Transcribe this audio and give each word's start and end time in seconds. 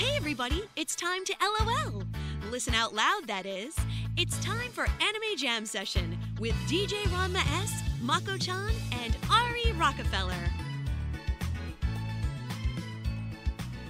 Hey, 0.00 0.16
everybody, 0.16 0.62
it's 0.76 0.96
time 0.96 1.26
to 1.26 1.34
LOL. 1.42 2.04
Listen 2.50 2.72
out 2.72 2.94
loud, 2.94 3.26
that 3.26 3.44
is. 3.44 3.76
It's 4.16 4.42
time 4.42 4.70
for 4.72 4.84
Anime 4.98 5.36
Jam 5.36 5.66
Session 5.66 6.18
with 6.38 6.54
DJ 6.68 6.94
Ranma 7.08 7.42
S, 7.60 7.82
Mako 8.00 8.38
chan, 8.38 8.72
and 8.92 9.14
Ari 9.30 9.72
Rockefeller. 9.72 10.32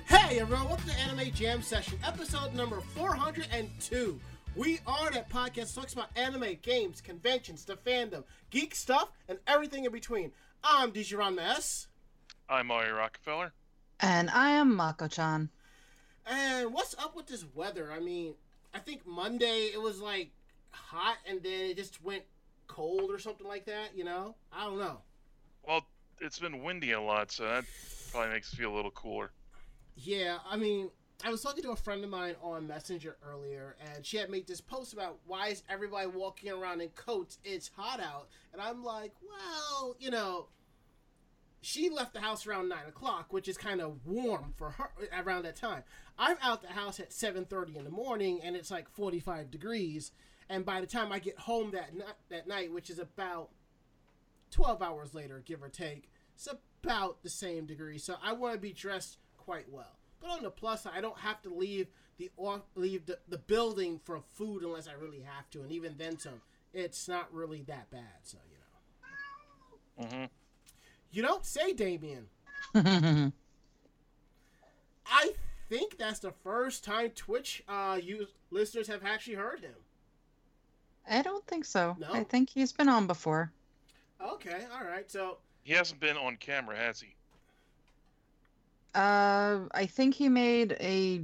Hey 0.06 0.40
everyone, 0.40 0.66
welcome 0.66 0.88
to 0.88 0.98
Anime 0.98 1.30
Jam 1.30 1.62
Session, 1.62 1.96
episode 2.04 2.54
number 2.54 2.80
402. 2.80 4.18
We 4.56 4.80
are 4.88 5.12
that 5.12 5.30
podcast 5.30 5.74
that 5.74 5.74
talks 5.76 5.92
about 5.92 6.08
anime, 6.16 6.56
games, 6.60 7.00
conventions, 7.00 7.64
the 7.64 7.76
fandom, 7.76 8.24
geek 8.50 8.74
stuff, 8.74 9.12
and 9.28 9.38
everything 9.46 9.84
in 9.84 9.92
between. 9.92 10.32
I'm 10.64 10.90
DJ 10.90 11.12
Ranma 11.12 11.50
S. 11.50 11.86
I'm 12.48 12.72
Ari 12.72 12.90
Rockefeller. 12.90 13.52
And 14.00 14.28
I 14.30 14.50
am 14.50 14.74
Mako-chan. 14.74 15.50
And 16.26 16.72
what's 16.72 16.94
up 16.98 17.16
with 17.16 17.26
this 17.26 17.44
weather? 17.54 17.90
I 17.92 18.00
mean, 18.00 18.34
I 18.74 18.78
think 18.78 19.06
Monday 19.06 19.70
it 19.72 19.80
was 19.80 20.00
like 20.00 20.30
hot 20.70 21.16
and 21.28 21.42
then 21.42 21.70
it 21.70 21.76
just 21.76 22.02
went 22.02 22.22
cold 22.66 23.10
or 23.10 23.18
something 23.18 23.46
like 23.46 23.66
that, 23.66 23.96
you 23.96 24.04
know? 24.04 24.34
I 24.52 24.64
don't 24.64 24.78
know. 24.78 25.00
Well, 25.66 25.86
it's 26.20 26.38
been 26.38 26.62
windy 26.62 26.92
a 26.92 27.00
lot, 27.00 27.32
so 27.32 27.44
that 27.44 27.64
probably 28.12 28.32
makes 28.32 28.52
it 28.52 28.56
feel 28.56 28.72
a 28.72 28.76
little 28.76 28.90
cooler. 28.90 29.30
Yeah, 29.96 30.38
I 30.48 30.56
mean, 30.56 30.90
I 31.24 31.30
was 31.30 31.42
talking 31.42 31.62
to 31.64 31.70
a 31.70 31.76
friend 31.76 32.02
of 32.02 32.10
mine 32.10 32.36
on 32.42 32.66
Messenger 32.66 33.16
earlier, 33.28 33.76
and 33.92 34.04
she 34.06 34.16
had 34.16 34.30
made 34.30 34.46
this 34.46 34.60
post 34.60 34.92
about 34.92 35.18
why 35.26 35.48
is 35.48 35.62
everybody 35.68 36.06
walking 36.06 36.50
around 36.50 36.80
in 36.80 36.88
coats? 36.90 37.38
It's 37.44 37.70
hot 37.74 38.00
out, 38.00 38.28
and 38.52 38.62
I'm 38.62 38.82
like, 38.82 39.12
well, 39.22 39.96
you 39.98 40.10
know, 40.10 40.46
she 41.62 41.90
left 41.90 42.14
the 42.14 42.20
house 42.20 42.46
around 42.46 42.68
nine 42.68 42.86
o'clock, 42.88 43.32
which 43.32 43.48
is 43.48 43.56
kind 43.56 43.80
of 43.80 44.06
warm 44.06 44.54
for 44.56 44.70
her 44.70 44.90
around 45.18 45.44
that 45.44 45.56
time. 45.56 45.82
I'm 46.18 46.36
out 46.42 46.62
the 46.62 46.68
house 46.68 47.00
at 47.00 47.12
seven 47.12 47.44
thirty 47.44 47.76
in 47.76 47.84
the 47.84 47.90
morning, 47.90 48.40
and 48.42 48.56
it's 48.56 48.70
like 48.70 48.88
forty 48.88 49.20
five 49.20 49.50
degrees. 49.50 50.12
And 50.48 50.64
by 50.64 50.80
the 50.80 50.86
time 50.86 51.12
I 51.12 51.18
get 51.18 51.38
home 51.38 51.70
that 51.72 51.94
ni- 51.94 52.02
that 52.28 52.48
night, 52.48 52.72
which 52.72 52.90
is 52.90 52.98
about 52.98 53.50
twelve 54.50 54.82
hours 54.82 55.14
later, 55.14 55.42
give 55.44 55.62
or 55.62 55.68
take, 55.68 56.10
it's 56.34 56.48
about 56.82 57.22
the 57.22 57.30
same 57.30 57.66
degree. 57.66 57.98
So 57.98 58.16
I 58.22 58.32
want 58.32 58.54
to 58.54 58.60
be 58.60 58.72
dressed 58.72 59.18
quite 59.36 59.70
well. 59.70 59.96
But 60.20 60.30
on 60.30 60.42
the 60.42 60.50
plus 60.50 60.82
side, 60.82 60.92
I 60.96 61.00
don't 61.00 61.18
have 61.20 61.40
to 61.42 61.54
leave 61.54 61.88
the 62.18 62.30
off 62.36 62.62
leave 62.74 63.06
the, 63.06 63.18
the 63.28 63.38
building 63.38 64.00
for 64.04 64.20
food 64.34 64.62
unless 64.62 64.88
I 64.88 64.92
really 64.92 65.20
have 65.20 65.48
to, 65.50 65.62
and 65.62 65.72
even 65.72 65.96
then, 65.98 66.18
some 66.18 66.42
it's 66.72 67.08
not 67.08 67.32
really 67.32 67.62
that 67.62 67.90
bad. 67.90 68.20
So 68.22 68.38
you 69.98 70.06
know. 70.06 70.18
hmm 70.18 70.24
You 71.12 71.22
don't 71.22 71.44
say, 71.44 71.72
Damien. 71.72 72.26
I 72.74 73.32
think 75.68 75.98
that's 75.98 76.20
the 76.20 76.32
first 76.44 76.84
time 76.84 77.10
Twitch 77.10 77.62
uh, 77.68 77.98
you 78.00 78.26
listeners 78.50 78.86
have 78.88 79.04
actually 79.04 79.34
heard 79.34 79.60
him. 79.60 79.74
I 81.08 81.22
don't 81.22 81.44
think 81.46 81.64
so. 81.64 81.96
No? 81.98 82.12
I 82.12 82.22
think 82.24 82.50
he's 82.50 82.72
been 82.72 82.88
on 82.88 83.06
before. 83.06 83.50
Okay, 84.24 84.64
all 84.72 84.86
right. 84.86 85.10
So 85.10 85.38
He 85.64 85.72
hasn't 85.72 85.98
been 86.00 86.16
on 86.16 86.36
camera, 86.36 86.76
has 86.76 87.00
he? 87.00 87.14
Uh, 88.94 89.60
I 89.72 89.86
think 89.86 90.14
he 90.14 90.28
made 90.28 90.76
a 90.80 91.22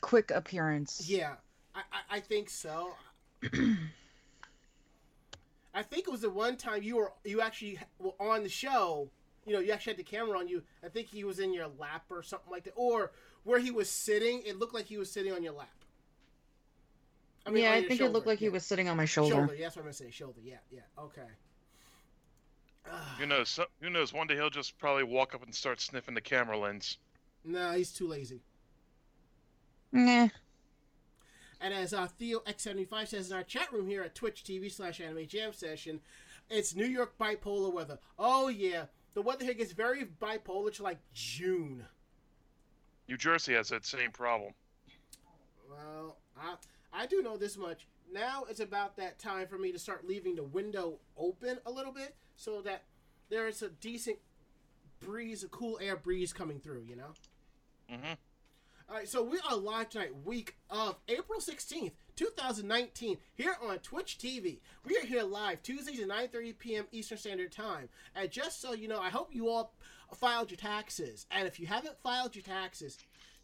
quick 0.00 0.30
appearance. 0.30 1.08
yeah, 1.08 1.34
I 1.74 1.80
I, 1.92 2.16
I 2.16 2.20
think 2.20 2.48
so. 2.50 2.94
I 5.74 5.82
think 5.82 6.06
it 6.06 6.10
was 6.10 6.20
the 6.20 6.30
one 6.30 6.56
time 6.56 6.82
you 6.82 6.96
were 6.96 7.12
you 7.24 7.40
actually 7.40 7.78
were 7.98 8.12
on 8.20 8.42
the 8.42 8.48
show. 8.48 9.10
You 9.46 9.54
know, 9.54 9.58
you 9.60 9.72
actually 9.72 9.94
had 9.94 9.98
the 9.98 10.04
camera 10.04 10.38
on 10.38 10.46
you. 10.48 10.62
I 10.84 10.88
think 10.88 11.08
he 11.08 11.24
was 11.24 11.38
in 11.40 11.52
your 11.52 11.68
lap 11.78 12.04
or 12.10 12.22
something 12.22 12.50
like 12.50 12.64
that, 12.64 12.74
or 12.76 13.12
where 13.44 13.58
he 13.58 13.70
was 13.70 13.90
sitting. 13.90 14.42
It 14.44 14.58
looked 14.58 14.74
like 14.74 14.86
he 14.86 14.98
was 14.98 15.10
sitting 15.10 15.32
on 15.32 15.42
your 15.42 15.54
lap. 15.54 15.68
I 17.44 17.50
mean, 17.50 17.64
yeah, 17.64 17.72
I 17.72 17.78
your 17.78 17.88
think 17.88 18.00
it 18.00 18.04
looked 18.04 18.14
shoulder, 18.14 18.28
like 18.30 18.38
he 18.38 18.48
was 18.50 18.64
sitting 18.64 18.88
on 18.88 18.96
my 18.96 19.04
shoulder. 19.04 19.34
Shoulder, 19.34 19.54
yeah, 19.54 19.64
that's 19.64 19.76
what 19.76 19.82
I'm 19.82 19.86
gonna 19.86 19.94
say. 19.94 20.10
Shoulder, 20.10 20.40
yeah, 20.44 20.58
yeah, 20.70 20.80
okay. 20.98 21.22
Who 23.18 23.26
knows? 23.26 23.48
So, 23.48 23.66
who 23.80 23.90
knows? 23.90 24.12
One 24.12 24.26
day 24.26 24.34
he'll 24.34 24.50
just 24.50 24.78
probably 24.78 25.04
walk 25.04 25.34
up 25.34 25.42
and 25.42 25.54
start 25.54 25.80
sniffing 25.80 26.14
the 26.14 26.20
camera 26.20 26.58
lens. 26.58 26.98
no, 27.44 27.72
he's 27.72 27.92
too 27.92 28.06
lazy. 28.08 28.42
Nah. 29.92 30.28
And 31.62 31.72
as 31.72 31.94
uh, 31.94 32.08
Theo 32.18 32.40
X75 32.40 33.06
says 33.06 33.30
in 33.30 33.36
our 33.36 33.44
chat 33.44 33.72
room 33.72 33.86
here 33.86 34.02
at 34.02 34.16
Twitch 34.16 34.42
TV 34.42 34.70
slash 34.70 35.00
Anime 35.00 35.26
Jam 35.28 35.52
Session, 35.52 36.00
it's 36.50 36.74
New 36.74 36.86
York 36.86 37.16
bipolar 37.18 37.72
weather. 37.72 38.00
Oh 38.18 38.48
yeah, 38.48 38.86
the 39.14 39.22
weather 39.22 39.44
here 39.44 39.54
gets 39.54 39.72
very 39.72 40.04
bipolar 40.20 40.72
to 40.74 40.82
like 40.82 40.98
June. 41.14 41.84
New 43.08 43.16
Jersey 43.16 43.54
has 43.54 43.68
that 43.68 43.86
same 43.86 44.10
problem. 44.10 44.52
Well, 45.70 46.16
I 46.36 46.56
I 46.92 47.06
do 47.06 47.22
know 47.22 47.36
this 47.36 47.56
much. 47.56 47.86
Now 48.12 48.44
it's 48.50 48.60
about 48.60 48.96
that 48.96 49.20
time 49.20 49.46
for 49.46 49.56
me 49.56 49.70
to 49.70 49.78
start 49.78 50.06
leaving 50.06 50.34
the 50.34 50.42
window 50.42 50.98
open 51.16 51.58
a 51.64 51.70
little 51.70 51.92
bit 51.92 52.16
so 52.34 52.60
that 52.62 52.82
there 53.30 53.46
is 53.46 53.62
a 53.62 53.68
decent 53.68 54.18
breeze, 54.98 55.44
a 55.44 55.48
cool 55.48 55.78
air 55.80 55.96
breeze 55.96 56.32
coming 56.32 56.58
through. 56.58 56.82
You 56.88 56.96
know. 56.96 57.12
hmm 57.88 58.12
All 58.88 58.96
right, 58.96 59.08
so 59.08 59.22
we 59.22 59.38
are 59.48 59.56
live 59.56 59.88
tonight, 59.90 60.10
week 60.24 60.56
of 60.68 60.96
April 61.08 61.40
16th, 61.40 61.92
2019, 62.16 63.16
here 63.34 63.56
on 63.62 63.78
Twitch 63.78 64.18
TV. 64.18 64.60
We 64.84 64.96
are 64.96 65.06
here 65.06 65.22
live 65.22 65.62
Tuesdays 65.62 66.00
at 66.00 66.08
9:30 66.08 66.58
p.m. 66.58 66.86
Eastern 66.90 67.18
Standard 67.18 67.52
Time. 67.52 67.88
And 68.14 68.30
just 68.30 68.60
so 68.60 68.72
you 68.72 68.88
know, 68.88 69.00
I 69.00 69.08
hope 69.08 69.28
you 69.32 69.48
all 69.48 69.72
filed 70.14 70.50
your 70.50 70.58
taxes. 70.58 71.26
And 71.30 71.46
if 71.46 71.60
you 71.60 71.66
haven't 71.66 71.96
filed 72.02 72.34
your 72.34 72.42
taxes, 72.42 72.98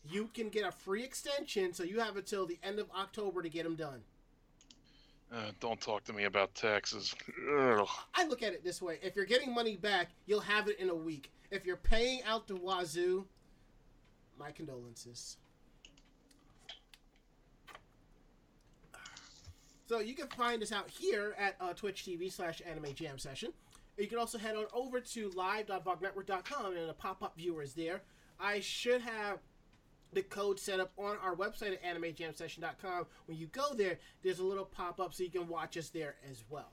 you 0.05 0.29
can 0.35 0.49
get 0.49 0.67
a 0.67 0.73
free 0.73 1.05
extension, 1.05 1.73
so 1.73 1.83
you 1.83 2.01
have 2.01 2.17
until 2.17 2.47
the 2.47 2.59
end 2.63 2.79
of 2.79 2.91
October 2.91 3.43
to 3.43 3.49
get 3.49 3.65
them 3.65 3.77
done. 3.77 4.03
Uh, 5.33 5.51
don't 5.61 5.81
talk 5.81 6.05
to 6.05 6.13
me 6.13 6.25
about 6.25 6.55
taxes. 6.55 7.15
Ugh. 7.59 7.89
I 8.15 8.27
look 8.27 8.43
at 8.43 8.53
it 8.53 8.65
this 8.65 8.83
way: 8.83 8.99
if 9.03 9.15
you're 9.15 9.25
getting 9.25 9.55
money 9.55 9.77
back, 9.77 10.09
you'll 10.27 10.41
have 10.41 10.69
it 10.69 10.79
in 10.81 10.91
a 10.91 10.95
week. 10.95 11.31
If 11.51 11.65
you're 11.65 11.77
paying 11.77 12.23
out 12.25 12.47
the 12.47 12.57
wazoo, 12.57 13.27
my 14.39 14.51
condolences. 14.51 15.37
So 19.89 20.01
you 20.01 20.15
can 20.15 20.29
find 20.29 20.63
us 20.63 20.71
out 20.71 20.91
here 20.91 21.35
at 21.39 21.57
uh, 21.61 21.73
Twitch 21.73 22.05
TV 22.05 22.31
slash 22.31 22.61
Anime 22.69 22.95
Jam 22.95 23.19
Session. 23.19 23.53
You 23.97 24.07
can 24.07 24.19
also 24.19 24.37
head 24.39 24.55
on 24.55 24.67
over 24.75 25.01
to 25.01 25.31
live.vognetwork.com 25.31 26.77
and 26.77 26.89
the 26.89 26.95
pop-up 26.95 27.37
viewer 27.37 27.63
is 27.63 27.73
there. 27.73 28.03
I 28.39 28.61
should 28.61 29.01
have 29.01 29.39
the 30.13 30.23
code 30.23 30.61
set 30.61 30.79
up 30.79 30.93
on 30.97 31.17
our 31.23 31.35
website 31.35 31.73
at 31.73 31.83
animejamsession.com. 31.83 33.07
When 33.27 33.39
you 33.39 33.47
go 33.47 33.75
there, 33.75 33.99
there's 34.23 34.39
a 34.39 34.45
little 34.45 34.65
pop-up 34.65 35.15
so 35.15 35.25
you 35.25 35.31
can 35.31 35.49
watch 35.49 35.77
us 35.77 35.89
there 35.89 36.17
as 36.31 36.45
well. 36.49 36.73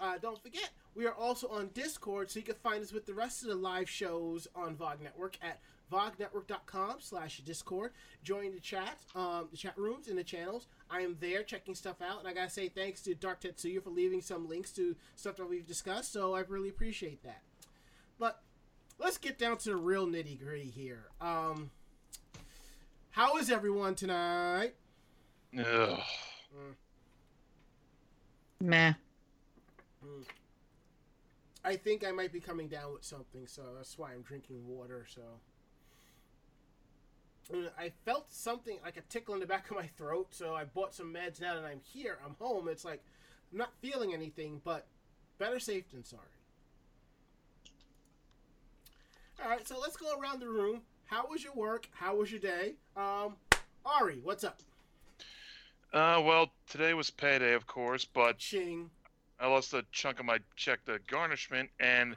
Uh, 0.00 0.18
don't 0.20 0.42
forget, 0.42 0.70
we 0.94 1.06
are 1.06 1.14
also 1.14 1.48
on 1.48 1.70
Discord, 1.74 2.30
so 2.30 2.38
you 2.38 2.44
can 2.44 2.56
find 2.56 2.82
us 2.82 2.92
with 2.92 3.06
the 3.06 3.14
rest 3.14 3.42
of 3.42 3.48
the 3.48 3.54
live 3.54 3.88
shows 3.88 4.48
on 4.54 4.74
VOG 4.76 5.02
Network 5.02 5.38
at 5.42 5.60
vognetwork.com 5.92 6.96
slash 7.00 7.38
Discord. 7.38 7.92
Join 8.22 8.52
the 8.52 8.60
chat, 8.60 8.98
um, 9.14 9.48
the 9.50 9.56
chat 9.56 9.76
rooms 9.76 10.08
and 10.08 10.18
the 10.18 10.24
channels. 10.24 10.66
I 10.90 11.00
am 11.00 11.16
there 11.20 11.42
checking 11.42 11.74
stuff 11.74 12.00
out, 12.02 12.20
and 12.20 12.28
I 12.28 12.32
gotta 12.32 12.50
say 12.50 12.68
thanks 12.68 13.02
to 13.02 13.14
Dark 13.14 13.40
Tetsuya 13.40 13.82
for 13.82 13.90
leaving 13.90 14.20
some 14.20 14.48
links 14.48 14.70
to 14.72 14.96
stuff 15.16 15.36
that 15.36 15.48
we've 15.48 15.66
discussed, 15.66 16.12
so 16.12 16.34
I 16.34 16.40
really 16.40 16.68
appreciate 16.68 17.22
that. 17.22 17.42
But 18.18 18.40
let's 18.98 19.18
get 19.18 19.38
down 19.38 19.58
to 19.58 19.70
the 19.70 19.76
real 19.76 20.06
nitty 20.06 20.40
gritty 20.40 20.70
here. 20.70 21.06
Um, 21.20 21.70
how 23.10 23.36
is 23.36 23.50
everyone 23.50 23.94
tonight? 23.94 24.74
Ugh. 25.58 26.00
Meh. 28.60 28.94
I 31.64 31.76
think 31.76 32.06
I 32.06 32.12
might 32.12 32.32
be 32.32 32.40
coming 32.40 32.68
down 32.68 32.92
with 32.92 33.04
something, 33.04 33.46
so 33.46 33.62
that's 33.76 33.98
why 33.98 34.12
I'm 34.12 34.22
drinking 34.22 34.66
water. 34.66 35.06
So 35.08 35.22
And 35.22 35.53
I 37.78 37.92
felt 38.04 38.32
something 38.32 38.78
like 38.84 38.96
a 38.96 39.02
tickle 39.02 39.34
in 39.34 39.40
the 39.40 39.46
back 39.46 39.70
of 39.70 39.76
my 39.76 39.86
throat, 39.86 40.28
so 40.30 40.54
I 40.54 40.64
bought 40.64 40.94
some 40.94 41.12
meds. 41.12 41.40
Now 41.40 41.54
that 41.54 41.64
I'm 41.64 41.80
here, 41.82 42.18
I'm 42.24 42.34
home. 42.40 42.68
It's 42.68 42.84
like 42.84 43.02
I'm 43.52 43.58
not 43.58 43.72
feeling 43.80 44.14
anything, 44.14 44.60
but 44.64 44.86
better 45.38 45.58
safe 45.58 45.90
than 45.90 46.04
sorry. 46.04 46.22
All 49.42 49.50
right, 49.50 49.66
so 49.66 49.78
let's 49.78 49.96
go 49.96 50.18
around 50.18 50.40
the 50.40 50.48
room. 50.48 50.82
How 51.06 51.26
was 51.28 51.44
your 51.44 51.54
work? 51.54 51.88
How 51.92 52.16
was 52.16 52.30
your 52.30 52.40
day? 52.40 52.74
Um, 52.96 53.36
Ari, 53.84 54.20
what's 54.22 54.44
up? 54.44 54.60
Uh, 55.92 56.22
well, 56.24 56.50
today 56.68 56.94
was 56.94 57.10
payday, 57.10 57.52
of 57.52 57.66
course, 57.66 58.04
but 58.04 58.38
Ching. 58.38 58.90
I 59.38 59.46
lost 59.48 59.74
a 59.74 59.84
chunk 59.92 60.18
of 60.18 60.26
my 60.26 60.38
check 60.56 60.84
to 60.86 60.98
garnishment, 61.08 61.70
and 61.78 62.16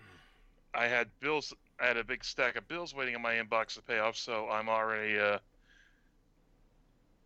I 0.74 0.88
had 0.88 1.10
bills. 1.20 1.54
I 1.80 1.86
had 1.86 1.98
a 1.98 2.04
big 2.04 2.24
stack 2.24 2.56
of 2.56 2.68
bills 2.68 2.96
waiting 2.96 3.16
in 3.16 3.22
my 3.22 3.36
inbox 3.36 3.76
to 3.76 3.82
pay 3.82 4.00
off, 4.00 4.18
so 4.18 4.50
I'm 4.50 4.68
already. 4.68 5.20
Uh, 5.20 5.38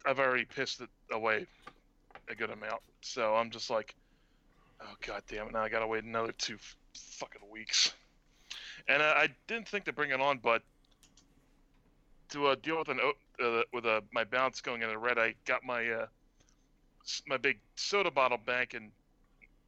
I've 0.06 0.20
already 0.20 0.46
pissed 0.46 0.82
it 0.82 0.90
away 1.12 1.46
a 2.30 2.36
good 2.36 2.50
amount. 2.50 2.82
So 3.02 3.36
I'm 3.36 3.50
just 3.50 3.70
like, 3.70 3.96
oh 4.82 4.94
god 5.06 5.24
damn 5.28 5.48
it! 5.48 5.54
Now 5.54 5.62
I 5.62 5.70
gotta 5.70 5.88
wait 5.88 6.04
another 6.04 6.34
two 6.34 6.56
f- 6.56 6.76
fucking 6.96 7.42
weeks. 7.52 7.94
And 8.88 9.02
uh, 9.02 9.14
I 9.16 9.30
didn't 9.48 9.68
think 9.68 9.86
to 9.86 9.94
bring 9.94 10.12
it 10.12 10.20
on, 10.20 10.40
but 10.40 10.64
to 12.30 12.48
uh, 12.48 12.56
deal 12.62 12.80
with 12.80 12.90
an 12.90 13.00
uh, 13.44 13.62
with 13.72 13.86
uh, 13.86 14.02
my 14.12 14.24
balance 14.24 14.60
going 14.62 14.82
in 14.82 14.90
the 14.90 14.98
red, 14.98 15.18
I 15.18 15.36
got 15.46 15.64
my 15.64 15.88
uh, 15.90 16.06
my 17.28 17.38
big 17.38 17.60
soda 17.76 18.12
bottle 18.12 18.40
bank 18.44 18.74
and 18.74 18.92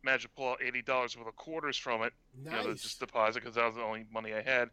managed 0.04 0.24
to 0.24 0.30
pull 0.30 0.50
out 0.50 0.60
eighty 0.62 0.82
dollars 0.82 1.18
worth 1.18 1.28
of 1.28 1.36
quarters 1.36 1.78
from 1.78 2.04
it. 2.04 2.14
Nice. 2.44 2.62
You 2.64 2.68
know, 2.70 2.74
just 2.76 3.00
deposit 3.00 3.42
because 3.42 3.56
that 3.56 3.66
was 3.66 3.76
the 3.76 3.82
only 3.82 4.06
money 4.14 4.34
I 4.34 4.42
had, 4.42 4.70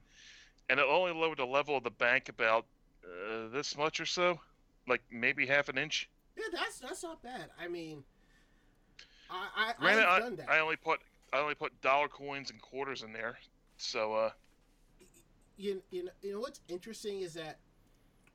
and 0.68 0.78
it 0.80 0.86
only 0.88 1.12
lowered 1.12 1.38
the 1.38 1.46
level 1.46 1.76
of 1.76 1.84
the 1.84 1.90
bank 1.90 2.28
about 2.28 2.66
uh, 3.04 3.48
this 3.52 3.76
much 3.76 4.00
or 4.00 4.06
so, 4.06 4.40
like 4.88 5.02
maybe 5.10 5.46
half 5.46 5.68
an 5.68 5.78
inch. 5.78 6.08
yeah, 6.36 6.44
that's 6.52 6.78
that's 6.80 7.02
not 7.02 7.22
bad. 7.22 7.50
I 7.60 7.68
mean, 7.68 8.02
I 9.30 9.48
I 9.56 9.72
Granted, 9.78 10.04
I, 10.04 10.20
done 10.20 10.36
that. 10.36 10.50
I 10.50 10.60
only 10.60 10.76
put 10.76 11.00
I 11.32 11.38
only 11.38 11.54
put 11.54 11.80
dollar 11.80 12.08
coins 12.08 12.50
and 12.50 12.60
quarters 12.60 13.02
in 13.02 13.12
there, 13.12 13.38
so 13.76 14.14
uh, 14.14 14.30
you, 15.56 15.82
you 15.90 16.04
know, 16.04 16.10
you 16.22 16.32
know 16.34 16.40
what's 16.40 16.60
interesting 16.68 17.20
is 17.20 17.34
that 17.34 17.58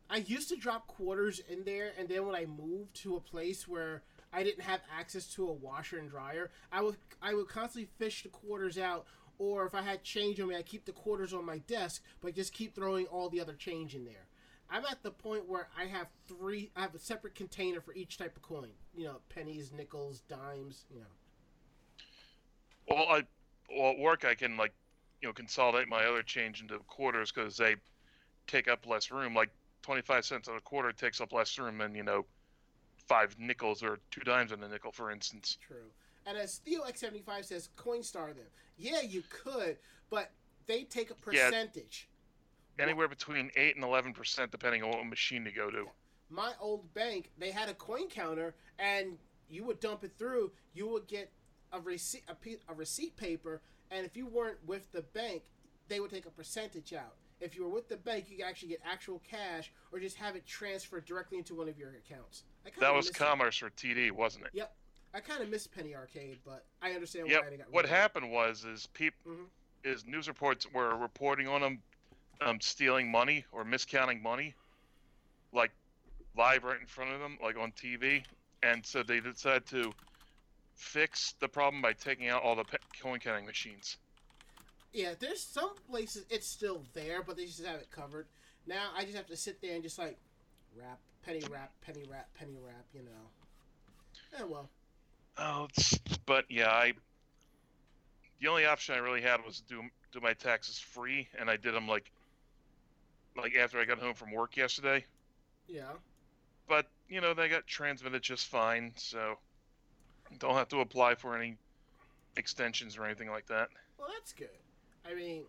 I 0.09 0.17
used 0.17 0.49
to 0.49 0.55
drop 0.55 0.87
quarters 0.87 1.41
in 1.49 1.63
there, 1.63 1.91
and 1.97 2.07
then 2.07 2.25
when 2.25 2.35
I 2.35 2.45
moved 2.45 2.93
to 3.01 3.15
a 3.15 3.19
place 3.19 3.67
where 3.67 4.03
I 4.35 4.43
didn't 4.43 4.63
have 4.63 4.81
access 4.93 5.25
to 5.35 5.47
a 5.47 5.53
washer 5.53 5.97
and 5.97 6.09
dryer, 6.09 6.51
I 6.69 6.81
would 6.81 6.97
I 7.21 7.33
would 7.33 7.47
constantly 7.47 7.89
fish 7.97 8.23
the 8.23 8.29
quarters 8.29 8.77
out, 8.77 9.05
or 9.39 9.65
if 9.65 9.73
I 9.73 9.81
had 9.81 10.03
change 10.03 10.41
on 10.41 10.49
me, 10.49 10.57
I 10.57 10.61
keep 10.61 10.83
the 10.83 10.91
quarters 10.91 11.33
on 11.33 11.45
my 11.45 11.59
desk, 11.59 12.03
but 12.19 12.35
just 12.35 12.53
keep 12.53 12.75
throwing 12.75 13.05
all 13.05 13.29
the 13.29 13.39
other 13.39 13.53
change 13.53 13.95
in 13.95 14.03
there. 14.03 14.27
I'm 14.69 14.83
at 14.85 15.03
the 15.03 15.11
point 15.11 15.47
where 15.47 15.69
I 15.79 15.85
have 15.85 16.07
three. 16.27 16.69
I 16.75 16.81
have 16.81 16.93
a 16.93 16.99
separate 16.99 17.33
container 17.33 17.79
for 17.79 17.93
each 17.93 18.17
type 18.17 18.35
of 18.35 18.41
coin. 18.41 18.71
You 18.93 19.05
know, 19.05 19.21
pennies, 19.29 19.71
nickels, 19.71 20.21
dimes. 20.27 20.83
You 20.93 20.99
know. 20.99 21.05
well 22.89 23.07
I 23.07 23.23
well 23.73 23.91
at 23.91 23.99
work 23.99 24.25
I 24.25 24.35
can 24.35 24.57
like 24.57 24.73
you 25.21 25.29
know 25.29 25.33
consolidate 25.33 25.87
my 25.87 26.03
other 26.03 26.23
change 26.23 26.61
into 26.61 26.77
quarters 26.79 27.31
because 27.31 27.55
they 27.55 27.77
take 28.47 28.67
up 28.67 28.85
less 28.85 29.11
room. 29.11 29.33
Like 29.33 29.51
twenty 29.81 30.01
five 30.01 30.25
cents 30.25 30.49
on 30.49 30.57
a 30.57 30.61
quarter 30.61 30.91
takes 30.91 31.21
up 31.21 31.31
less 31.31 31.57
room 31.57 31.77
than 31.77 31.95
you 31.95 32.03
know 32.03 32.25
five 33.07 33.35
nickels 33.39 33.83
or 33.83 33.99
two 34.11 34.21
dimes 34.21 34.51
on 34.51 34.61
a 34.63 34.67
nickel, 34.67 34.91
for 34.91 35.11
instance. 35.11 35.57
True. 35.65 35.91
And 36.25 36.37
as 36.37 36.57
Theo 36.57 36.81
X75 36.81 37.45
says, 37.45 37.69
Coinstar 37.77 38.27
them. 38.27 38.47
Yeah, 38.77 39.01
you 39.01 39.23
could, 39.29 39.77
but 40.09 40.31
they 40.65 40.83
take 40.83 41.11
a 41.11 41.15
percentage. 41.15 42.09
Yeah. 42.77 42.83
Anywhere 42.83 43.07
between 43.07 43.51
eight 43.55 43.75
and 43.75 43.85
eleven 43.85 44.11
percent, 44.11 44.51
depending 44.51 44.83
on 44.83 44.89
what 44.89 45.05
machine 45.05 45.45
to 45.45 45.51
go 45.51 45.69
to. 45.69 45.85
My 46.29 46.51
old 46.59 46.93
bank, 46.93 47.29
they 47.37 47.51
had 47.51 47.69
a 47.69 47.73
coin 47.73 48.09
counter, 48.09 48.55
and 48.79 49.17
you 49.49 49.63
would 49.63 49.79
dump 49.79 50.03
it 50.03 50.11
through. 50.17 50.51
You 50.73 50.89
would 50.89 51.07
get 51.07 51.31
a 51.71 51.79
receipt, 51.79 52.23
a, 52.27 52.35
piece, 52.35 52.57
a 52.67 52.73
receipt 52.73 53.15
paper, 53.15 53.61
and 53.91 54.05
if 54.05 54.17
you 54.17 54.25
weren't 54.27 54.57
with 54.65 54.91
the 54.91 55.03
bank, 55.03 55.43
they 55.87 55.99
would 56.01 56.11
take 56.11 56.25
a 56.25 56.31
percentage 56.31 56.91
out. 56.93 57.15
If 57.45 57.55
you 57.55 57.61
were 57.63 57.69
with 57.69 57.87
the 57.87 57.97
bank, 57.97 58.25
you 58.27 58.37
could 58.37 58.45
actually 58.47 58.69
get 58.69 58.81
actual 58.83 59.19
cash, 59.19 59.71
or 59.91 59.99
just 59.99 60.17
have 60.17 60.35
it 60.35 60.47
transferred 60.47 61.05
directly 61.05 61.37
into 61.37 61.53
one 61.53 61.69
of 61.69 61.77
your 61.77 61.91
accounts. 61.91 62.43
I 62.65 62.71
That 62.79 62.91
was 62.91 63.05
miss 63.05 63.15
it. 63.15 63.19
commerce 63.19 63.61
or 63.61 63.69
TD, 63.69 64.09
wasn't 64.09 64.45
it? 64.45 64.51
Yep. 64.53 64.75
I 65.13 65.19
kind 65.19 65.43
of 65.43 65.49
miss 65.49 65.67
Penny 65.67 65.93
Arcade, 65.93 66.39
but 66.43 66.65
I 66.81 66.93
understand 66.93 67.29
Yep. 67.29 67.43
why 67.43 67.49
they 67.51 67.57
got 67.57 67.67
rid 67.67 67.73
What 67.75 67.85
happened 67.85 68.31
was 68.31 68.65
is 68.65 68.87
peop 68.87 69.13
Mhm. 69.23 69.47
is 69.83 70.05
news 70.05 70.27
reports 70.27 70.65
were 70.65 70.97
reporting 70.97 71.47
on 71.47 71.61
them 71.61 71.83
um, 72.41 72.59
stealing 72.59 73.09
money 73.09 73.45
or 73.51 73.63
miscounting 73.63 74.21
money, 74.21 74.55
like 75.53 75.71
live 76.35 76.63
right 76.63 76.81
in 76.81 76.87
front 76.87 77.11
of 77.11 77.19
them, 77.21 77.37
like 77.41 77.55
on 77.55 77.71
TV, 77.73 78.25
and 78.63 78.85
so 78.85 79.03
they 79.03 79.19
decided 79.21 79.65
to 79.67 79.93
fix 80.75 81.33
the 81.39 81.47
problem 81.47 81.81
by 81.81 81.93
taking 81.93 82.27
out 82.27 82.41
all 82.41 82.55
the 82.55 82.65
coin 82.99 83.19
counting 83.19 83.45
machines. 83.45 83.97
Yeah, 84.95 85.13
there's 85.19 85.41
some 85.41 85.71
places 85.89 86.25
it's 86.29 86.47
still 86.47 86.83
there, 86.93 87.21
but 87.21 87.35
they 87.35 87.45
just 87.45 87.65
have 87.65 87.81
it 87.81 87.91
covered. 87.91 88.27
Now 88.65 88.91
I 88.95 89.03
just 89.03 89.17
have 89.17 89.27
to 89.27 89.35
sit 89.35 89.61
there 89.61 89.75
and 89.75 89.83
just 89.83 89.99
like 89.99 90.17
wrap, 90.73 90.99
penny 91.21 91.43
wrap, 91.51 91.73
penny 91.81 92.05
wrap, 92.09 92.33
penny 92.33 92.57
wrap, 92.65 92.85
you 92.93 93.01
know. 93.01 94.39
Yeah, 94.39 94.45
well, 94.45 94.69
Oh, 95.37 95.67
it's, 95.69 95.97
but 96.25 96.45
yeah, 96.49 96.69
I. 96.69 96.93
The 98.39 98.47
only 98.47 98.65
option 98.65 98.95
I 98.95 98.99
really 98.99 99.21
had 99.21 99.43
was 99.45 99.59
to 99.59 99.67
do 99.67 99.81
do 100.13 100.21
my 100.21 100.31
taxes 100.31 100.79
free, 100.79 101.27
and 101.37 101.49
I 101.49 101.57
did 101.57 101.73
them 101.73 101.87
like. 101.87 102.09
Like 103.35 103.53
after 103.55 103.79
I 103.79 103.83
got 103.83 103.99
home 103.99 104.13
from 104.13 104.31
work 104.31 104.55
yesterday, 104.55 105.03
yeah. 105.67 105.91
but 106.69 106.87
you 107.09 107.19
know 107.19 107.33
they 107.33 107.49
got 107.49 107.67
transmitted 107.67 108.21
just 108.21 108.47
fine, 108.47 108.93
so 108.95 109.37
don't 110.39 110.53
have 110.53 110.69
to 110.69 110.79
apply 110.79 111.15
for 111.15 111.35
any 111.35 111.57
extensions 112.37 112.97
or 112.97 113.03
anything 113.03 113.29
like 113.29 113.45
that. 113.47 113.67
Well, 113.99 114.07
that's 114.17 114.31
good. 114.31 114.47
I 115.09 115.13
mean, 115.13 115.43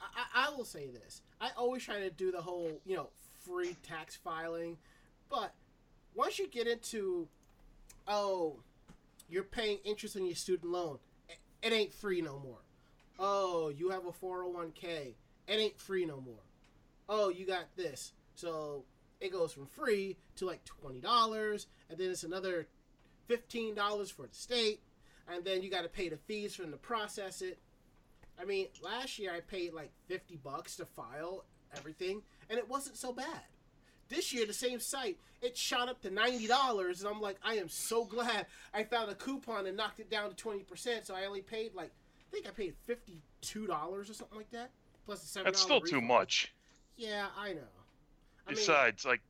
I, 0.00 0.46
I, 0.46 0.50
will 0.50 0.64
say 0.64 0.88
this. 0.88 1.22
I 1.40 1.50
always 1.56 1.82
try 1.82 1.98
to 1.98 2.10
do 2.10 2.30
the 2.30 2.40
whole, 2.40 2.80
you 2.86 2.96
know, 2.96 3.08
free 3.44 3.76
tax 3.82 4.16
filing, 4.16 4.76
but 5.28 5.52
once 6.14 6.38
you 6.38 6.48
get 6.48 6.66
into, 6.66 7.28
oh, 8.06 8.56
you're 9.28 9.42
paying 9.42 9.78
interest 9.84 10.16
on 10.16 10.24
your 10.24 10.36
student 10.36 10.70
loan, 10.70 10.98
it, 11.28 11.38
it 11.62 11.72
ain't 11.72 11.92
free 11.92 12.20
no 12.20 12.38
more. 12.38 12.58
Oh, 13.18 13.72
you 13.76 13.90
have 13.90 14.06
a 14.06 14.12
401k, 14.12 14.84
it 14.84 15.14
ain't 15.48 15.80
free 15.80 16.06
no 16.06 16.20
more. 16.20 16.42
Oh, 17.08 17.30
you 17.30 17.46
got 17.46 17.64
this. 17.76 18.12
So 18.34 18.84
it 19.20 19.32
goes 19.32 19.52
from 19.52 19.66
free 19.66 20.16
to 20.36 20.46
like 20.46 20.60
$20, 20.84 21.66
and 21.90 21.98
then 21.98 22.10
it's 22.10 22.22
another 22.22 22.68
$15 23.28 24.12
for 24.12 24.26
the 24.26 24.34
state, 24.34 24.80
and 25.28 25.44
then 25.44 25.62
you 25.62 25.70
got 25.70 25.82
to 25.82 25.88
pay 25.88 26.08
the 26.08 26.16
fees 26.16 26.54
for 26.54 26.62
them 26.62 26.70
to 26.70 26.76
process 26.76 27.42
it. 27.42 27.58
I 28.40 28.44
mean, 28.44 28.66
last 28.82 29.18
year 29.18 29.32
I 29.32 29.40
paid 29.40 29.72
like 29.72 29.90
50 30.06 30.36
bucks 30.42 30.76
to 30.76 30.84
file 30.84 31.44
everything, 31.76 32.22
and 32.48 32.58
it 32.58 32.68
wasn't 32.68 32.96
so 32.96 33.12
bad. 33.12 33.42
This 34.08 34.32
year, 34.32 34.46
the 34.46 34.54
same 34.54 34.80
site, 34.80 35.18
it 35.42 35.56
shot 35.56 35.88
up 35.88 36.00
to 36.02 36.10
$90, 36.10 37.00
and 37.00 37.08
I'm 37.08 37.20
like, 37.20 37.36
I 37.44 37.54
am 37.54 37.68
so 37.68 38.04
glad 38.04 38.46
I 38.72 38.84
found 38.84 39.10
a 39.10 39.14
coupon 39.14 39.66
and 39.66 39.76
knocked 39.76 40.00
it 40.00 40.10
down 40.10 40.32
to 40.32 40.36
20%, 40.36 41.04
so 41.04 41.14
I 41.14 41.26
only 41.26 41.42
paid 41.42 41.74
like, 41.74 41.90
I 41.90 42.32
think 42.32 42.46
I 42.46 42.50
paid 42.50 42.74
$52 42.88 43.68
or 43.68 44.04
something 44.04 44.36
like 44.36 44.50
that, 44.50 44.70
plus 45.04 45.30
the 45.30 45.40
$7 45.40 45.44
That's 45.44 45.60
still 45.60 45.80
too 45.80 46.00
much. 46.00 46.54
Yeah, 46.96 47.26
I 47.36 47.52
know. 47.52 47.60
I 48.46 48.50
mean, 48.50 48.56
Besides, 48.56 49.04
like, 49.04 49.20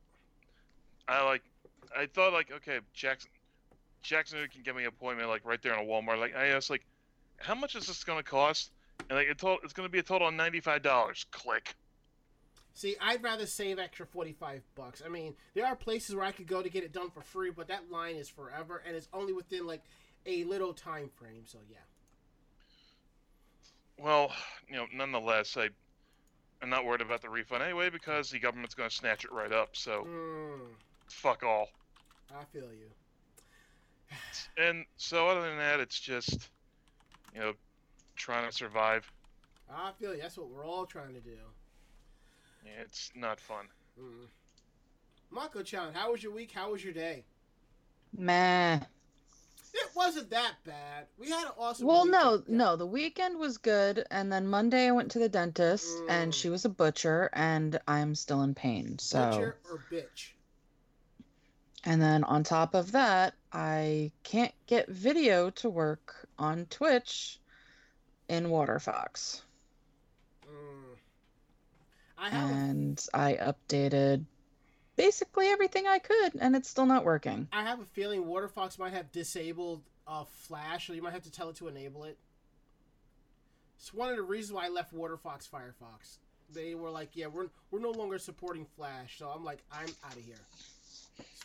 I 1.09 1.25
like, 1.25 1.43
I 1.97 2.05
thought 2.05 2.31
like, 2.31 2.51
okay, 2.51 2.79
Jackson, 2.93 3.29
Jackson 4.01 4.39
can 4.51 4.61
get 4.63 4.75
me 4.75 4.83
an 4.83 4.89
appointment 4.89 5.27
like 5.27 5.45
right 5.45 5.61
there 5.61 5.73
in 5.73 5.79
a 5.79 5.83
Walmart. 5.83 6.19
Like, 6.19 6.35
I 6.35 6.47
asked 6.47 6.69
like, 6.69 6.85
how 7.37 7.55
much 7.55 7.75
is 7.75 7.87
this 7.87 8.03
gonna 8.03 8.23
cost? 8.23 8.71
And 9.09 9.17
like, 9.17 9.27
it 9.27 9.37
told 9.37 9.59
it's 9.63 9.73
gonna 9.73 9.89
be 9.89 9.99
a 9.99 10.03
total 10.03 10.27
of 10.27 10.33
ninety 10.33 10.59
five 10.59 10.81
dollars. 10.81 11.25
Click. 11.31 11.75
See, 12.79 12.95
I'd 13.01 13.21
rather 13.21 13.45
save 13.45 13.77
extra 13.77 14.05
45 14.05 14.61
bucks. 14.73 15.01
I 15.05 15.09
mean, 15.09 15.35
there 15.53 15.65
are 15.65 15.75
places 15.75 16.15
where 16.15 16.23
I 16.23 16.31
could 16.31 16.47
go 16.47 16.61
to 16.61 16.69
get 16.69 16.85
it 16.85 16.93
done 16.93 17.09
for 17.09 17.21
free, 17.21 17.51
but 17.51 17.67
that 17.67 17.91
line 17.91 18.15
is 18.15 18.29
forever 18.29 18.81
and 18.87 18.95
it's 18.95 19.09
only 19.11 19.33
within 19.33 19.67
like 19.67 19.81
a 20.25 20.45
little 20.45 20.73
time 20.73 21.09
frame, 21.09 21.43
so 21.45 21.57
yeah. 21.69 21.79
Well, 23.97 24.31
you 24.69 24.77
know, 24.77 24.85
nonetheless, 24.93 25.57
I, 25.57 25.67
I'm 26.61 26.69
not 26.69 26.85
worried 26.85 27.01
about 27.01 27.21
the 27.21 27.29
refund 27.29 27.63
anyway 27.63 27.89
because 27.89 28.29
the 28.29 28.39
government's 28.39 28.75
gonna 28.75 28.89
snatch 28.89 29.25
it 29.25 29.31
right 29.33 29.51
up. 29.51 29.75
So 29.75 30.07
Mm, 30.07 30.59
fuck 31.09 31.43
all. 31.43 31.67
I 32.31 32.45
feel 32.53 32.71
you. 32.71 32.89
And 34.57 34.85
so 34.95 35.27
other 35.27 35.41
than 35.41 35.57
that, 35.57 35.81
it's 35.81 35.99
just, 35.99 36.49
you 37.33 37.41
know, 37.41 37.53
trying 38.19 38.45
to 38.45 38.51
survive. 38.55 39.11
I 39.71 39.91
feel 39.99 40.13
you. 40.15 40.21
That's 40.21 40.37
what 40.37 40.49
we're 40.49 40.65
all 40.65 40.85
trying 40.85 41.13
to 41.15 41.21
do. 41.21 41.37
Yeah, 42.65 42.81
it's 42.81 43.11
not 43.15 43.39
fun. 43.39 43.65
Mm. 43.99 44.27
Mako 45.31 45.63
chan, 45.63 45.93
how 45.93 46.11
was 46.11 46.21
your 46.21 46.33
week? 46.33 46.51
How 46.51 46.71
was 46.71 46.83
your 46.83 46.93
day? 46.93 47.23
Meh. 48.15 48.79
It 49.71 49.89
wasn't 49.95 50.31
that 50.31 50.55
bad. 50.65 51.05
We 51.19 51.29
had 51.29 51.45
an 51.45 51.51
awesome 51.57 51.85
Well, 51.87 52.03
week. 52.03 52.11
no, 52.11 52.33
Yeah. 52.33 52.41
no. 52.47 52.75
The 52.75 52.87
weekend 52.87 53.37
was 53.37 53.57
good, 53.59 54.05
and 54.09 54.31
then 54.33 54.47
Monday 54.47 54.87
I 54.87 54.91
went 54.91 55.11
to 55.11 55.19
the 55.19 55.29
dentist, 55.29 55.87
Mm. 55.87 56.09
and 56.09 56.35
she 56.35 56.49
was 56.49 56.65
a 56.65 56.69
butcher, 56.69 57.29
and 57.33 57.79
I'm 57.87 58.15
still 58.15 58.41
in 58.41 58.55
pain. 58.55 58.97
So, 58.97 59.29
Butcher 59.29 59.57
or 59.71 59.77
bitch? 59.91 60.31
and 61.83 62.01
then 62.01 62.23
on 62.23 62.43
top 62.43 62.73
of 62.73 62.91
that, 62.93 63.35
I 63.53 64.11
can't 64.23 64.53
get 64.65 64.89
video 64.89 65.51
to 65.51 65.69
work 65.69 66.27
on 66.39 66.65
Twitch 66.65 67.39
in 68.29 68.49
Waterfox, 68.49 69.41
Mm. 70.47 70.97
I 72.17 72.29
have 72.29 72.49
and 72.51 73.05
I 73.13 73.33
updated 73.35 74.25
basically 74.95 75.47
everything 75.47 75.85
I 75.87 75.99
could, 75.99 76.35
and 76.39 76.55
it's 76.55 76.69
still 76.69 76.85
not 76.85 77.03
working. 77.05 77.47
I 77.51 77.63
have 77.63 77.79
a 77.79 77.85
feeling 77.85 78.25
Waterfox 78.27 78.77
might 78.79 78.93
have 78.93 79.11
disabled 79.11 79.81
uh, 80.07 80.23
Flash, 80.25 80.87
so 80.87 80.93
you 80.93 81.01
might 81.01 81.13
have 81.13 81.23
to 81.23 81.31
tell 81.31 81.49
it 81.49 81.55
to 81.57 81.67
enable 81.67 82.03
it. 82.05 82.17
It's 83.77 83.93
one 83.93 84.09
of 84.09 84.15
the 84.17 84.23
reasons 84.23 84.53
why 84.53 84.65
I 84.65 84.69
left 84.69 84.91
Waterfox 84.93 85.47
Firefox. 85.49 86.17
They 86.51 86.73
were 86.75 86.89
like, 86.89 87.09
"Yeah, 87.15 87.27
we're 87.27 87.47
we're 87.71 87.79
no 87.79 87.91
longer 87.91 88.17
supporting 88.17 88.65
Flash," 88.75 89.19
so 89.19 89.29
I'm 89.29 89.43
like, 89.45 89.59
"I'm 89.71 89.87
out 90.05 90.13
of 90.15 90.23
here." 90.23 90.39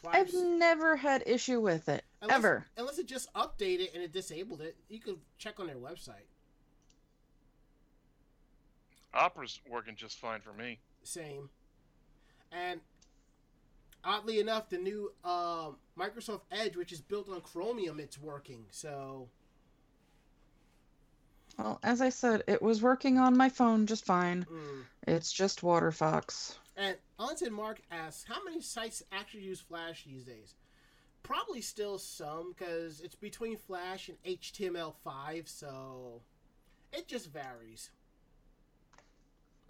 I've 0.07 0.29
s- 0.29 0.35
never 0.35 0.97
had 0.97 1.23
issue 1.27 1.61
with 1.61 1.89
it 1.89 2.05
unless, 2.23 2.37
ever. 2.39 2.67
unless 2.77 2.99
it 2.99 3.07
just 3.07 3.33
updated 3.35 3.95
and 3.95 4.03
it 4.03 4.13
disabled 4.13 4.61
it. 4.63 4.77
You 4.89 4.99
could 5.01 5.19
check 5.39 5.61
on 5.61 5.67
their 5.67 5.77
website. 5.77 6.27
Opera's 9.15 9.61
working 9.69 9.95
just 9.97 10.19
fine 10.19 10.41
for 10.41 10.53
me. 10.53 10.79
Same. 11.03 11.49
And 12.53 12.81
oddly 14.05 14.41
enough, 14.41 14.69
the 14.69 14.79
new 14.79 15.13
uh, 15.25 15.71
Microsoft 15.99 16.43
Edge, 16.53 16.77
which 16.77 16.93
is 16.93 17.01
built 17.01 17.29
on 17.29 17.41
Chromium, 17.41 18.01
it's 18.01 18.19
working. 18.21 18.65
So 18.71 19.29
Well, 21.59 21.79
as 21.83 22.01
I 22.01 22.09
said, 22.11 22.45
it 22.47 22.63
was 22.63 22.83
working 22.83 23.19
on 23.19 23.37
my 23.37 23.49
phone 23.49 23.87
just 23.87 24.05
fine. 24.05 24.45
mm. 24.51 24.83
It's 25.07 25.33
just 25.33 25.61
WaterFox. 25.63 26.57
And 26.77 26.97
Onsen 27.21 27.51
Mark 27.53 27.81
asks, 27.91 28.25
how 28.25 28.43
many 28.45 28.61
sites 28.61 29.03
actually 29.13 29.43
use 29.45 29.61
Flash 29.61 30.05
these 30.05 30.25
days? 30.25 30.55
Probably 31.23 31.61
still 31.61 31.99
some, 31.99 32.53
because 32.53 33.01
it's 33.01 33.15
between 33.15 33.57
Flash 33.57 34.09
and 34.11 34.19
HTML5, 34.25 35.49
so 35.49 36.21
it 36.93 37.07
just 37.09 37.31
varies. 37.31 37.91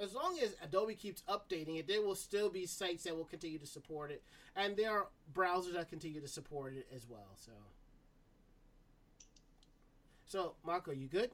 As 0.01 0.13
long 0.15 0.39
as 0.43 0.57
Adobe 0.63 0.95
keeps 0.95 1.23
updating 1.29 1.79
it, 1.79 1.87
there 1.87 2.03
will 2.03 2.17
still 2.17 2.51
be 2.51 2.67
sites 2.67 3.05
that 3.05 3.17
will 3.17 3.25
continue 3.25 3.59
to 3.59 3.67
support 3.67 4.11
it, 4.11 4.23
and 4.57 4.77
there 4.77 4.91
are 4.91 5.07
browsers 5.33 5.75
that 5.75 5.89
continue 5.89 6.21
to 6.21 6.29
support 6.29 6.75
it 6.75 6.87
as 6.95 7.07
well. 7.09 7.29
So, 7.37 7.53
so 10.27 10.55
Marco, 10.65 10.91
you 10.91 11.07
good? 11.07 11.31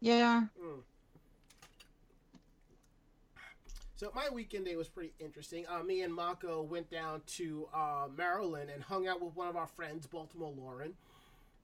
Yeah. 0.00 0.42
Mm. 0.62 0.82
So 3.96 4.10
my 4.14 4.28
weekend 4.30 4.66
day 4.66 4.76
was 4.76 4.88
pretty 4.88 5.12
interesting. 5.18 5.64
Uh, 5.66 5.82
me 5.82 6.02
and 6.02 6.12
Mako 6.12 6.62
went 6.62 6.90
down 6.90 7.22
to 7.28 7.68
uh, 7.72 8.08
Maryland 8.14 8.68
and 8.68 8.82
hung 8.82 9.06
out 9.06 9.22
with 9.22 9.34
one 9.34 9.48
of 9.48 9.56
our 9.56 9.68
friends, 9.68 10.06
Baltimore 10.06 10.52
Lauren. 10.54 10.92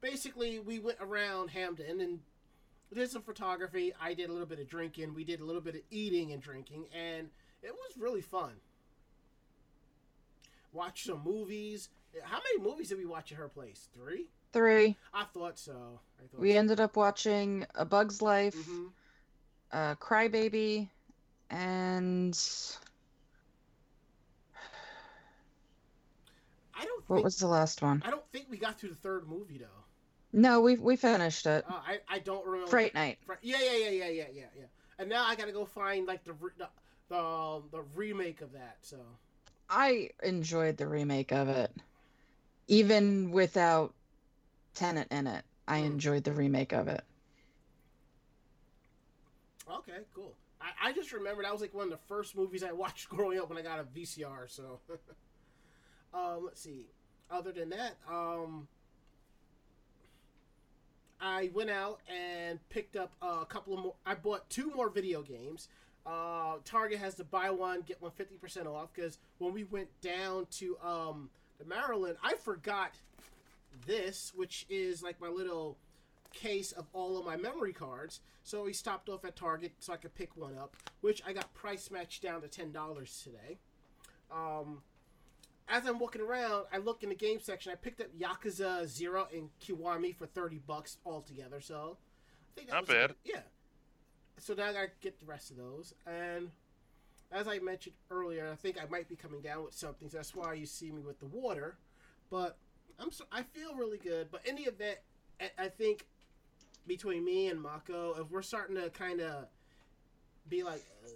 Basically, 0.01 0.61
we 0.61 0.79
went 0.79 0.97
around 1.01 1.51
Hampden 1.51 2.01
and 2.01 2.21
did 2.95 3.11
some 3.11 3.23
photography. 3.23 3.93
I 4.01 4.15
did 4.15 4.31
a 4.31 4.33
little 4.33 4.47
bit 4.49 4.59
of 4.61 4.69
drinking. 4.69 5.15
We 5.15 5.25
did 5.25 5.41
a 5.41 5.45
little 5.45 5.61
bit 5.61 5.75
of 5.77 5.83
eating 5.91 6.33
and 6.33 6.43
drinking, 6.43 6.87
and 6.95 7.29
it 7.63 7.73
was 7.73 7.97
really 7.99 8.21
fun. 8.23 8.53
Watched 10.73 11.07
some 11.07 11.23
movies. 11.25 11.89
How 12.23 12.39
many 12.39 12.69
movies 12.69 12.89
did 12.89 12.99
we 12.99 13.07
watch 13.07 13.31
at 13.33 13.39
her 13.39 13.49
place? 13.49 13.89
Three? 13.95 14.27
Three. 14.53 14.97
I 15.15 15.25
thought 15.25 15.59
so. 15.59 16.01
I 16.19 16.27
thought 16.27 16.41
We 16.41 16.53
so. 16.53 16.59
ended 16.59 16.81
up 16.81 16.97
watching 16.97 17.67
A 17.75 17.85
Bug's 17.85 18.21
Life, 18.21 18.57
Mhm. 18.57 18.93
uh, 19.73 19.95
Crybaby, 19.97 20.89
and 21.51 22.37
I 26.75 26.85
don't 26.85 27.09
what 27.09 27.17
think 27.19 27.25
was 27.25 27.37
the 27.39 27.47
last 27.47 27.83
one? 27.83 28.03
I 28.05 28.11
don't 28.11 28.27
think 28.33 28.47
we 28.51 28.57
got 28.57 28.79
through 28.79 28.91
the 28.91 28.95
third 28.97 29.29
movie 29.29 29.59
though. 29.59 29.85
No, 30.33 30.61
we 30.61 30.77
we 30.77 30.97
finished 30.97 31.47
it. 31.47 31.65
Uh, 31.69 31.81
I 31.87 32.01
I 32.09 32.19
don't 32.19 32.45
remember. 32.47 32.71
Fright 32.71 32.95
Night. 32.95 33.19
Yeah, 33.43 33.59
yeah, 33.61 33.77
yeah, 33.77 33.91
yeah, 33.91 34.09
yeah, 34.09 34.25
yeah, 34.33 34.45
yeah. 34.59 34.65
And 34.99 35.09
now 35.09 35.25
I 35.25 35.35
gotta 35.35 35.53
go 35.53 35.65
find 35.65 36.07
like 36.07 36.25
the 36.25 36.35
the 36.59 36.69
the, 37.09 37.63
the 37.71 37.83
remake 37.95 38.41
of 38.41 38.53
that. 38.53 38.79
So 38.83 38.97
I 39.71 40.11
enjoyed 40.23 40.77
the 40.77 40.87
remake 40.87 41.33
of 41.33 41.49
it, 41.49 41.75
even 42.69 43.31
without 43.31 43.95
Tennant 44.75 45.11
in 45.11 45.27
it. 45.27 45.45
I 45.67 45.79
Hmm. 45.79 45.85
enjoyed 45.85 46.25
the 46.25 46.33
remake 46.33 46.73
of 46.73 46.89
it. 46.89 47.05
okay, 49.71 50.01
cool. 50.15 50.37
I, 50.61 50.89
I 50.89 50.93
just 50.93 51.13
remember 51.13 51.43
that 51.43 51.53
was 51.53 51.61
like 51.61 51.75
one 51.75 51.85
of 51.85 51.91
the 51.91 52.05
first 52.09 52.37
movies 52.37 52.63
I 52.63 52.73
watched 52.73 53.09
growing 53.11 53.39
up 53.39 53.49
when 53.49 53.59
I 53.59 53.63
got 53.63 53.81
a 53.81 53.85
VCR. 53.85 54.47
So, 54.49 54.81
um, 56.15 56.45
let's 56.45 56.61
see. 56.61 56.87
Other 57.31 57.53
than 57.53 57.71
that, 57.71 57.97
um, 58.11 58.69
I 61.21 61.51
went 61.55 61.71
out 61.71 62.01
and 62.09 62.59
picked 62.69 62.97
up 62.97 63.13
a 63.21 63.45
couple 63.47 63.75
of 63.75 63.81
more. 63.81 63.95
I 64.07 64.15
bought 64.15 64.49
two 64.49 64.71
more 64.75 64.89
video 64.89 65.23
games. 65.23 65.69
Uh, 66.07 66.57
Target 66.65 66.99
has 66.99 67.15
the 67.15 67.25
buy 67.25 67.51
one 67.51 67.83
get 67.83 68.01
one 68.01 68.11
fifty 68.13 68.37
percent 68.37 68.67
off 68.67 68.89
because 68.95 69.19
when 69.39 69.53
we 69.53 69.65
went 69.65 69.89
down 70.01 70.47
to 70.53 70.77
um, 70.83 71.31
the 71.59 71.65
Maryland, 71.67 72.17
I 72.23 72.35
forgot 72.35 72.93
this, 73.87 74.33
which 74.35 74.67
is 74.71 75.03
like 75.03 75.21
my 75.21 75.29
little 75.29 75.77
case 76.33 76.73
of 76.73 76.87
all 76.93 77.19
of 77.19 77.27
my 77.27 77.37
memory 77.37 77.73
cards. 77.73 78.21
So 78.43 78.65
we 78.65 78.73
stopped 78.73 79.09
off 79.09 79.25
at 79.25 79.37
Target 79.37 79.73
so 79.79 79.93
I 79.93 79.97
could 79.97 80.15
pick 80.15 80.37
one 80.37 80.57
up, 80.57 80.75
which 81.03 81.23
I 81.27 81.35
got 81.35 81.53
price 81.53 81.91
matched 81.91 82.23
down 82.23 82.41
to 82.41 82.49
ten 82.49 82.73
dollars 82.73 83.21
today. 83.23 83.59
Um, 84.33 84.83
as 85.71 85.87
I'm 85.87 85.99
walking 85.99 86.21
around, 86.21 86.67
I 86.73 86.79
look 86.79 87.03
in 87.03 87.09
the 87.09 87.15
game 87.15 87.41
section. 87.41 87.73
I 87.73 87.77
picked 87.77 88.01
up 88.01 88.09
Yakuza 88.19 88.87
Zero 88.87 89.29
and 89.33 89.49
Kiwami 89.61 90.15
for 90.15 90.27
thirty 90.27 90.59
bucks 90.59 90.99
altogether. 91.07 91.61
So 91.61 91.97
I 91.97 92.55
think 92.57 92.69
that 92.69 92.75
Not 92.75 92.83
was 92.83 92.89
bad. 92.97 93.09
good- 93.09 93.17
yeah. 93.25 93.41
So 94.39 94.55
now 94.55 94.67
I 94.69 94.73
gotta 94.73 94.91
get 95.01 95.19
the 95.21 95.27
rest 95.27 95.51
of 95.51 95.57
those. 95.57 95.95
And 96.07 96.51
as 97.31 97.47
I 97.47 97.59
mentioned 97.59 97.95
earlier, 98.11 98.51
I 98.51 98.57
think 98.57 98.77
I 98.83 98.87
might 98.91 99.09
be 99.09 99.17
coming 99.17 99.41
down 99.43 99.65
with 99.65 99.75
something. 99.75 100.09
So 100.09 100.17
that's 100.17 100.35
why 100.35 100.55
you 100.55 100.67
see 100.67 100.91
me 100.91 101.03
with 101.03 101.21
the 101.21 101.27
water. 101.27 101.77
But 102.31 102.57
I'm 102.99 103.11
so, 103.13 103.25
I 103.31 103.43
feel 103.43 103.75
really 103.75 103.99
good. 103.99 104.29
But 104.31 104.47
in 104.47 104.57
the 104.57 104.63
event, 104.63 104.99
I, 105.41 105.51
I 105.65 105.69
think 105.69 106.07
between 106.87 107.25
me 107.25 107.49
and 107.49 107.61
Mako, 107.61 108.15
if 108.21 108.31
we're 108.31 108.43
starting 108.43 108.77
to 108.77 108.89
kind 108.91 109.21
of 109.21 109.47
be 110.49 110.63
like, 110.63 110.83
uh, 111.05 111.09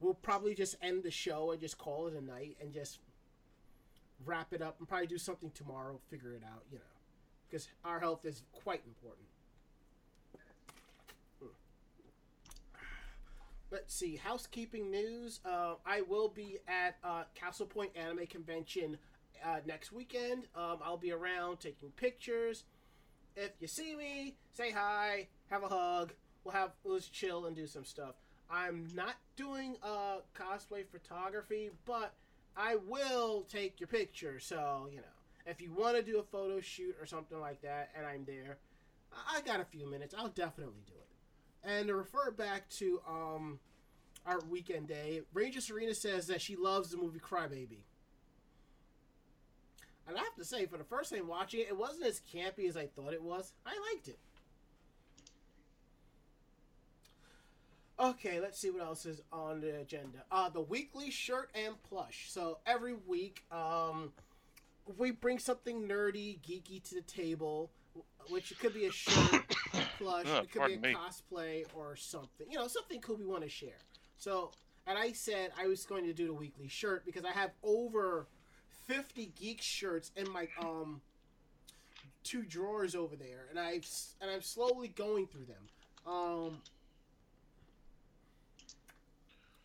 we'll 0.00 0.14
probably 0.14 0.54
just 0.54 0.76
end 0.82 1.02
the 1.02 1.10
show 1.10 1.50
and 1.50 1.60
just 1.60 1.76
call 1.78 2.06
it 2.08 2.14
a 2.14 2.20
night 2.24 2.56
and 2.60 2.72
just 2.72 2.98
wrap 4.24 4.52
it 4.52 4.62
up 4.62 4.76
and 4.78 4.88
probably 4.88 5.06
do 5.06 5.18
something 5.18 5.50
tomorrow, 5.52 5.98
figure 6.10 6.34
it 6.34 6.42
out, 6.44 6.64
you 6.70 6.78
know, 6.78 6.84
because 7.48 7.68
our 7.84 8.00
health 8.00 8.24
is 8.24 8.42
quite 8.52 8.82
important. 8.86 9.26
Hmm. 11.40 11.48
Let's 13.70 13.94
see, 13.94 14.16
housekeeping 14.16 14.90
news. 14.90 15.40
Uh, 15.44 15.74
I 15.86 16.02
will 16.02 16.28
be 16.28 16.58
at 16.68 16.96
uh, 17.02 17.24
Castle 17.34 17.66
Point 17.66 17.90
Anime 17.96 18.26
Convention 18.26 18.98
uh, 19.44 19.60
next 19.66 19.92
weekend. 19.92 20.44
Um, 20.54 20.78
I'll 20.82 20.96
be 20.96 21.12
around 21.12 21.60
taking 21.60 21.90
pictures. 21.90 22.64
If 23.36 23.52
you 23.60 23.68
see 23.68 23.94
me, 23.94 24.36
say 24.52 24.72
hi, 24.72 25.28
have 25.50 25.62
a 25.62 25.68
hug. 25.68 26.12
We'll 26.44 26.54
have 26.54 26.72
let's 26.84 27.08
chill 27.08 27.46
and 27.46 27.54
do 27.54 27.66
some 27.66 27.84
stuff. 27.84 28.14
I'm 28.50 28.88
not 28.94 29.14
doing 29.36 29.76
uh, 29.82 30.18
cosplay 30.34 30.84
photography, 30.84 31.70
but 31.84 32.14
I 32.56 32.76
will 32.76 33.42
take 33.42 33.80
your 33.80 33.88
picture. 33.88 34.38
So 34.40 34.88
you 34.90 34.98
know, 34.98 35.02
if 35.46 35.60
you 35.60 35.72
want 35.72 35.96
to 35.96 36.02
do 36.02 36.18
a 36.18 36.22
photo 36.22 36.60
shoot 36.60 36.96
or 37.00 37.06
something 37.06 37.40
like 37.40 37.62
that, 37.62 37.90
and 37.96 38.06
I'm 38.06 38.24
there, 38.24 38.58
I 39.12 39.40
got 39.42 39.60
a 39.60 39.64
few 39.64 39.90
minutes. 39.90 40.14
I'll 40.16 40.28
definitely 40.28 40.82
do 40.86 40.94
it. 40.94 41.68
And 41.68 41.88
to 41.88 41.94
refer 41.94 42.30
back 42.30 42.68
to 42.70 43.00
um, 43.08 43.58
our 44.26 44.40
weekend 44.48 44.88
day, 44.88 45.22
Ranger 45.34 45.60
Serena 45.60 45.94
says 45.94 46.26
that 46.28 46.40
she 46.40 46.56
loves 46.56 46.90
the 46.90 46.96
movie 46.96 47.20
Crybaby. 47.20 47.82
And 50.08 50.16
I 50.16 50.20
have 50.22 50.34
to 50.36 50.44
say, 50.44 50.66
for 50.66 50.78
the 50.78 50.84
first 50.84 51.12
time 51.12 51.28
watching 51.28 51.60
it, 51.60 51.68
it 51.68 51.76
wasn't 51.76 52.06
as 52.06 52.20
campy 52.34 52.68
as 52.68 52.76
I 52.76 52.86
thought 52.86 53.12
it 53.12 53.22
was. 53.22 53.52
I 53.64 53.72
liked 53.92 54.08
it. 54.08 54.18
Okay, 58.00 58.40
let's 58.40 58.58
see 58.58 58.70
what 58.70 58.82
else 58.82 59.04
is 59.04 59.20
on 59.30 59.60
the 59.60 59.78
agenda. 59.78 60.24
Uh, 60.32 60.48
the 60.48 60.62
weekly 60.62 61.10
shirt 61.10 61.50
and 61.54 61.74
plush. 61.82 62.26
So 62.30 62.58
every 62.66 62.94
week, 63.06 63.44
um, 63.52 64.12
we 64.96 65.10
bring 65.10 65.38
something 65.38 65.86
nerdy, 65.86 66.38
geeky 66.40 66.82
to 66.84 66.94
the 66.94 67.02
table, 67.02 67.70
which 68.30 68.58
could 68.58 68.72
be 68.72 68.86
a 68.86 68.90
shirt, 68.90 69.46
plush, 69.98 70.24
Ugh, 70.28 70.44
it 70.44 70.50
could 70.50 70.66
be 70.66 70.74
a 70.74 70.78
me. 70.78 70.94
cosplay 70.94 71.64
or 71.74 71.94
something. 71.94 72.46
You 72.50 72.58
know, 72.58 72.68
something 72.68 73.00
cool 73.02 73.16
we 73.16 73.26
want 73.26 73.42
to 73.42 73.50
share. 73.50 73.78
So, 74.16 74.52
and 74.86 74.98
I 74.98 75.12
said 75.12 75.50
I 75.60 75.66
was 75.66 75.84
going 75.84 76.06
to 76.06 76.14
do 76.14 76.26
the 76.26 76.32
weekly 76.32 76.68
shirt 76.68 77.04
because 77.04 77.26
I 77.26 77.32
have 77.32 77.50
over 77.62 78.26
50 78.86 79.30
geek 79.38 79.60
shirts 79.60 80.10
in 80.16 80.30
my 80.32 80.48
um 80.60 81.02
two 82.24 82.42
drawers 82.42 82.94
over 82.94 83.14
there 83.14 83.46
and 83.50 83.58
I've 83.58 83.86
and 84.20 84.30
I'm 84.30 84.42
slowly 84.42 84.88
going 84.88 85.26
through 85.26 85.44
them. 85.46 86.12
Um 86.12 86.58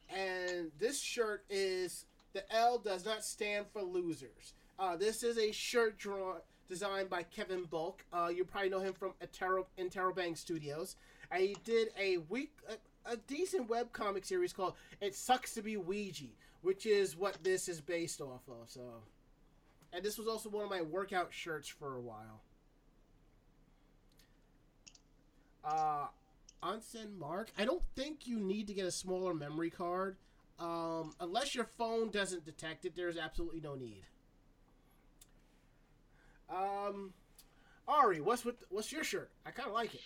and 0.10 0.72
this 0.86 1.02
shirt 1.02 1.44
is 1.50 2.06
the 2.34 2.44
L 2.54 2.78
does 2.78 3.06
not 3.06 3.24
stand 3.24 3.66
for 3.74 3.82
losers. 3.82 4.54
Uh, 4.78 4.96
this 4.96 5.24
is 5.24 5.38
a 5.40 5.52
shirt 5.52 5.98
draw 5.98 6.36
designed 6.70 7.10
by 7.10 7.24
Kevin 7.24 7.64
Bolk. 7.64 8.06
Uh, 8.14 8.28
you 8.28 8.46
probably 8.46 8.70
know 8.70 8.82
him 8.82 8.94
from 8.94 9.14
Intero, 9.20 9.66
Interrobang 9.80 10.38
Studios. 10.38 10.96
And 11.32 11.42
he 11.42 11.56
did 11.64 11.88
a 12.00 12.18
week 12.30 12.52
a, 12.70 13.14
a 13.14 13.18
decent 13.18 13.68
webcomic 13.68 14.26
series 14.26 14.54
called 14.54 14.76
"It 15.02 15.16
Sucks 15.16 15.56
to 15.56 15.64
Be 15.64 15.76
Weegie," 15.76 16.36
which 16.62 16.86
is 16.86 17.18
what 17.18 17.44
this 17.44 17.68
is 17.68 17.82
based 17.82 18.22
off 18.22 18.42
of. 18.48 18.70
So, 18.70 18.82
and 19.92 20.06
this 20.06 20.20
was 20.20 20.28
also 20.28 20.50
one 20.50 20.66
of 20.66 20.70
my 20.70 20.84
workout 20.84 21.34
shirts 21.34 21.68
for 21.68 21.96
a 21.96 22.02
while. 22.02 22.42
Uh, 25.64 26.08
Onsen 26.62 27.18
Mark, 27.18 27.50
I 27.58 27.66
don't 27.66 27.82
think 27.96 28.28
you 28.28 28.40
need 28.40 28.68
to 28.68 28.76
get 28.76 28.86
a 28.86 28.92
smaller 28.92 29.34
memory 29.34 29.72
card. 29.72 30.18
Um, 30.60 31.14
unless 31.20 31.54
your 31.54 31.68
phone 31.78 32.10
doesn't 32.10 32.46
detect 32.46 32.86
it, 32.86 32.96
there's 32.96 33.18
absolutely 33.18 33.60
no 33.60 33.76
need. 33.76 34.04
Um, 36.50 37.14
Ari, 37.88 38.22
what's 38.22 38.46
with 38.46 38.64
what's 38.70 38.92
your 38.92 39.04
shirt? 39.04 39.32
I 39.46 39.52
kind 39.52 39.68
of 39.68 39.74
like 39.74 39.94
it. 39.96 40.02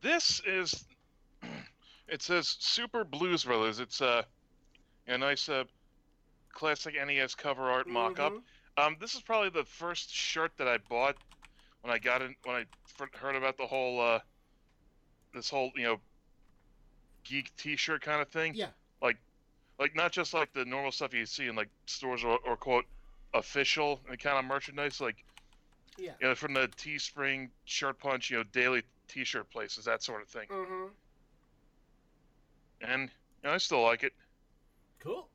This 0.00 0.40
is. 0.46 0.84
It 2.08 2.20
says 2.20 2.56
Super 2.58 3.04
Blues 3.04 3.44
Brothers. 3.44 3.78
It's 3.80 4.02
uh, 4.02 4.22
a 5.06 5.16
nice 5.16 5.48
uh, 5.48 5.64
classic 6.52 6.94
NES 6.94 7.34
cover 7.34 7.70
art 7.70 7.86
mock-up. 7.88 8.34
Mhm. 8.34 8.42
Um, 8.76 8.96
this 9.00 9.14
is 9.14 9.22
probably 9.22 9.48
the 9.48 9.64
first 9.64 10.12
shirt 10.12 10.52
that 10.58 10.68
I 10.68 10.76
bought 10.90 11.16
when 11.80 11.90
I 11.94 11.98
got 11.98 12.20
in 12.20 12.34
when 12.44 12.56
I 12.56 12.66
heard 13.14 13.36
about 13.36 13.56
the 13.56 13.66
whole 13.66 13.98
uh, 13.98 14.18
this 15.32 15.48
whole 15.48 15.70
you 15.74 15.84
know 15.84 16.00
geek 17.24 17.54
T-shirt 17.56 18.02
kind 18.02 18.20
of 18.20 18.28
thing. 18.28 18.52
Yeah. 18.54 18.66
Like 19.82 19.96
not 19.96 20.12
just 20.12 20.32
like 20.32 20.52
the 20.52 20.64
normal 20.64 20.92
stuff 20.92 21.12
you 21.12 21.26
see 21.26 21.48
in 21.48 21.56
like 21.56 21.68
stores 21.86 22.22
or, 22.22 22.38
or 22.46 22.56
quote 22.56 22.84
official 23.34 23.98
and 24.08 24.16
kind 24.16 24.38
of 24.38 24.44
merchandise 24.44 25.00
like 25.00 25.24
Yeah. 25.98 26.12
you 26.20 26.28
know 26.28 26.36
from 26.36 26.54
the 26.54 26.68
Teespring, 26.68 27.48
Shirt 27.64 27.98
Punch, 27.98 28.30
you 28.30 28.36
know 28.36 28.44
daily 28.52 28.84
T-shirt 29.08 29.50
places 29.50 29.84
that 29.86 30.04
sort 30.04 30.22
of 30.22 30.28
thing. 30.28 30.46
Mm-hmm. 30.48 30.84
And 32.82 33.10
you 33.42 33.48
know, 33.48 33.54
I 33.54 33.58
still 33.58 33.82
like 33.82 34.04
it. 34.04 34.12
Cool. 35.00 35.26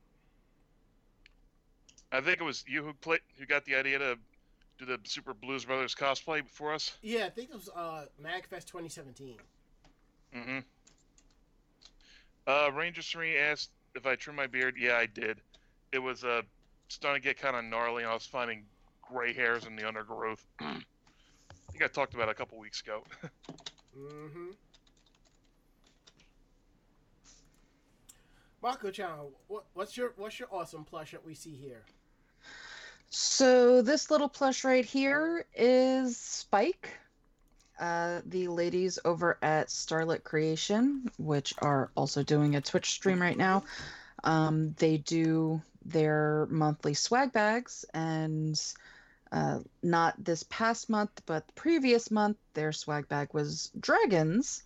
I 2.13 2.22
think 2.22 2.39
it 2.39 2.46
was 2.46 2.63
you 2.70 2.84
who 2.84 2.94
played 2.94 3.20
who 3.38 3.46
got 3.46 3.66
the 3.66 3.75
idea 3.75 4.00
to 4.00 4.18
do 4.80 4.86
the 4.86 4.98
Super 5.04 5.34
Blues 5.34 5.66
Brothers 5.66 5.94
cosplay 5.94 6.42
for 6.50 6.74
us. 6.74 6.96
Yeah, 7.01 7.25
I 7.25 7.32
think 7.32 7.50
it 7.50 7.56
was 7.56 7.68
uh, 7.75 8.06
MagFest 8.24 8.63
2017. 8.68 9.36
Mm-hmm. 10.34 10.60
Uh, 12.48 12.70
Ranger 12.74 13.01
Three 13.01 13.38
asked 13.38 13.72
if 13.98 14.06
I 14.06 14.16
trim 14.16 14.36
my 14.36 14.48
beard. 14.48 14.75
Yeah, 14.80 14.96
I 14.96 15.08
did. 15.08 15.42
It 15.92 16.00
was 16.00 16.24
uh, 16.24 16.44
starting 16.88 17.22
to 17.22 17.27
get 17.27 17.38
kind 17.38 17.56
of 17.56 17.66
gnarly, 17.66 18.04
and 18.04 18.12
I 18.12 18.13
was 18.13 18.25
finding 18.25 18.63
gray 19.01 19.34
hairs 19.34 19.66
in 19.66 19.75
the 19.75 19.86
undergrowth. 19.86 20.46
I 20.60 20.75
think 21.72 21.84
I 21.84 21.88
talked 21.88 22.13
about 22.13 22.30
it 22.30 22.32
a 22.32 22.36
couple 22.36 22.58
weeks 22.58 22.82
ago. 22.82 23.04
Mm-hmm. 23.98 24.51
Mako 28.62 28.92
Chan, 28.92 29.10
what, 29.48 29.66
what's 29.74 29.98
your 29.98 30.13
what's 30.18 30.38
your 30.38 30.48
awesome 30.51 30.84
plush 30.84 31.13
that 31.13 31.25
we 31.25 31.34
see 31.34 31.56
here? 31.56 31.82
So 33.10 33.82
this 33.82 34.12
little 34.12 34.30
plush 34.30 34.63
right 34.63 34.86
here 34.86 35.46
is 35.56 36.16
Spike. 36.16 36.92
Uh, 37.79 38.22
the 38.25 38.48
ladies 38.48 38.98
over 39.05 39.38
at 39.41 39.69
Starlit 39.69 40.24
Creation, 40.24 41.12
which 41.17 41.53
are 41.60 41.91
also 41.96 42.24
doing 42.24 42.55
a 42.55 42.62
Twitch 42.62 42.89
stream 42.91 43.22
right 43.22 43.38
now, 43.38 43.63
um, 44.24 44.74
they 44.77 44.98
do 44.98 45.62
their 45.86 46.48
monthly 46.50 46.93
swag 46.96 47.31
bags, 47.31 47.86
and 47.93 48.60
uh, 49.31 49.60
not 49.84 50.15
this 50.24 50.43
past 50.43 50.89
month, 50.89 51.22
but 51.25 51.46
the 51.48 51.53
previous 51.53 52.10
month, 52.10 52.38
their 52.53 52.72
swag 52.72 53.07
bag 53.10 53.29
was 53.34 53.72
dragons. 53.79 54.63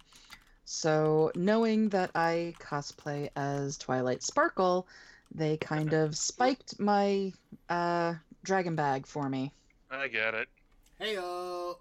So 0.65 1.31
knowing 1.35 1.89
that 1.89 2.11
I 2.15 2.53
cosplay 2.59 3.29
as 3.35 3.77
Twilight 3.77 4.23
Sparkle, 4.23 4.87
they 5.33 5.57
kind 5.57 5.93
of 5.93 6.15
spiked 6.15 6.79
my 6.79 7.33
uh, 7.69 8.15
dragon 8.43 8.75
bag 8.75 9.05
for 9.05 9.27
me. 9.27 9.53
I 9.89 10.07
get 10.07 10.33
it. 10.33 10.47
Hey, 10.99 11.17
uh, 11.17 11.73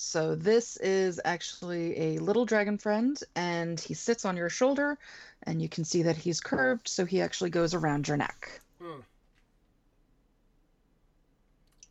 So 0.00 0.36
this 0.36 0.76
is 0.76 1.20
actually 1.24 1.98
a 1.98 2.18
little 2.18 2.44
dragon 2.44 2.78
friend, 2.78 3.18
and 3.34 3.80
he 3.80 3.94
sits 3.94 4.24
on 4.24 4.36
your 4.36 4.48
shoulder, 4.48 4.96
and 5.42 5.60
you 5.60 5.68
can 5.68 5.84
see 5.84 6.04
that 6.04 6.16
he's 6.16 6.40
curved, 6.40 6.86
so 6.86 7.04
he 7.04 7.20
actually 7.20 7.50
goes 7.50 7.74
around 7.74 8.06
your 8.06 8.16
neck. 8.16 8.60
hmm. 8.80 9.00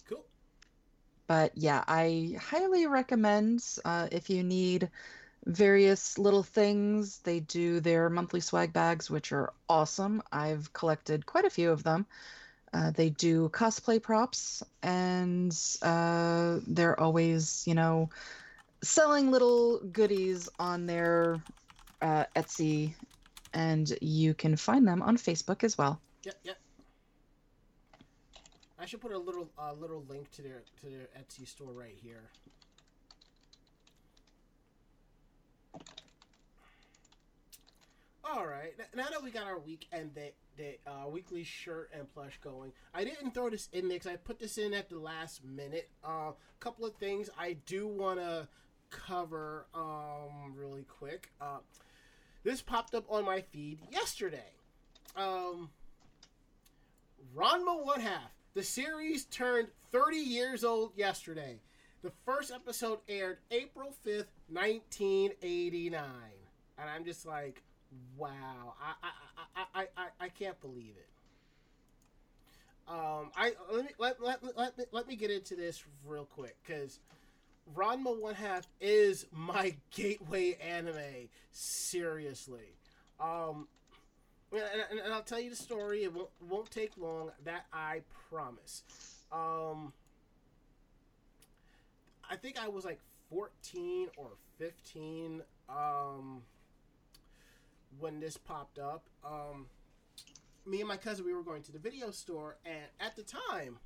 Cool. 0.08 0.24
But 1.28 1.52
yeah, 1.56 1.84
I 1.86 2.38
highly 2.40 2.88
recommend 2.88 3.62
uh, 3.84 4.08
if 4.10 4.30
you 4.30 4.42
need 4.42 4.90
various 5.46 6.18
little 6.18 6.44
things. 6.44 7.20
They 7.20 7.42
do 7.42 7.82
their 7.82 8.10
monthly 8.10 8.40
swag 8.40 8.72
bags, 8.72 9.10
which 9.10 9.34
are 9.34 9.52
awesome. 9.68 10.24
I've 10.32 10.72
collected 10.72 11.26
quite 11.26 11.44
a 11.44 11.50
few 11.50 11.72
of 11.72 11.84
them. 11.84 12.06
Uh, 12.74 12.92
they 12.92 13.10
do 13.10 13.50
cosplay 13.50 14.02
props, 14.02 14.62
and 14.84 15.58
uh, 15.82 16.60
they're 16.68 17.00
always, 17.00 17.64
you 17.66 17.74
know, 17.74 18.10
selling 18.84 19.32
little 19.32 19.80
goodies 19.80 20.50
on 20.60 20.86
their 20.86 21.42
uh, 22.02 22.26
Etsy, 22.36 22.94
and 23.54 23.98
you 24.02 24.34
can 24.34 24.56
find 24.56 24.88
them 24.88 25.02
on 25.02 25.18
Facebook 25.18 25.64
as 25.64 25.78
well. 25.78 26.00
Yep, 26.24 26.36
yep. 26.44 26.58
I 28.80 28.86
should 28.86 29.02
put 29.02 29.12
a 29.12 29.18
little 29.18 29.50
uh, 29.58 29.74
little 29.74 30.06
link 30.08 30.30
to 30.32 30.42
their 30.42 30.62
to 30.82 30.90
their 30.90 31.08
Etsy 31.18 31.48
store 31.48 31.72
right 31.72 31.96
here. 32.02 32.30
All 38.34 38.46
right. 38.46 38.74
Now 38.96 39.08
that 39.10 39.24
we 39.24 39.32
got 39.32 39.48
our 39.48 39.60
week 39.60 39.88
and 39.92 40.12
the 40.14 40.78
uh, 40.86 41.08
weekly 41.08 41.44
shirt 41.44 41.92
and 41.94 42.12
plush 42.14 42.40
going, 42.44 42.74
I 42.94 43.06
didn't 43.06 43.34
throw 43.34 43.50
this 43.50 43.70
in 43.72 43.88
there 43.88 43.98
because 44.00 44.12
I 44.12 44.16
put 44.18 44.40
this 44.40 44.58
in 44.58 44.74
at 44.74 44.90
the 44.90 45.00
last 45.00 45.44
minute. 45.46 45.90
A 46.04 46.10
uh, 46.10 46.32
couple 46.60 46.86
of 46.86 46.96
things 46.96 47.30
I 47.38 47.54
do 47.66 47.88
want 47.88 48.20
to 48.20 48.48
cover 48.90 49.68
um, 49.74 50.54
really 50.56 50.84
quick. 50.84 51.32
Uh, 51.40 51.60
this 52.44 52.62
popped 52.62 52.96
up 52.96 53.06
on 53.10 53.24
my 53.24 53.42
feed 53.42 53.80
yesterday. 53.92 54.52
Um, 55.16 55.70
Ranma 57.36 57.84
One 57.86 58.02
Half. 58.02 58.32
The 58.56 58.64
series 58.64 59.26
turned 59.26 59.70
30 59.92 60.18
years 60.18 60.64
old 60.64 60.92
yesterday. 60.98 61.60
The 62.02 62.12
first 62.26 62.52
episode 62.52 63.00
aired 63.08 63.38
April 63.52 63.94
5th, 64.06 64.28
1989. 64.50 66.04
And 66.80 66.90
I'm 66.90 67.06
just 67.06 67.26
like, 67.26 67.64
wow. 68.18 68.74
I 68.82 69.10
I, 69.56 69.64
I, 69.74 69.88
I, 69.98 70.26
I, 70.26 70.30
can't 70.30 70.60
believe 70.62 70.94
it. 70.98 71.08
Um, 72.88 73.32
I 73.36 73.54
let 73.72 73.86
me 73.86 73.92
let, 73.98 74.22
let, 74.22 74.58
let, 74.58 74.78
me, 74.78 74.86
let 74.92 75.08
me 75.08 75.16
get 75.16 75.32
into 75.32 75.56
this 75.56 75.84
real 76.06 76.26
quick 76.26 76.56
because 76.66 77.00
Ranma 77.76 78.20
One 78.20 78.36
Half 78.36 78.68
is 78.80 79.26
my 79.32 79.76
gateway 79.92 80.58
anime. 80.62 81.30
Seriously, 81.52 82.76
um, 83.20 83.68
and, 84.52 84.62
and, 84.92 85.00
and 85.00 85.14
I'll 85.14 85.24
tell 85.24 85.40
you 85.40 85.50
the 85.50 85.56
story. 85.56 86.04
It 86.04 86.14
won't 86.14 86.30
won't 86.48 86.72
take 86.72 86.92
long. 86.98 87.32
That 87.44 87.66
I 87.74 88.02
promise. 88.30 88.84
Um, 89.32 89.92
I 92.30 92.36
think 92.36 92.62
I 92.62 92.70
was 92.70 92.86
like 92.86 93.00
fourteen 93.30 94.08
or 94.16 94.30
fifteen. 94.58 95.42
Um, 95.70 96.44
when 98.00 98.20
this 98.20 98.38
popped 98.38 98.80
up, 98.80 99.06
um, 99.26 99.68
me 100.66 100.80
and 100.80 100.88
my 100.88 100.98
cousin 100.98 101.26
we 101.26 101.34
were 101.34 101.44
going 101.44 101.64
to 101.64 101.72
the 101.72 101.80
video 101.80 102.12
store, 102.12 102.58
and 102.66 102.86
at 103.00 103.16
the 103.16 103.24
time, 103.24 103.80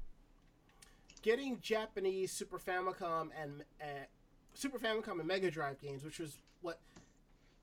getting 1.22 1.60
Japanese 1.62 2.32
Super 2.32 2.58
Famicom 2.58 3.30
and 3.40 3.64
uh, 3.82 4.06
Super 4.54 4.80
Famicom 4.80 5.20
and 5.20 5.28
Mega 5.28 5.52
Drive 5.52 5.80
games, 5.80 6.04
which 6.04 6.20
was 6.20 6.38
what 6.62 6.80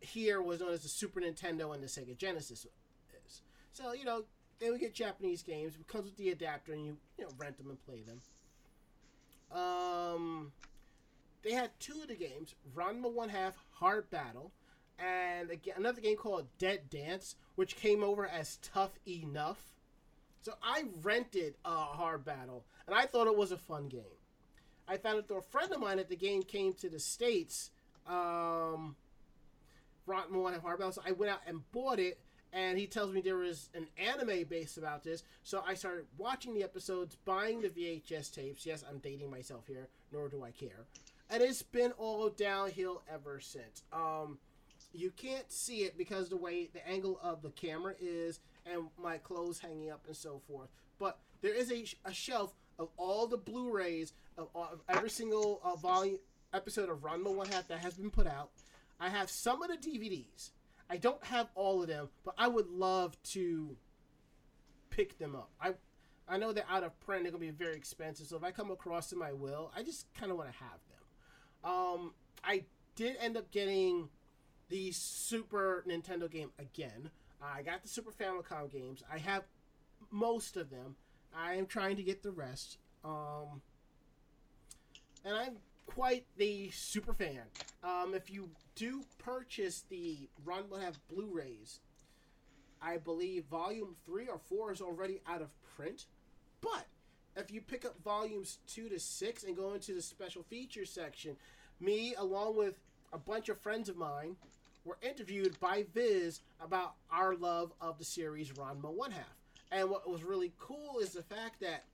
here 0.00 0.40
was 0.40 0.60
known 0.60 0.72
as 0.72 0.82
the 0.82 0.88
Super 0.88 1.20
Nintendo 1.20 1.74
and 1.74 1.82
the 1.82 1.88
Sega 1.88 2.16
Genesis 2.16 2.64
is. 2.64 3.42
So 3.72 3.92
you 3.92 4.04
know 4.04 4.24
they 4.58 4.70
would 4.70 4.80
get 4.80 4.94
Japanese 4.94 5.42
games. 5.42 5.74
It 5.78 5.86
comes 5.86 6.04
with 6.04 6.16
the 6.16 6.30
adapter, 6.30 6.72
and 6.72 6.84
you 6.84 6.96
you 7.16 7.24
know 7.24 7.30
rent 7.38 7.58
them 7.58 7.70
and 7.70 7.84
play 7.84 8.02
them. 8.02 8.20
Um, 9.56 10.52
they 11.42 11.52
had 11.52 11.70
two 11.78 12.00
of 12.02 12.08
the 12.08 12.16
games: 12.16 12.54
Ranma 12.74 13.12
One 13.12 13.28
Half 13.28 13.54
Hard 13.72 14.10
Battle, 14.10 14.52
and 15.38 15.50
again, 15.50 15.74
another 15.76 16.00
game 16.00 16.16
called 16.16 16.46
Dead 16.58 16.90
Dance, 16.90 17.36
which 17.54 17.76
came 17.76 18.02
over 18.02 18.26
as 18.26 18.58
Tough 18.62 18.98
Enough. 19.06 19.72
So 20.42 20.52
I 20.62 20.84
rented 21.02 21.54
a 21.64 21.70
Hard 21.70 22.24
Battle, 22.24 22.64
and 22.86 22.94
I 22.94 23.06
thought 23.06 23.26
it 23.26 23.36
was 23.36 23.52
a 23.52 23.58
fun 23.58 23.88
game. 23.88 24.02
I 24.86 24.96
found 24.96 25.18
it 25.18 25.28
through 25.28 25.38
a 25.38 25.42
friend 25.42 25.70
of 25.72 25.80
mine 25.80 25.98
that 25.98 26.08
the 26.08 26.16
game 26.16 26.42
came 26.42 26.72
to 26.74 26.88
the 26.88 26.98
states. 26.98 27.70
Um, 28.06 28.96
Ranma 30.08 30.30
One 30.30 30.54
Half 30.54 30.62
Hard 30.62 30.78
Battle, 30.78 30.92
so 30.92 31.02
I 31.06 31.12
went 31.12 31.32
out 31.32 31.40
and 31.46 31.60
bought 31.72 31.98
it. 31.98 32.18
And 32.50 32.78
he 32.78 32.86
tells 32.86 33.12
me 33.12 33.20
there 33.20 33.36
was 33.36 33.68
an 33.74 33.88
anime 33.98 34.44
based 34.48 34.78
about 34.78 35.04
this, 35.04 35.22
so 35.42 35.62
I 35.66 35.74
started 35.74 36.06
watching 36.16 36.54
the 36.54 36.62
episodes, 36.62 37.14
buying 37.26 37.60
the 37.60 37.68
VHS 37.68 38.32
tapes. 38.32 38.64
Yes, 38.64 38.82
I'm 38.88 39.00
dating 39.00 39.30
myself 39.30 39.66
here, 39.66 39.88
nor 40.10 40.30
do 40.30 40.42
I 40.42 40.50
care. 40.52 40.86
And 41.28 41.42
it's 41.42 41.60
been 41.60 41.92
all 41.92 42.30
downhill 42.30 43.02
ever 43.12 43.38
since. 43.38 43.82
Um, 43.92 44.38
you 44.92 45.10
can't 45.10 45.50
see 45.52 45.80
it 45.80 45.96
because 45.98 46.28
the 46.28 46.36
way 46.36 46.68
the 46.72 46.86
angle 46.88 47.18
of 47.22 47.42
the 47.42 47.50
camera 47.50 47.94
is 48.00 48.40
and 48.66 48.88
my 49.00 49.18
clothes 49.18 49.58
hanging 49.58 49.90
up 49.90 50.02
and 50.06 50.16
so 50.16 50.40
forth 50.48 50.68
but 50.98 51.18
there 51.40 51.54
is 51.54 51.70
a, 51.70 51.84
a 52.08 52.12
shelf 52.12 52.54
of 52.78 52.88
all 52.96 53.26
the 53.26 53.36
blu-rays 53.36 54.12
of, 54.36 54.48
of 54.54 54.80
every 54.88 55.10
single 55.10 55.60
uh, 55.64 55.74
volume 55.76 56.18
episode 56.52 56.88
of 56.88 56.98
Ranma 56.98 57.34
One 57.34 57.48
Half 57.48 57.68
that 57.68 57.80
has 57.80 57.94
been 57.94 58.10
put 58.10 58.26
out. 58.26 58.50
I 59.00 59.08
have 59.08 59.30
some 59.30 59.62
of 59.62 59.68
the 59.68 59.76
DVDs. 59.76 60.50
I 60.90 60.96
don't 60.96 61.22
have 61.24 61.48
all 61.54 61.82
of 61.82 61.88
them, 61.88 62.08
but 62.24 62.34
I 62.38 62.48
would 62.48 62.68
love 62.68 63.20
to 63.30 63.76
pick 64.90 65.18
them 65.18 65.34
up. 65.34 65.50
I 65.60 65.74
I 66.30 66.36
know 66.36 66.52
they're 66.52 66.64
out 66.68 66.84
of 66.84 66.98
print. 67.00 67.22
They're 67.22 67.32
gonna 67.32 67.40
be 67.40 67.50
very 67.50 67.76
expensive. 67.76 68.26
So 68.26 68.36
if 68.36 68.44
I 68.44 68.50
come 68.50 68.70
across 68.70 69.10
them, 69.10 69.22
I 69.22 69.32
will. 69.32 69.70
I 69.76 69.82
just 69.82 70.12
kind 70.14 70.30
of 70.30 70.38
want 70.38 70.50
to 70.50 70.58
have 70.58 70.78
them. 70.88 71.70
Um, 71.72 72.14
I 72.44 72.64
did 72.96 73.16
end 73.20 73.36
up 73.36 73.50
getting 73.50 74.08
the 74.68 74.92
Super 74.92 75.84
Nintendo 75.86 76.30
game 76.30 76.50
again. 76.58 77.10
I 77.42 77.62
got 77.62 77.82
the 77.82 77.88
Super 77.88 78.10
Famicom 78.10 78.70
games. 78.70 79.02
I 79.12 79.18
have 79.18 79.44
most 80.10 80.56
of 80.56 80.70
them. 80.70 80.96
I 81.36 81.54
am 81.54 81.66
trying 81.66 81.96
to 81.96 82.02
get 82.02 82.22
the 82.22 82.32
rest. 82.32 82.78
Um, 83.04 83.62
and 85.24 85.34
I'm 85.34 85.56
quite 85.86 86.24
the 86.36 86.70
super 86.70 87.12
fan. 87.12 87.42
Um, 87.82 88.14
if 88.14 88.30
you 88.30 88.50
do 88.74 89.02
purchase 89.18 89.84
the 89.88 90.28
Ranma 90.46 90.68
One 90.68 90.80
Half 90.80 90.98
Blu-rays, 91.08 91.80
I 92.80 92.98
believe 92.98 93.44
Volume 93.44 93.96
Three 94.06 94.28
or 94.28 94.38
Four 94.38 94.72
is 94.72 94.80
already 94.80 95.20
out 95.26 95.42
of 95.42 95.48
print. 95.76 96.06
But 96.60 96.86
if 97.36 97.50
you 97.50 97.60
pick 97.60 97.84
up 97.84 97.94
volumes 98.04 98.58
two 98.66 98.88
to 98.88 98.98
six 98.98 99.44
and 99.44 99.56
go 99.56 99.74
into 99.74 99.94
the 99.94 100.02
special 100.02 100.42
features 100.42 100.90
section, 100.90 101.36
me 101.80 102.14
along 102.16 102.56
with 102.56 102.74
a 103.12 103.18
bunch 103.18 103.48
of 103.48 103.60
friends 103.60 103.88
of 103.88 103.96
mine 103.96 104.36
were 104.84 104.98
interviewed 105.02 105.58
by 105.60 105.84
Viz 105.94 106.40
about 106.60 106.94
our 107.10 107.34
love 107.34 107.72
of 107.80 107.98
the 107.98 108.04
series 108.04 108.50
Ranma 108.52 108.92
One 108.92 109.10
Half. 109.10 109.36
And 109.70 109.90
what 109.90 110.08
was 110.08 110.22
really 110.24 110.52
cool 110.58 110.98
is 111.00 111.10
the 111.10 111.22
fact 111.22 111.60
that 111.60 111.84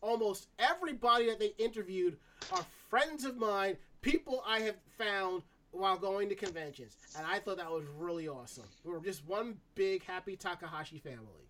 almost 0.00 0.48
everybody 0.58 1.26
that 1.26 1.38
they 1.38 1.52
interviewed 1.58 2.16
are 2.52 2.64
friends 2.88 3.24
of 3.24 3.36
mine, 3.36 3.76
people 4.00 4.42
I 4.46 4.60
have 4.60 4.76
found 4.96 5.42
while 5.72 5.98
going 5.98 6.28
to 6.30 6.34
conventions. 6.34 6.96
And 7.16 7.26
I 7.26 7.38
thought 7.38 7.58
that 7.58 7.70
was 7.70 7.84
really 7.98 8.28
awesome. 8.28 8.64
We 8.84 8.92
were 8.92 9.00
just 9.00 9.26
one 9.26 9.56
big 9.74 10.04
happy 10.04 10.36
Takahashi 10.36 10.98
family. 10.98 11.48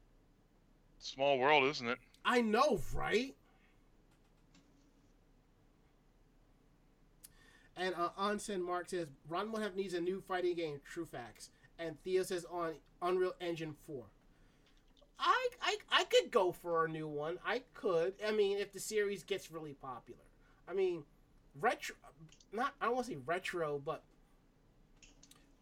Small 0.99 1.39
world, 1.39 1.65
isn't 1.71 1.89
it? 1.89 1.99
I 2.25 2.41
know, 2.41 2.81
right? 2.93 3.35
And 7.79 7.95
uh, 7.95 8.11
Onsen 8.19 8.61
Mark 8.61 8.89
says 8.89 9.07
Ranma 9.31 9.53
One 9.53 9.63
Half 9.63 9.77
needs 9.77 9.95
a 9.95 10.01
new 10.01 10.21
fighting 10.27 10.57
game. 10.57 10.81
True 10.85 11.07
facts. 11.07 11.51
And 11.79 11.97
Theo 12.03 12.23
says 12.25 12.45
on 12.51 12.75
Unreal 13.01 13.35
Engine 13.41 13.77
four. 13.87 14.05
I, 15.21 15.49
I 15.63 15.77
I 15.91 16.05
could 16.05 16.31
go 16.31 16.53
for 16.53 16.85
a 16.85 16.89
new 16.89 17.07
one. 17.09 17.39
I 17.47 17.63
could. 17.75 18.15
I 18.27 18.33
mean, 18.33 18.59
if 18.59 18.73
the 18.73 18.81
series 18.81 19.23
gets 19.23 19.51
really 19.51 19.75
popular. 19.75 20.21
I 20.69 20.75
mean, 20.75 21.05
retro. 21.61 21.97
Not 22.53 22.75
I 22.81 22.87
don't 22.87 22.97
want 22.97 23.07
to 23.07 23.13
say 23.13 23.19
retro, 23.25 23.81
but 23.85 24.03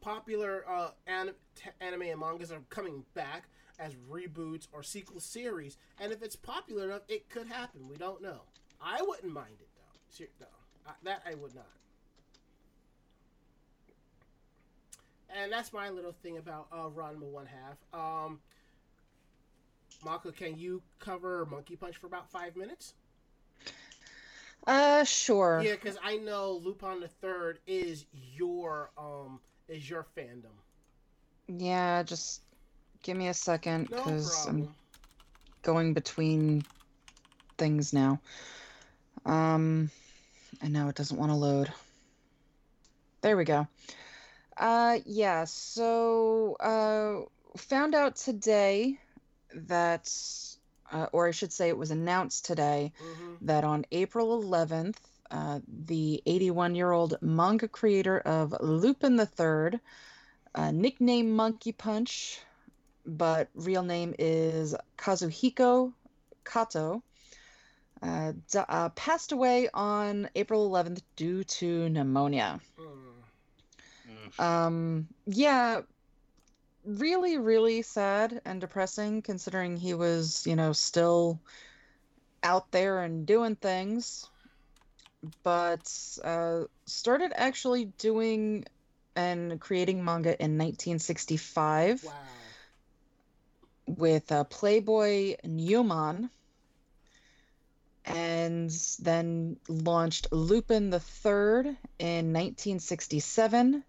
popular 0.00 0.64
uh, 0.68 0.90
anim, 1.06 1.34
t- 1.54 1.70
anime 1.80 2.02
and 2.02 2.20
mangas 2.20 2.52
are 2.52 2.60
coming 2.70 3.04
back 3.14 3.48
as 3.78 3.94
reboots 4.10 4.68
or 4.72 4.82
sequel 4.82 5.20
series, 5.20 5.76
and 6.00 6.12
if 6.12 6.22
it's 6.22 6.36
popular 6.36 6.84
enough, 6.84 7.02
it 7.08 7.28
could 7.28 7.46
happen. 7.46 7.88
We 7.88 7.96
don't 7.96 8.22
know. 8.22 8.42
I 8.80 9.02
wouldn't 9.02 9.32
mind 9.32 9.56
it 9.60 9.68
though. 9.76 10.26
No, 10.40 10.46
I, 10.86 10.92
that 11.04 11.22
I 11.30 11.34
would 11.34 11.54
not. 11.54 11.66
And 15.34 15.52
that's 15.52 15.72
my 15.72 15.90
little 15.90 16.14
thing 16.22 16.38
about 16.38 16.68
uh, 16.72 16.88
Ranma 16.88 17.22
One 17.22 17.46
Half. 17.46 17.78
Um, 17.92 18.40
Mako, 20.04 20.30
can 20.30 20.58
you 20.58 20.82
cover 20.98 21.46
Monkey 21.46 21.76
Punch 21.76 21.96
for 21.96 22.06
about 22.06 22.30
five 22.30 22.56
minutes? 22.56 22.94
Uh, 24.66 25.04
sure. 25.04 25.62
Yeah, 25.64 25.72
because 25.72 25.96
I 26.02 26.16
know 26.16 26.60
Lupin 26.62 27.00
the 27.00 27.08
Third 27.08 27.60
is 27.66 28.06
your 28.12 28.90
um 28.98 29.40
is 29.68 29.88
your 29.88 30.06
fandom. 30.16 30.54
Yeah, 31.48 32.02
just 32.02 32.42
give 33.02 33.16
me 33.16 33.28
a 33.28 33.34
second 33.34 33.90
No 33.90 33.98
because 33.98 34.46
I'm 34.46 34.68
going 35.62 35.94
between 35.94 36.64
things 37.58 37.92
now. 37.92 38.20
Um, 39.24 39.90
and 40.60 40.72
now 40.72 40.88
it 40.88 40.96
doesn't 40.96 41.16
want 41.16 41.30
to 41.30 41.36
load. 41.36 41.72
There 43.22 43.36
we 43.36 43.44
go. 43.44 43.66
Uh, 44.56 44.98
yeah, 45.04 45.44
so 45.44 46.56
uh, 46.60 47.20
found 47.58 47.94
out 47.94 48.16
today 48.16 48.98
that, 49.54 50.10
uh, 50.90 51.06
or 51.12 51.28
I 51.28 51.32
should 51.32 51.52
say, 51.52 51.68
it 51.68 51.76
was 51.76 51.90
announced 51.90 52.46
today 52.46 52.92
Mhm. 52.98 53.38
that 53.42 53.64
on 53.64 53.84
April 53.92 54.32
11th, 54.42 55.00
uh, 55.30 55.60
the 55.68 56.22
81 56.24 56.74
year 56.74 56.90
old 56.92 57.18
manga 57.20 57.68
creator 57.68 58.18
of 58.18 58.54
Lupin 58.60 59.16
the 59.16 59.26
Third, 59.26 59.80
uh, 60.54 60.70
nickname 60.70 61.32
Monkey 61.36 61.72
Punch, 61.72 62.40
but 63.04 63.48
real 63.54 63.82
name 63.82 64.14
is 64.18 64.74
Kazuhiko 64.96 65.92
Kato, 66.44 67.02
uh, 68.02 68.32
d- 68.50 68.58
uh, 68.68 68.88
passed 68.90 69.32
away 69.32 69.68
on 69.74 70.30
April 70.34 70.66
11th 70.66 71.02
due 71.16 71.44
to 71.44 71.88
pneumonia. 71.90 72.60
Mm. 72.78 73.05
Ugh. 74.26 74.40
Um, 74.40 75.08
yeah, 75.26 75.82
really, 76.84 77.38
really 77.38 77.82
sad 77.82 78.40
and 78.44 78.60
depressing 78.60 79.22
considering 79.22 79.76
he 79.76 79.94
was, 79.94 80.46
you 80.46 80.56
know, 80.56 80.72
still 80.72 81.40
out 82.42 82.70
there 82.70 83.02
and 83.02 83.26
doing 83.26 83.56
things. 83.56 84.28
But 85.42 85.90
uh, 86.24 86.64
started 86.86 87.32
actually 87.34 87.86
doing 87.86 88.64
and 89.16 89.60
creating 89.60 90.04
manga 90.04 90.30
in 90.30 90.58
1965 90.58 92.04
Wow. 92.04 92.12
with 93.86 94.30
uh, 94.30 94.44
Playboy 94.44 95.36
Newman, 95.44 96.30
and 98.04 98.70
then 99.00 99.56
launched 99.68 100.28
Lupin 100.32 100.90
the 100.90 101.00
Third 101.00 101.66
in 101.98 102.32
1967. 102.32 103.82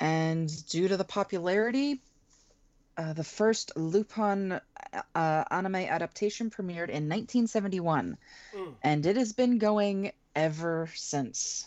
And 0.00 0.50
due 0.68 0.88
to 0.88 0.96
the 0.96 1.04
popularity, 1.04 2.00
uh, 2.96 3.12
the 3.12 3.24
first 3.24 3.76
Lupin 3.76 4.60
uh, 5.14 5.44
anime 5.50 5.76
adaptation 5.76 6.50
premiered 6.50 6.88
in 6.88 7.08
1971, 7.08 8.16
Mm. 8.54 8.74
and 8.82 9.06
it 9.06 9.16
has 9.16 9.32
been 9.32 9.58
going 9.58 10.12
ever 10.34 10.88
since. 10.94 11.66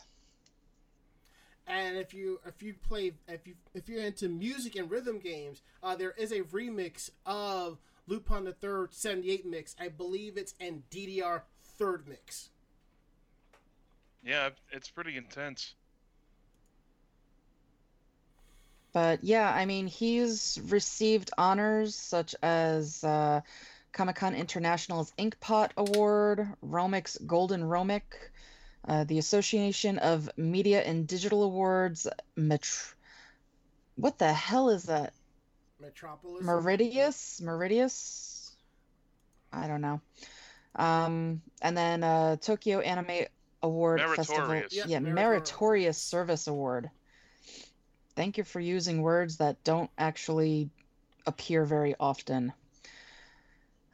And 1.68 1.98
if 1.98 2.14
you 2.16 2.40
if 2.48 2.64
you 2.64 2.74
play 2.88 3.14
if 3.28 3.46
you 3.46 3.54
if 3.76 3.88
you're 3.88 4.04
into 4.04 4.28
music 4.28 4.76
and 4.76 4.90
rhythm 4.90 5.20
games, 5.20 5.62
uh, 5.84 5.96
there 5.96 6.12
is 6.18 6.32
a 6.32 6.42
remix 6.42 7.12
of 7.28 7.78
Lupin 8.08 8.46
the 8.46 8.54
Third 8.54 8.94
'78 8.94 9.46
mix. 9.46 9.76
I 9.80 9.90
believe 9.90 10.36
it's 10.36 10.56
in 10.60 10.82
DDR 10.90 11.44
third 11.62 12.08
mix. 12.08 12.50
Yeah, 14.24 14.50
it's 14.72 14.90
pretty 14.90 15.16
intense. 15.16 15.76
But 18.92 19.24
yeah, 19.24 19.54
I 19.54 19.66
mean, 19.66 19.88
he's 19.88 20.60
received 20.68 21.32
honors 21.38 21.96
such 21.96 22.36
as 22.42 23.04
uh, 23.04 23.42
Comic 23.92 24.16
Con 24.16 24.34
International's 24.36 25.14
Inkpot 25.18 25.72
Award, 25.78 26.48
Romic's 26.62 27.18
Golden 27.26 27.64
Romic, 27.64 28.32
uh, 28.88 29.04
the 29.04 29.20
Association 29.20 30.00
of 30.00 30.30
Media 30.38 30.82
and 30.82 31.08
Digital 31.08 31.44
Awards, 31.44 32.08
Metr- 32.36 32.94
what 33.96 34.18
the 34.18 34.32
hell 34.32 34.70
is 34.70 34.84
that? 34.84 35.14
Metropolis. 35.80 36.44
Meridius? 36.46 37.42
Meridius? 37.42 38.52
I 39.52 39.68
don't 39.68 39.82
know. 39.82 40.02
Um, 40.76 41.42
and 41.62 41.78
then 41.78 42.04
uh, 42.04 42.38
Tokyo 42.38 42.80
Anime 42.80 43.26
Award 43.62 44.02
Festival. 44.16 44.48
Meritorious. 44.48 44.74
Yep, 44.76 44.86
Yeah, 44.88 45.00
meritorious. 45.00 45.16
Meritorious 45.16 45.98
Service 45.98 46.48
Award. 46.48 46.90
Thank 48.20 48.38
you 48.38 48.44
for 48.44 48.60
using 48.60 49.02
words 49.02 49.38
that 49.38 49.64
don't 49.64 49.90
actually 49.98 50.70
appear 51.26 51.64
very 51.64 51.96
often. 51.98 52.52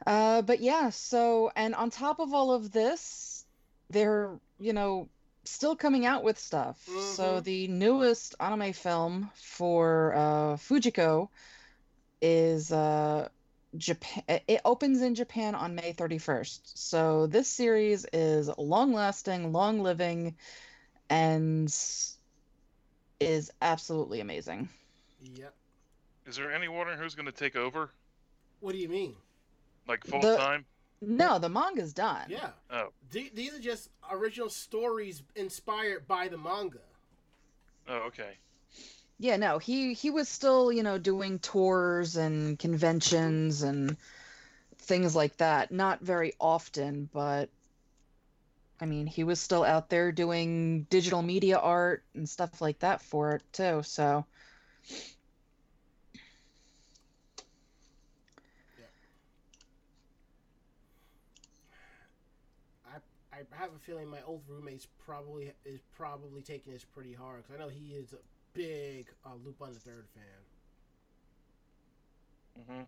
Uh, 0.04 0.42
but 0.42 0.58
yeah, 0.58 0.90
so, 0.90 1.52
and 1.54 1.76
on 1.76 1.90
top 1.90 2.18
of 2.18 2.34
all 2.34 2.50
of 2.50 2.72
this, 2.72 3.46
they're, 3.90 4.40
you 4.58 4.72
know, 4.72 5.08
still 5.44 5.76
coming 5.76 6.06
out 6.06 6.24
with 6.24 6.40
stuff. 6.40 6.76
So 6.98 7.40
Mhm. 7.40 7.44
the 7.44 7.68
newest 7.68 8.34
anime 8.40 8.72
film 8.72 9.30
for 9.36 10.12
uh, 10.16 10.56
Fujiko 10.56 11.28
is 12.20 12.72
uh, 12.72 13.28
Japan. 13.76 14.40
It 14.48 14.60
opens 14.64 15.02
in 15.02 15.14
Japan 15.14 15.54
on 15.54 15.76
May 15.76 15.92
31st. 15.92 16.76
So 16.76 17.28
this 17.28 17.48
series 17.48 18.04
is 18.12 18.50
long 18.58 18.92
lasting, 18.92 19.52
long 19.52 19.82
living, 19.82 20.36
and 21.08 21.70
is 23.20 23.50
absolutely 23.62 24.20
amazing. 24.20 24.68
Yep. 25.20 25.54
Is 26.26 26.36
there 26.36 26.52
anyone 26.52 26.86
who's 26.98 27.14
going 27.14 27.26
to 27.26 27.32
take 27.32 27.56
over, 27.56 27.90
What 28.60 28.72
do 28.72 28.78
you 28.78 28.88
mean? 28.88 29.14
like 29.88 30.04
full 30.04 30.20
The- 30.20 30.36
time? 30.36 30.64
No, 31.02 31.38
the 31.38 31.48
manga's 31.50 31.92
done. 31.92 32.24
Yeah. 32.28 32.50
Oh. 32.70 32.88
The- 33.10 33.30
these 33.34 33.54
are 33.54 33.60
just 33.60 33.90
original 34.10 34.48
stories 34.48 35.22
inspired 35.34 36.08
by 36.08 36.28
the 36.28 36.38
manga. 36.38 36.78
Oh, 37.86 37.98
okay. 38.08 38.38
Yeah, 39.18 39.36
no, 39.36 39.58
he 39.58 39.94
he 39.94 40.10
was 40.10 40.28
still, 40.28 40.72
you 40.72 40.82
know, 40.82 40.98
doing 40.98 41.38
tours 41.38 42.16
and 42.16 42.58
conventions 42.58 43.62
and 43.62 43.96
things 44.78 45.14
like 45.14 45.36
that. 45.38 45.70
Not 45.70 46.00
very 46.00 46.32
often, 46.40 47.08
but 47.12 47.48
I 48.80 48.84
mean, 48.84 49.06
he 49.06 49.24
was 49.24 49.40
still 49.40 49.64
out 49.64 49.88
there 49.88 50.12
doing 50.12 50.86
digital 50.90 51.22
media 51.22 51.58
art 51.58 52.02
and 52.14 52.28
stuff 52.28 52.60
like 52.60 52.78
that 52.80 53.00
for 53.00 53.32
it 53.34 53.42
too. 53.52 53.82
So. 53.82 54.26
Yeah. 58.78 58.84
I, 62.92 62.96
I 63.32 63.38
have 63.58 63.70
a 63.70 63.78
feeling 63.78 64.08
my 64.08 64.20
old 64.26 64.42
roommate's 64.46 64.86
probably 65.06 65.52
is 65.64 65.80
probably 65.96 66.42
taking 66.42 66.72
this 66.72 66.84
pretty 66.84 67.14
hard 67.14 67.44
because 67.44 67.58
I 67.58 67.64
know 67.64 67.70
he 67.70 67.94
is 67.94 68.12
a 68.12 68.18
big 68.52 69.06
uh, 69.24 69.30
on 69.30 69.40
the 69.72 69.80
Third 69.80 70.04
fan. 70.14 70.24
Mm-hmm. 72.60 72.82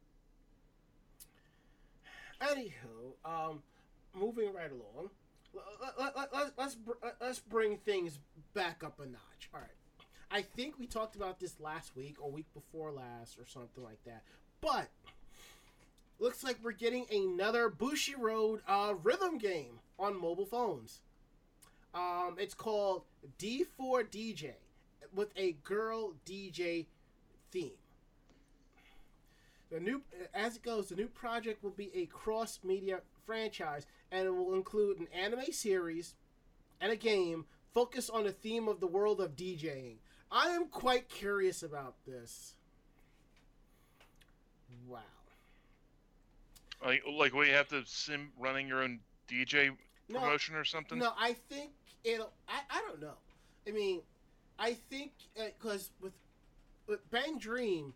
Anywho, 2.40 3.14
um, 3.24 3.62
moving 4.14 4.52
right 4.52 4.70
along 4.70 5.10
let, 5.54 5.98
let, 5.98 6.16
let, 6.16 6.32
let, 6.32 6.52
let's 6.58 6.76
let- 7.02 7.16
let's 7.20 7.38
bring 7.40 7.78
things 7.78 8.18
back 8.54 8.82
up 8.84 8.98
a 9.00 9.06
notch. 9.06 9.48
All 9.54 9.60
right, 9.60 9.70
I 10.30 10.42
think 10.42 10.78
we 10.78 10.86
talked 10.86 11.16
about 11.16 11.40
this 11.40 11.58
last 11.60 11.96
week 11.96 12.16
or 12.20 12.30
week 12.30 12.46
before 12.54 12.92
last 12.92 13.38
or 13.38 13.46
something 13.46 13.82
like 13.82 14.02
that, 14.04 14.22
but 14.60 14.88
looks 16.18 16.42
like 16.42 16.58
we're 16.62 16.72
getting 16.72 17.06
another 17.10 17.70
Bushiroad 17.70 18.60
uh, 18.66 18.94
rhythm 19.02 19.38
game 19.38 19.80
on 19.98 20.20
mobile 20.20 20.46
phones. 20.46 21.00
Um, 21.94 22.36
it's 22.38 22.54
called 22.54 23.02
D4 23.38 24.04
DJ 24.10 24.52
with 25.14 25.30
a 25.36 25.52
girl 25.64 26.12
DJ 26.26 26.86
theme. 27.50 27.72
The 29.70 29.80
new, 29.80 30.02
as 30.34 30.56
it 30.56 30.62
goes, 30.62 30.88
the 30.88 30.96
new 30.96 31.08
project 31.08 31.62
will 31.62 31.70
be 31.70 31.90
a 31.94 32.06
cross-media 32.06 33.00
franchise, 33.26 33.86
and 34.10 34.26
it 34.26 34.34
will 34.34 34.54
include 34.54 34.98
an 34.98 35.08
anime 35.12 35.52
series 35.52 36.14
and 36.80 36.92
a 36.92 36.96
game 36.96 37.44
focused 37.74 38.10
on 38.10 38.24
the 38.24 38.32
theme 38.32 38.68
of 38.68 38.80
the 38.80 38.86
world 38.86 39.20
of 39.20 39.36
DJing. 39.36 39.96
I 40.30 40.48
am 40.48 40.66
quite 40.66 41.08
curious 41.08 41.62
about 41.62 41.94
this. 42.06 42.54
Wow. 44.86 45.00
Like, 46.84 47.02
like 47.10 47.32
you 47.34 47.54
have 47.54 47.68
to 47.68 47.82
sim 47.86 48.30
running 48.38 48.68
your 48.68 48.82
own 48.82 49.00
DJ 49.28 49.70
No, 50.08 50.20
promotion 50.20 50.54
or 50.54 50.64
something. 50.64 50.98
No, 50.98 51.12
I 51.18 51.34
think 51.48 51.72
it'll. 52.04 52.32
I, 52.48 52.60
I 52.70 52.82
don't 52.86 53.00
know. 53.00 53.14
I 53.66 53.72
mean, 53.72 54.00
I 54.58 54.74
think 54.74 55.12
uh, 55.38 55.44
because 55.58 55.90
with 56.00 56.12
with 56.86 57.08
Bang 57.10 57.38
Dream, 57.38 57.94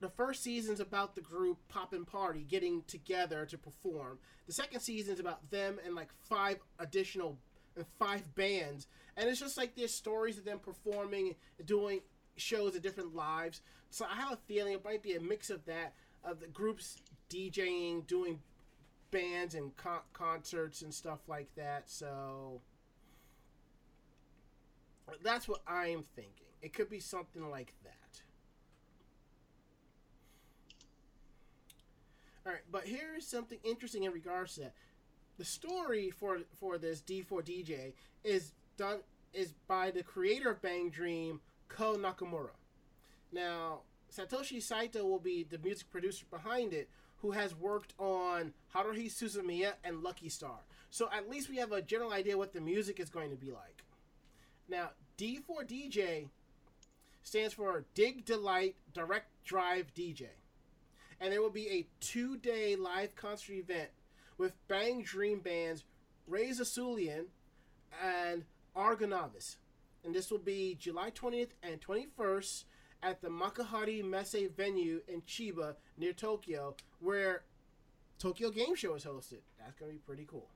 the 0.00 0.08
first 0.08 0.42
season's 0.42 0.80
about 0.80 1.14
the 1.14 1.20
group 1.20 1.58
Poppin' 1.68 2.04
Party 2.04 2.44
getting 2.48 2.82
together 2.86 3.46
to 3.46 3.58
perform. 3.58 4.18
The 4.46 4.52
second 4.52 4.80
season's 4.80 5.20
about 5.20 5.50
them 5.50 5.78
and 5.84 5.94
like 5.94 6.08
five 6.28 6.58
additional 6.78 7.38
and 7.76 7.86
five 7.98 8.34
bands, 8.34 8.86
and 9.16 9.28
it's 9.28 9.40
just 9.40 9.56
like 9.56 9.74
there's 9.74 9.94
stories 9.94 10.38
of 10.38 10.44
them 10.44 10.58
performing, 10.58 11.34
doing 11.64 12.00
shows 12.36 12.76
at 12.76 12.82
different 12.82 13.14
lives. 13.14 13.62
So 13.90 14.06
I 14.10 14.14
have 14.14 14.32
a 14.32 14.38
feeling 14.46 14.72
it 14.74 14.84
might 14.84 15.02
be 15.02 15.14
a 15.16 15.20
mix 15.20 15.50
of 15.50 15.64
that 15.66 15.94
of 16.24 16.40
the 16.40 16.46
groups 16.46 16.98
DJing, 17.30 18.06
doing 18.06 18.40
bands 19.10 19.54
and 19.54 19.76
con- 19.76 20.00
concerts 20.12 20.82
and 20.82 20.92
stuff 20.92 21.20
like 21.28 21.48
that. 21.56 21.84
So 21.90 22.60
that's 25.22 25.48
what 25.48 25.62
I'm 25.66 26.04
thinking. 26.14 26.46
It 26.62 26.72
could 26.72 26.88
be 26.88 27.00
something 27.00 27.50
like 27.50 27.74
that. 27.84 28.01
All 32.44 32.52
right, 32.52 32.62
but 32.70 32.84
here's 32.84 33.26
something 33.26 33.58
interesting 33.64 34.02
in 34.04 34.12
regards 34.12 34.54
to 34.54 34.62
that. 34.62 34.74
The 35.38 35.44
story 35.44 36.10
for 36.10 36.40
for 36.58 36.78
this 36.78 37.00
D4DJ 37.00 37.92
is 38.24 38.52
done 38.76 38.98
is 39.32 39.54
by 39.66 39.90
the 39.90 40.02
creator 40.02 40.50
of 40.50 40.60
Bang 40.60 40.90
Dream, 40.90 41.40
Ko 41.68 41.96
Nakamura. 41.96 42.50
Now, 43.32 43.80
Satoshi 44.14 44.62
Saito 44.62 45.04
will 45.06 45.18
be 45.18 45.44
the 45.48 45.58
music 45.58 45.90
producer 45.90 46.26
behind 46.30 46.74
it, 46.74 46.88
who 47.22 47.30
has 47.30 47.54
worked 47.54 47.94
on 47.98 48.52
Haruhi 48.74 49.06
Suzumiya 49.06 49.72
and 49.84 50.02
Lucky 50.02 50.28
Star. 50.28 50.58
So 50.90 51.08
at 51.10 51.30
least 51.30 51.48
we 51.48 51.56
have 51.56 51.72
a 51.72 51.80
general 51.80 52.12
idea 52.12 52.36
what 52.36 52.52
the 52.52 52.60
music 52.60 53.00
is 53.00 53.08
going 53.08 53.30
to 53.30 53.36
be 53.36 53.50
like. 53.50 53.84
Now, 54.68 54.90
D4DJ 55.16 56.28
stands 57.22 57.54
for 57.54 57.84
Dig 57.94 58.24
Delight 58.24 58.74
Direct 58.92 59.28
Drive 59.44 59.94
DJ. 59.94 60.26
And 61.22 61.32
there 61.32 61.40
will 61.40 61.50
be 61.50 61.68
a 61.68 61.86
two 62.00 62.36
day 62.36 62.74
live 62.74 63.14
concert 63.14 63.52
event 63.52 63.90
with 64.38 64.54
Bang 64.66 65.02
Dream 65.02 65.38
bands 65.38 65.84
RAISE 66.26 66.58
A 66.58 66.64
SUILEN 66.64 67.26
and 68.02 68.44
Argonavis. 68.76 69.56
And 70.04 70.12
this 70.12 70.32
will 70.32 70.38
be 70.38 70.76
July 70.80 71.12
20th 71.12 71.50
and 71.62 71.80
21st 71.80 72.64
at 73.04 73.22
the 73.22 73.28
Makuhari 73.28 74.04
Messe 74.04 74.48
venue 74.56 75.00
in 75.06 75.22
Chiba 75.22 75.76
near 75.96 76.12
Tokyo, 76.12 76.74
where 76.98 77.44
Tokyo 78.18 78.50
Game 78.50 78.74
Show 78.74 78.94
is 78.96 79.04
hosted. 79.04 79.42
That's 79.60 79.78
going 79.78 79.92
to 79.92 79.98
be 79.98 80.02
pretty 80.04 80.26
cool. 80.28 80.48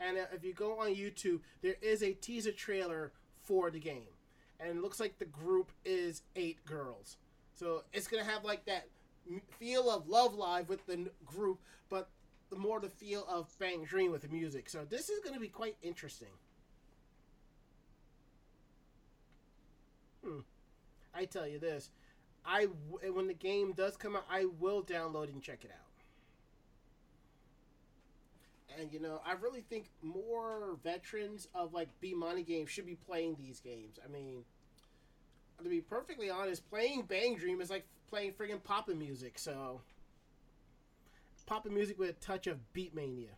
And 0.00 0.16
uh, 0.16 0.22
if 0.32 0.42
you 0.44 0.54
go 0.54 0.78
on 0.80 0.94
YouTube, 0.94 1.40
there 1.60 1.76
is 1.82 2.02
a 2.02 2.14
teaser 2.14 2.52
trailer 2.52 3.12
for 3.42 3.70
the 3.70 3.80
game. 3.80 4.08
And 4.58 4.70
it 4.70 4.80
looks 4.80 4.98
like 4.98 5.18
the 5.18 5.26
group 5.26 5.72
is 5.84 6.22
eight 6.36 6.64
girls. 6.64 7.18
So 7.54 7.82
it's 7.92 8.06
going 8.06 8.24
to 8.24 8.30
have 8.30 8.44
like 8.44 8.64
that 8.64 8.86
feel 9.58 9.90
of 9.90 10.08
Love 10.08 10.34
Live 10.34 10.68
with 10.68 10.86
the 10.86 11.10
group, 11.24 11.60
but 11.88 12.08
the 12.50 12.56
more 12.56 12.80
the 12.80 12.88
feel 12.88 13.26
of 13.28 13.48
Bang 13.58 13.84
Dream 13.84 14.10
with 14.12 14.22
the 14.22 14.28
music. 14.28 14.68
So 14.68 14.84
this 14.88 15.08
is 15.08 15.20
going 15.20 15.34
to 15.34 15.40
be 15.40 15.48
quite 15.48 15.76
interesting. 15.82 16.28
Hmm. 20.24 20.40
I 21.14 21.24
tell 21.24 21.46
you 21.46 21.58
this, 21.58 21.90
I 22.44 22.64
when 22.64 23.26
the 23.26 23.34
game 23.34 23.72
does 23.72 23.96
come 23.96 24.16
out, 24.16 24.24
I 24.30 24.46
will 24.60 24.82
download 24.82 25.28
and 25.32 25.42
check 25.42 25.64
it 25.64 25.70
out. 25.70 25.78
And 28.78 28.92
you 28.92 29.00
know, 29.00 29.20
I 29.26 29.32
really 29.32 29.60
think 29.60 29.90
more 30.02 30.78
veterans 30.82 31.48
of 31.54 31.74
like 31.74 31.88
Bemani 32.02 32.46
games 32.46 32.70
should 32.70 32.86
be 32.86 32.94
playing 32.94 33.36
these 33.38 33.60
games. 33.60 33.98
I 34.04 34.10
mean, 34.10 34.44
to 35.62 35.68
be 35.68 35.80
perfectly 35.80 36.30
honest, 36.30 36.68
playing 36.70 37.02
Bang 37.02 37.36
Dream 37.36 37.60
is 37.60 37.70
like 37.70 37.86
playing 38.12 38.32
friggin' 38.32 38.60
pop'n 38.62 38.98
music. 38.98 39.38
So, 39.38 39.80
pop'n 41.48 41.70
music 41.70 41.98
with 41.98 42.10
a 42.10 42.12
touch 42.12 42.46
of 42.46 42.58
Beatmania. 42.74 43.32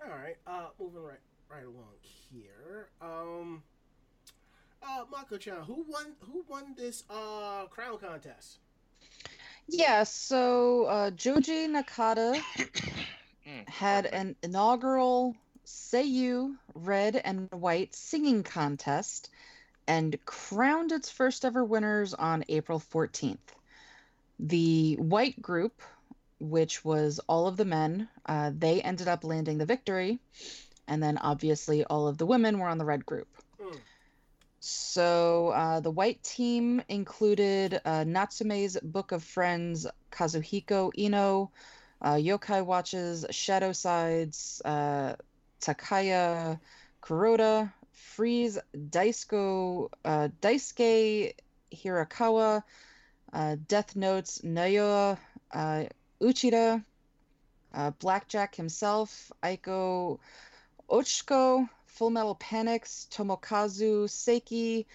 All 0.00 0.16
right, 0.16 0.36
uh, 0.46 0.68
moving 0.78 1.02
right 1.02 1.18
right 1.50 1.64
along 1.64 1.96
here. 2.00 2.90
Um, 3.02 3.64
uh, 4.82 5.04
Mako-chan, 5.10 5.64
who 5.66 5.84
won? 5.88 6.14
Who 6.20 6.44
won 6.48 6.74
this 6.76 7.02
uh 7.10 7.66
crown 7.66 7.98
contest? 7.98 8.60
Yeah, 9.66 10.04
so 10.04 10.84
uh, 10.84 11.10
Joji 11.10 11.66
Nakata 11.66 12.40
Mm, 13.48 13.66
had 13.70 14.04
an 14.04 14.36
inaugural 14.42 15.34
Seiyu 15.66 16.56
Red 16.74 17.16
and 17.16 17.50
White 17.50 17.94
singing 17.94 18.42
contest 18.42 19.30
and 19.90 20.24
crowned 20.24 20.92
its 20.92 21.10
first 21.10 21.44
ever 21.44 21.64
winners 21.64 22.14
on 22.14 22.44
April 22.48 22.78
14th. 22.78 23.38
The 24.38 24.94
white 24.94 25.42
group, 25.42 25.82
which 26.38 26.84
was 26.84 27.18
all 27.26 27.48
of 27.48 27.56
the 27.56 27.64
men, 27.64 28.08
uh, 28.24 28.52
they 28.56 28.80
ended 28.82 29.08
up 29.08 29.24
landing 29.24 29.58
the 29.58 29.66
victory. 29.66 30.20
And 30.86 31.02
then 31.02 31.18
obviously 31.18 31.82
all 31.82 32.06
of 32.06 32.18
the 32.18 32.26
women 32.26 32.60
were 32.60 32.68
on 32.68 32.78
the 32.78 32.84
red 32.84 33.04
group. 33.04 33.26
Hmm. 33.60 33.78
So 34.60 35.48
uh, 35.48 35.80
the 35.80 35.90
white 35.90 36.22
team 36.22 36.80
included 36.88 37.80
uh, 37.84 38.04
Natsume's 38.04 38.78
Book 38.80 39.10
of 39.10 39.24
Friends, 39.24 39.88
Kazuhiko 40.12 40.92
Ino, 40.96 41.50
uh, 42.00 42.14
Yokai 42.14 42.64
Watches, 42.64 43.26
Shadow 43.30 43.72
Sides, 43.72 44.62
uh, 44.64 45.16
Takaya 45.60 46.60
Kuroda, 47.02 47.72
Freeze, 48.00 48.58
Daisuke, 48.74 49.88
uh, 50.04 50.28
Daisuke 50.40 51.34
Hirakawa, 51.72 52.62
uh, 53.32 53.56
Death 53.68 53.94
Notes, 53.94 54.40
Naoya, 54.42 55.18
uh, 55.52 55.84
Uchida, 56.20 56.82
uh, 57.74 57.90
Blackjack 57.98 58.54
himself, 58.54 59.30
Aiko 59.42 60.18
Ochiko, 60.90 61.68
Full 61.86 62.10
Metal 62.10 62.34
Panics, 62.34 63.06
Tomokazu 63.10 64.08
Seki, 64.08 64.86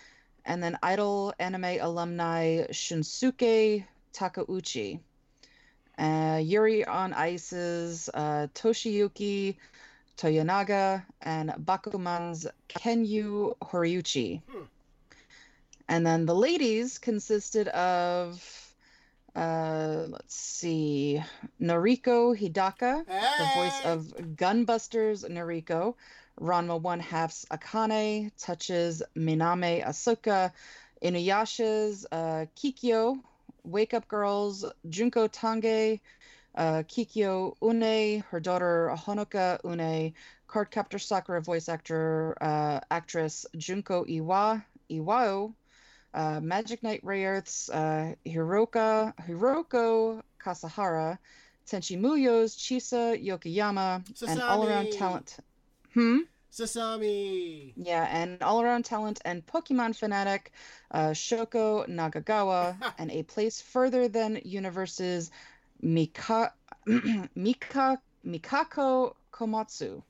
and 0.46 0.62
then 0.62 0.78
Idol 0.84 1.34
anime 1.40 1.80
alumni 1.80 2.66
Shunsuke 2.72 3.86
Takeuchi. 4.14 5.00
Uh, 5.98 6.42
Yuri 6.44 6.86
on 6.86 7.14
Ice's 7.14 8.10
uh, 8.14 8.48
Toshiyuki 8.54 9.56
Toyonaga 10.18 11.04
and 11.22 11.52
Bakuman's 11.52 12.48
Kenyu 12.70 13.58
Horiuchi. 13.62 14.42
Hmm. 14.50 14.64
And 15.88 16.06
then 16.06 16.26
the 16.26 16.36
ladies 16.36 16.98
consisted 16.98 17.68
of, 17.68 18.74
uh, 19.36 20.06
let's 20.08 20.36
see, 20.36 21.22
Noriko 21.62 22.36
Hidaka, 22.36 23.06
the 23.06 23.50
voice 23.56 23.86
of 23.86 24.36
Gunbusters 24.36 25.30
Noriko, 25.30 25.94
Ranma 26.42 26.82
One 26.82 27.00
Half's 27.00 27.46
Akane, 27.52 28.32
touches 28.38 29.04
Minami 29.16 29.86
Asuka, 29.86 30.52
Inuyasha's 31.04 32.06
uh, 32.12 32.46
Kikyo, 32.56 33.20
Wake 33.64 33.94
Up 33.94 34.08
Girls, 34.08 34.66
Junko 34.90 35.28
Tange, 35.28 36.00
uh, 36.56 36.84
Kikuko 36.84 37.56
Inoue, 37.62 38.24
her 38.26 38.40
daughter 38.40 38.96
Honoka 38.96 39.62
Inoue, 39.64 40.14
Cardcaptor 40.48 41.02
Sakura 41.02 41.42
voice 41.42 41.70
actor, 41.70 42.38
uh, 42.42 42.80
actress 42.90 43.46
Junko 43.58 44.06
Iwa, 44.06 44.64
Iwao, 44.90 45.54
uh, 46.14 46.40
Magic 46.40 46.82
Knight 46.82 47.04
Rayearth's 47.04 47.70
uh, 47.70 48.14
Hiroka, 48.26 49.14
Hiroko 49.28 50.22
Kasahara, 50.44 51.18
Tenchi 51.68 52.00
Muyo's 52.00 52.56
Chisa 52.56 53.22
Yokoyama, 53.24 54.04
and 54.28 54.42
all 54.42 54.68
around 54.68 54.92
talent. 54.92 55.38
Hmm? 55.94 56.20
Sasami. 56.52 57.74
Yeah, 57.76 58.08
and 58.10 58.42
all 58.42 58.62
around 58.62 58.86
talent 58.86 59.20
and 59.26 59.46
Pokemon 59.46 59.94
fanatic, 59.94 60.54
uh, 60.92 61.10
Shoko 61.10 61.86
Nakagawa, 61.90 62.78
and 62.98 63.12
a 63.12 63.24
place 63.24 63.60
further 63.60 64.08
than 64.08 64.40
universes, 64.46 65.32
Mika, 65.82 66.54
Mika, 67.36 68.00
Mikako 68.26 69.16
Komatsu. 69.32 70.02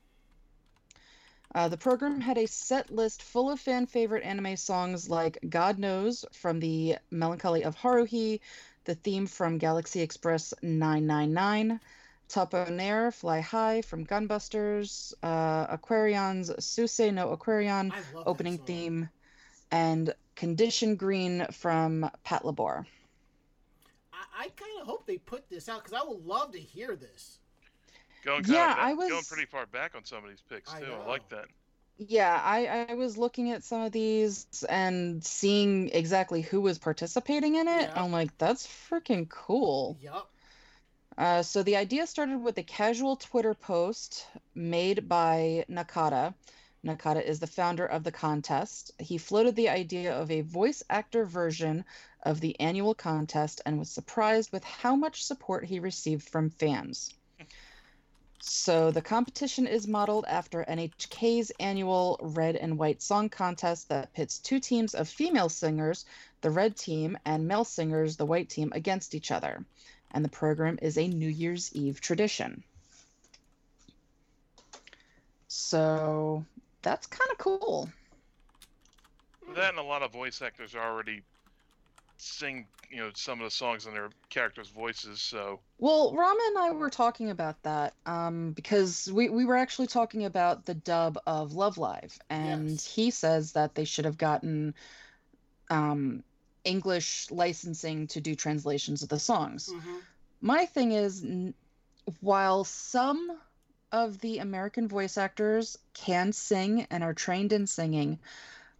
Uh, 1.53 1.69
the 1.69 1.77
program 1.77 2.19
had 2.19 2.37
a 2.37 2.47
set 2.47 2.91
list 2.91 3.23
full 3.23 3.49
of 3.49 3.59
fan 3.59 3.85
favorite 3.85 4.23
anime 4.23 4.57
songs 4.57 5.09
like 5.09 5.37
God 5.47 5.79
Knows 5.79 6.25
from 6.33 6.59
the 6.59 6.97
Melancholy 7.11 7.63
of 7.63 7.77
Haruhi, 7.77 8.41
the 8.83 8.95
theme 8.95 9.25
from 9.25 9.57
Galaxy 9.57 10.01
Express 10.01 10.53
999, 10.61 11.79
Tapo 12.27 12.69
Nair, 12.69 13.11
Fly 13.11 13.39
High 13.39 13.81
from 13.83 14.05
Gunbusters, 14.05 15.13
uh, 15.23 15.77
Aquarion's 15.77 16.49
Sousei 16.59 17.13
no 17.13 17.35
Aquarion 17.35 17.91
I 17.93 17.95
love 17.95 18.05
that 18.13 18.23
opening 18.25 18.57
theme, 18.57 19.09
and 19.71 20.13
Condition 20.35 20.97
Green 20.97 21.45
from 21.51 22.09
Patlabor. 22.25 22.85
I, 24.35 24.43
I 24.43 24.47
kind 24.49 24.81
of 24.81 24.87
hope 24.87 25.05
they 25.05 25.17
put 25.17 25.49
this 25.49 25.69
out 25.69 25.83
because 25.83 25.99
I 25.99 26.07
would 26.07 26.25
love 26.25 26.51
to 26.53 26.59
hear 26.59 26.95
this. 26.95 27.39
Going 28.23 28.43
Yeah, 28.47 28.73
kinda, 28.73 29.03
I 29.03 29.09
going 29.09 29.23
pretty 29.23 29.45
far 29.45 29.65
back 29.65 29.95
on 29.95 30.03
some 30.03 30.23
of 30.23 30.29
these 30.29 30.41
picks 30.49 30.71
too. 30.71 30.77
I, 30.77 30.81
know. 30.81 31.03
like 31.07 31.29
that. 31.29 31.45
Yeah, 31.97 32.41
I, 32.43 32.87
I 32.89 32.93
was 32.95 33.17
looking 33.17 33.51
at 33.51 33.63
some 33.63 33.81
of 33.81 33.91
these 33.91 34.47
and 34.67 35.23
seeing 35.23 35.89
exactly 35.89 36.41
who 36.41 36.59
was 36.59 36.77
participating 36.77 37.55
in 37.55 37.67
it. 37.67 37.89
Yeah. 37.89 38.03
I'm 38.03 38.11
like, 38.11 38.37
that's 38.37 38.67
freaking 38.67 39.29
cool. 39.29 39.97
Yup. 40.01 40.29
Uh, 41.17 41.41
so 41.41 41.63
the 41.63 41.77
idea 41.77 42.05
started 42.05 42.41
with 42.41 42.57
a 42.57 42.63
casual 42.63 43.15
Twitter 43.15 43.53
post 43.53 44.27
made 44.53 45.07
by 45.07 45.63
Nakata. 45.69 46.33
Nakata 46.85 47.23
is 47.23 47.39
the 47.39 47.47
founder 47.47 47.85
of 47.85 48.03
the 48.03 48.11
contest. 48.11 48.91
He 48.99 49.17
floated 49.17 49.55
the 49.55 49.69
idea 49.69 50.15
of 50.15 50.29
a 50.29 50.41
voice 50.41 50.83
actor 50.89 51.25
version 51.25 51.83
of 52.23 52.39
the 52.39 52.59
annual 52.59 52.93
contest 52.93 53.61
and 53.65 53.79
was 53.79 53.89
surprised 53.89 54.51
with 54.51 54.63
how 54.63 54.95
much 54.95 55.23
support 55.23 55.65
he 55.65 55.79
received 55.79 56.29
from 56.29 56.49
fans. 56.49 57.13
So 58.39 58.91
the 58.91 59.01
competition 59.01 59.65
is 59.65 59.87
modeled 59.87 60.25
after 60.27 60.63
NHK's 60.63 61.51
annual 61.59 62.19
Red 62.21 62.55
and 62.55 62.77
White 62.77 63.01
Song 63.01 63.29
Contest 63.29 63.89
that 63.89 64.13
pits 64.13 64.37
two 64.37 64.59
teams 64.59 64.93
of 64.93 65.09
female 65.09 65.49
singers, 65.49 66.05
the 66.41 66.51
red 66.51 66.77
team, 66.77 67.17
and 67.25 67.47
male 67.47 67.65
singers, 67.65 68.17
the 68.17 68.25
white 68.25 68.49
team, 68.49 68.71
against 68.75 69.15
each 69.15 69.31
other 69.31 69.65
and 70.15 70.23
the 70.23 70.29
program 70.29 70.79
is 70.81 70.97
a 70.97 71.07
New 71.07 71.27
Year's 71.27 71.75
Eve 71.75 71.99
tradition. 71.99 72.63
So 75.49 76.45
that's 76.85 77.07
kind 77.07 77.29
of 77.31 77.37
cool. 77.39 77.89
That 79.55 79.71
and 79.71 79.79
a 79.79 79.83
lot 79.83 80.03
of 80.03 80.11
voice 80.13 80.41
actors 80.41 80.75
already 80.75 81.23
sing, 82.17 82.67
you 82.89 82.97
know, 82.97 83.11
some 83.15 83.39
of 83.41 83.45
the 83.45 83.51
songs 83.51 83.85
in 83.85 83.93
their 83.93 84.09
characters' 84.29 84.69
voices. 84.69 85.21
So 85.21 85.59
Well, 85.79 86.13
Rama 86.15 86.39
and 86.47 86.57
I 86.59 86.71
were 86.71 86.89
talking 86.89 87.29
about 87.31 87.61
that 87.63 87.93
um, 88.05 88.53
because 88.53 89.11
we, 89.11 89.29
we 89.29 89.45
were 89.45 89.57
actually 89.57 89.87
talking 89.87 90.25
about 90.25 90.65
the 90.65 90.75
dub 90.75 91.17
of 91.25 91.53
Love 91.53 91.77
Live, 91.77 92.17
and 92.29 92.69
Yes. 92.69 92.85
he 92.85 93.11
says 93.11 93.53
that 93.53 93.75
they 93.75 93.85
should 93.85 94.05
have 94.05 94.17
gotten 94.17 94.75
um, 95.69 96.23
English 96.63 97.31
licensing 97.31 98.07
to 98.07 98.21
do 98.21 98.35
translations 98.35 99.03
of 99.03 99.09
the 99.09 99.19
songs. 99.19 99.69
hmm 99.71 99.97
My 100.41 100.65
thing 100.65 100.91
is, 100.91 101.23
n- 101.23 101.55
while 102.21 102.63
some 102.63 103.39
of 103.91 104.19
the 104.19 104.39
American 104.39 104.87
voice 104.87 105.17
actors 105.17 105.77
can 105.93 106.33
sing 106.33 106.87
and 106.89 107.03
are 107.03 107.13
trained 107.13 107.53
in 107.53 107.67
singing, 107.67 108.19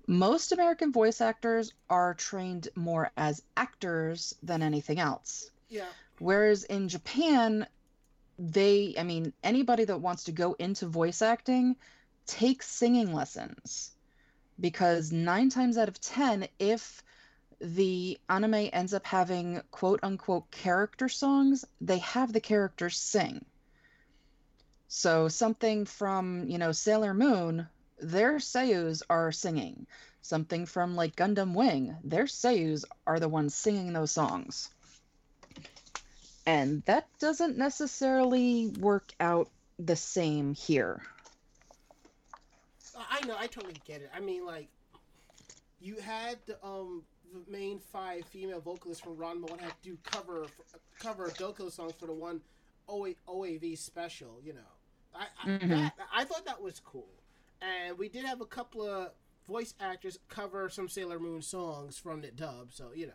most 0.08 0.52
American 0.52 0.92
voice 0.92 1.22
actors 1.22 1.74
are 1.90 2.14
trained 2.14 2.68
more 2.76 3.12
as 3.18 3.42
actors 3.58 4.36
than 4.44 4.62
anything 4.62 5.00
else. 5.00 5.50
Yeah. 5.70 5.88
Whereas 6.20 6.64
in 6.64 6.90
Japan, 6.90 7.68
they, 8.38 8.96
I 8.98 9.04
mean, 9.04 9.34
anybody 9.44 9.86
that 9.86 10.02
wants 10.02 10.26
to 10.26 10.32
go 10.32 10.54
into 10.54 10.88
voice 10.88 11.22
acting 11.22 11.76
takes 12.28 12.70
singing 12.70 13.14
lessons 13.14 13.92
because 14.60 15.12
nine 15.12 15.50
times 15.50 15.78
out 15.78 15.88
of 15.88 16.00
10, 16.00 16.48
if 16.60 17.04
the 17.60 18.20
anime 18.30 18.70
ends 18.74 18.94
up 18.94 19.06
having 19.06 19.62
quote 19.72 20.00
unquote 20.04 20.50
character 20.52 21.10
songs, 21.10 21.66
they 21.82 22.00
have 22.00 22.34
the 22.34 22.42
characters 22.42 22.98
sing. 22.98 23.44
So 24.88 25.28
something 25.28 25.86
from, 25.86 26.48
you 26.48 26.58
know, 26.58 26.72
Sailor 26.72 27.14
Moon, 27.14 27.68
their 28.00 28.36
seiyus 28.36 29.02
are 29.10 29.32
singing. 29.32 29.88
Something 30.22 30.66
from 30.66 30.96
like 30.96 31.16
Gundam 31.16 31.54
Wing, 31.54 31.96
their 32.04 32.26
seiyus 32.26 32.84
are 33.06 33.20
the 33.20 33.30
ones 33.30 33.56
singing 33.56 33.94
those 33.94 34.12
songs. 34.12 34.70
And 36.46 36.84
that 36.86 37.08
doesn't 37.20 37.58
necessarily 37.58 38.68
work 38.80 39.12
out 39.20 39.50
the 39.80 39.96
same 39.96 40.54
here. 40.54 41.02
I 42.98 43.26
know. 43.26 43.36
I 43.38 43.48
totally 43.48 43.76
get 43.86 44.02
it. 44.02 44.10
I 44.16 44.20
mean, 44.20 44.46
like, 44.46 44.68
you 45.80 45.98
had 45.98 46.38
the 46.46 46.64
um 46.66 47.04
the 47.34 47.52
main 47.52 47.80
five 47.80 48.26
female 48.26 48.62
vocalists 48.62 49.04
from 49.04 49.18
Ranma 49.18 49.50
one 49.50 49.60
had 49.60 49.70
to 49.84 49.90
do 49.90 49.98
cover 50.04 50.46
cover 51.00 51.30
Doko 51.32 51.72
songs 51.72 51.94
for 52.00 52.08
the 52.08 52.14
one 52.14 52.42
OA, 52.88 53.14
OAV 53.28 53.78
special. 53.78 54.40
You 54.44 54.54
know, 54.54 54.75
I 55.16 55.28
I, 55.44 55.48
Mhm. 55.50 55.70
that, 55.70 55.94
I 56.14 56.24
thought 56.26 56.46
that 56.46 56.62
was 56.62 56.80
cool, 56.80 57.10
and 57.62 57.98
we 57.98 58.10
did 58.10 58.26
have 58.26 58.42
a 58.42 58.46
couple 58.46 58.84
of 58.88 59.12
voice 59.48 59.74
actors 59.80 60.20
cover 60.30 60.70
some 60.70 60.90
Sailor 60.90 61.20
Moon 61.20 61.42
songs 61.42 61.98
from 61.98 62.22
the 62.22 62.32
dub. 62.32 62.72
So 62.74 62.92
you 62.94 63.08
know, 63.08 63.14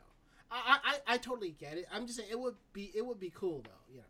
I 0.50 0.80
I, 0.84 0.90
I 0.92 1.14
I 1.14 1.18
totally 1.18 1.52
get 1.52 1.78
it. 1.78 1.86
I'm 1.92 2.06
just 2.06 2.18
saying 2.18 2.30
it 2.30 2.38
would 2.40 2.56
be 2.72 2.92
it 2.94 3.04
would 3.06 3.20
be 3.20 3.30
cool 3.30 3.62
though. 3.62 3.84
You 3.92 3.98
know. 3.98 4.04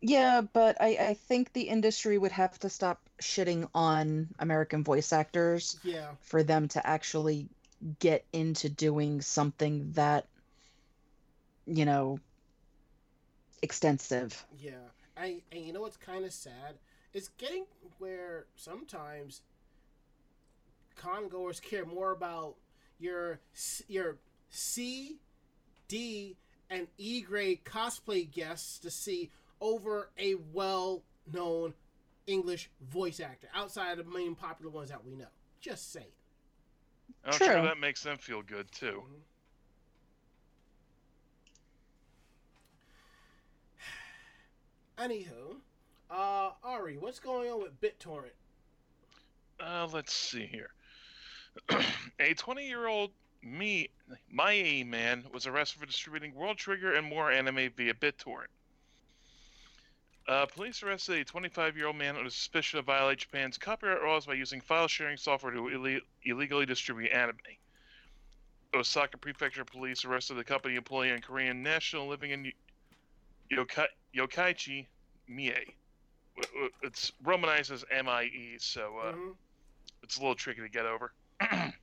Yeah, 0.00 0.42
but 0.42 0.76
I, 0.80 0.96
I 1.00 1.14
think 1.14 1.52
the 1.52 1.62
industry 1.68 2.18
would 2.18 2.32
have 2.32 2.58
to 2.60 2.68
stop 2.70 3.00
shitting 3.20 3.68
on 3.74 4.28
American 4.38 4.84
voice 4.84 5.12
actors 5.12 5.78
Yeah. 5.82 6.14
for 6.20 6.42
them 6.42 6.68
to 6.68 6.86
actually 6.86 7.48
get 7.98 8.24
into 8.32 8.68
doing 8.68 9.20
something 9.20 9.92
that, 9.92 10.28
you 11.66 11.84
know, 11.84 12.18
extensive. 13.62 14.44
Yeah, 14.58 14.72
I 15.16 15.42
and 15.52 15.64
you 15.64 15.72
know 15.72 15.80
what's 15.80 15.96
kind 15.96 16.24
of 16.24 16.32
sad? 16.32 16.76
It's 17.12 17.28
getting 17.38 17.64
where 17.98 18.46
sometimes 18.56 19.42
congoers 20.96 21.60
care 21.60 21.84
more 21.84 22.12
about 22.12 22.56
your 22.98 23.40
your 23.88 24.16
C, 24.50 25.18
D, 25.88 26.36
and 26.70 26.86
E 26.98 27.20
grade 27.20 27.64
cosplay 27.64 28.30
guests 28.30 28.78
to 28.80 28.90
see 28.90 29.30
over 29.60 30.10
a 30.18 30.34
well-known 30.52 31.74
English 32.26 32.70
voice 32.90 33.20
actor 33.20 33.48
outside 33.54 33.98
of 33.98 34.06
the 34.06 34.12
main 34.12 34.34
popular 34.34 34.70
ones 34.70 34.90
that 34.90 35.04
we 35.04 35.14
know. 35.14 35.26
Just 35.60 35.92
saying. 35.92 36.06
I'm 37.24 37.32
sure 37.32 37.52
True. 37.52 37.62
that 37.62 37.78
makes 37.78 38.02
them 38.02 38.18
feel 38.18 38.42
good 38.42 38.70
too. 38.72 39.02
Mm-hmm. 39.04 39.14
Anywho, 44.98 45.56
uh, 46.10 46.50
Ari, 46.64 46.96
what's 46.98 47.20
going 47.20 47.50
on 47.50 47.62
with 47.62 47.78
BitTorrent? 47.80 48.30
Uh, 49.60 49.86
let's 49.92 50.12
see 50.12 50.46
here. 50.46 50.70
a 52.20 52.34
20 52.34 52.66
year 52.66 52.86
old 52.86 53.10
me, 53.42 53.88
my 54.30 54.84
man, 54.86 55.24
was 55.32 55.46
arrested 55.46 55.80
for 55.80 55.86
distributing 55.86 56.34
World 56.34 56.56
Trigger 56.56 56.94
and 56.94 57.06
more 57.06 57.30
anime 57.30 57.70
via 57.76 57.94
BitTorrent. 57.94 58.48
Uh, 60.28 60.46
police 60.46 60.82
arrested 60.82 61.20
a 61.20 61.24
25 61.24 61.76
year 61.76 61.86
old 61.86 61.96
man 61.96 62.16
under 62.16 62.30
suspicion 62.30 62.78
of 62.78 62.86
violating 62.86 63.18
Japan's 63.18 63.58
copyright 63.58 64.02
laws 64.02 64.26
by 64.26 64.34
using 64.34 64.60
file 64.60 64.88
sharing 64.88 65.16
software 65.16 65.52
to 65.52 65.68
ille- 65.68 66.00
illegally 66.24 66.66
distribute 66.66 67.12
anime. 67.12 67.36
Osaka 68.74 69.16
Prefecture 69.18 69.64
Police 69.64 70.04
arrested 70.04 70.34
the 70.34 70.44
company 70.44 70.74
employee 70.74 71.10
and 71.10 71.22
Korean 71.22 71.62
national 71.62 72.08
living 72.08 72.32
in 72.32 72.52
Yokai- 73.52 73.86
Yokkaichi 74.16 74.86
Mie. 75.28 75.74
It's 76.82 77.12
romanized 77.22 77.70
as 77.70 77.84
M 77.90 78.08
I 78.08 78.24
E, 78.24 78.56
so 78.58 78.98
uh, 78.98 79.12
Mhm. 79.12 79.36
it's 80.02 80.16
a 80.16 80.20
little 80.20 80.34
tricky 80.34 80.62
to 80.62 80.68
get 80.68 80.86
over. 80.86 81.12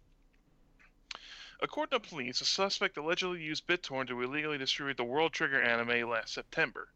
According 1.61 1.99
to 1.99 2.09
police, 2.09 2.41
a 2.41 2.45
suspect 2.45 2.97
allegedly 2.97 3.41
used 3.41 3.67
BitTorrent 3.67 4.07
to 4.07 4.21
illegally 4.21 4.57
distribute 4.57 4.97
the 4.97 5.03
World 5.03 5.34
Trigger 5.34 5.61
anime 5.61 6.09
last 6.09 6.34
September. 6.34 6.89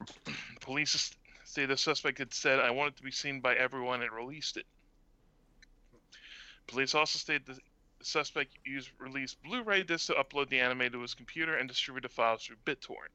police 0.60 1.14
say 1.44 1.66
the 1.66 1.76
suspect 1.76 2.18
had 2.18 2.34
said, 2.34 2.60
I 2.60 2.70
want 2.70 2.92
it 2.92 2.96
to 2.96 3.02
be 3.02 3.10
seen 3.10 3.40
by 3.40 3.54
everyone 3.54 4.02
and 4.02 4.12
released 4.12 4.56
it. 4.56 4.66
Police 6.66 6.94
also 6.94 7.18
stated 7.18 7.46
the 7.46 7.58
suspect 8.02 8.58
used 8.64 8.90
released 8.98 9.42
Blu-ray 9.42 9.82
discs 9.82 10.08
to 10.08 10.14
upload 10.14 10.50
the 10.50 10.60
anime 10.60 10.92
to 10.92 11.00
his 11.00 11.14
computer 11.14 11.56
and 11.56 11.68
distribute 11.68 12.02
the 12.02 12.08
files 12.08 12.44
through 12.44 12.56
BitTorrent. 12.66 13.12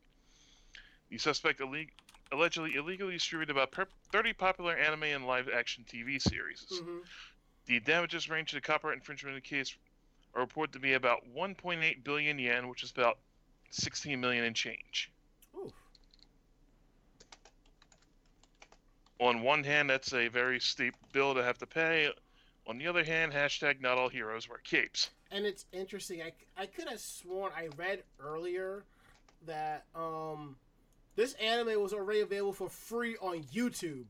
The 1.13 1.19
suspect 1.19 1.59
illeg- 1.59 1.91
allegedly 2.31 2.73
illegally 2.73 3.13
distributed 3.13 3.51
about 3.51 3.71
per- 3.71 3.87
30 4.11 4.33
popular 4.33 4.75
anime 4.75 5.03
and 5.03 5.27
live-action 5.27 5.85
TV 5.87 6.19
series. 6.19 6.65
hmm 6.71 7.01
The 7.67 7.79
damages 7.81 8.29
range 8.29 8.49
to 8.49 8.55
the 8.55 8.61
copyright 8.61 8.97
infringement 8.97 9.35
in 9.35 9.35
the 9.35 9.47
case 9.47 9.77
are 10.33 10.41
reported 10.41 10.73
to 10.73 10.79
be 10.79 10.93
about 10.93 11.21
1.8 11.31 12.03
billion 12.03 12.39
yen, 12.39 12.67
which 12.67 12.81
is 12.81 12.89
about 12.89 13.19
16 13.69 14.19
million 14.19 14.43
in 14.43 14.55
change. 14.55 15.11
Ooh. 15.55 15.71
On 19.19 19.43
one 19.43 19.63
hand, 19.63 19.91
that's 19.91 20.13
a 20.13 20.29
very 20.29 20.59
steep 20.59 20.95
bill 21.11 21.35
to 21.35 21.43
have 21.43 21.59
to 21.59 21.67
pay. 21.67 22.11
On 22.65 22.79
the 22.79 22.87
other 22.87 23.03
hand, 23.03 23.33
hashtag 23.33 23.81
not 23.81 23.99
all 23.99 24.09
heroes 24.09 24.49
wear 24.49 24.57
capes. 24.63 25.11
And 25.29 25.45
it's 25.45 25.65
interesting. 25.71 26.23
I, 26.23 26.33
I 26.57 26.65
could 26.65 26.89
have 26.89 26.99
sworn 26.99 27.51
I 27.55 27.67
read 27.77 28.01
earlier 28.19 28.83
that 29.45 29.85
um 29.93 30.55
this 31.15 31.33
anime 31.35 31.81
was 31.81 31.93
already 31.93 32.21
available 32.21 32.53
for 32.53 32.69
free 32.69 33.15
on 33.21 33.43
YouTube. 33.53 34.05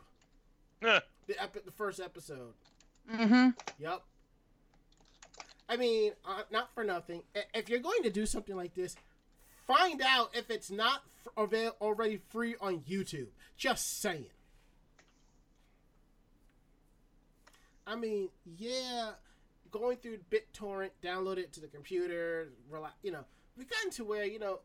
The 0.82 1.42
epi- 1.42 1.62
the 1.66 1.72
first 1.72 2.00
episode. 2.00 2.54
Mm-hmm. 3.12 3.50
Yep. 3.80 4.02
I 5.70 5.78
mean, 5.78 6.12
uh, 6.28 6.42
not 6.52 6.74
for 6.74 6.84
nothing. 6.84 7.24
If 7.54 7.70
you're 7.70 7.80
going 7.80 8.04
to 8.04 8.10
do 8.10 8.26
something 8.26 8.56
like 8.56 8.74
this, 8.76 8.96
find 9.66 10.02
out 10.06 10.32
if 10.34 10.50
it's 10.50 10.70
not 10.70 11.04
f- 11.26 11.32
avail- 11.38 11.76
already 11.80 12.20
free 12.30 12.56
on 12.60 12.80
YouTube. 12.82 13.28
Just 13.58 14.02
saying. 14.02 14.26
I 17.86 17.96
mean, 17.96 18.30
yeah, 18.58 19.12
going 19.72 19.98
through 19.98 20.20
BitTorrent, 20.32 20.92
download 21.04 21.38
it 21.38 21.52
to 21.54 21.60
the 21.62 21.68
computer, 21.68 22.50
relax. 22.70 22.96
You 23.04 23.12
know, 23.12 23.26
we've 23.58 23.70
gotten 23.70 23.92
to 23.92 24.04
where 24.06 24.26
you 24.26 24.40
know 24.40 24.60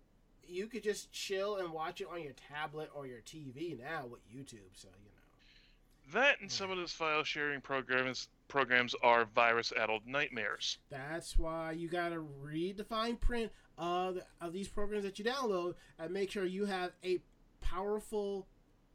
you 0.48 0.66
could 0.66 0.82
just 0.82 1.12
chill 1.12 1.56
and 1.56 1.72
watch 1.72 2.00
it 2.00 2.08
on 2.12 2.22
your 2.22 2.34
tablet 2.48 2.90
or 2.94 3.06
your 3.06 3.20
TV 3.20 3.78
now 3.78 4.06
with 4.06 4.20
YouTube. 4.28 4.72
So 4.74 4.88
you 4.88 5.10
know. 5.10 6.12
that 6.20 6.40
and 6.40 6.50
some 6.50 6.70
of 6.70 6.76
those 6.76 6.92
file 6.92 7.24
sharing 7.24 7.60
programs 7.60 8.28
programs 8.48 8.94
are 9.02 9.26
virus-addled 9.26 10.06
nightmares. 10.06 10.78
That's 10.90 11.38
why 11.38 11.72
you 11.72 11.88
gotta 11.88 12.20
read 12.20 12.78
the 12.78 12.84
fine 12.84 13.16
print 13.16 13.52
of, 13.76 14.18
of 14.40 14.52
these 14.52 14.68
programs 14.68 15.04
that 15.04 15.18
you 15.18 15.24
download 15.24 15.74
and 15.98 16.12
make 16.12 16.30
sure 16.30 16.44
you 16.44 16.64
have 16.64 16.92
a 17.04 17.20
powerful 17.60 18.46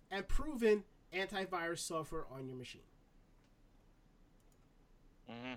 and 0.09 0.27
proven 0.27 0.83
antivirus 1.13 1.79
software 1.79 2.25
on 2.31 2.47
your 2.47 2.55
machine. 2.55 2.81
hmm 5.29 5.53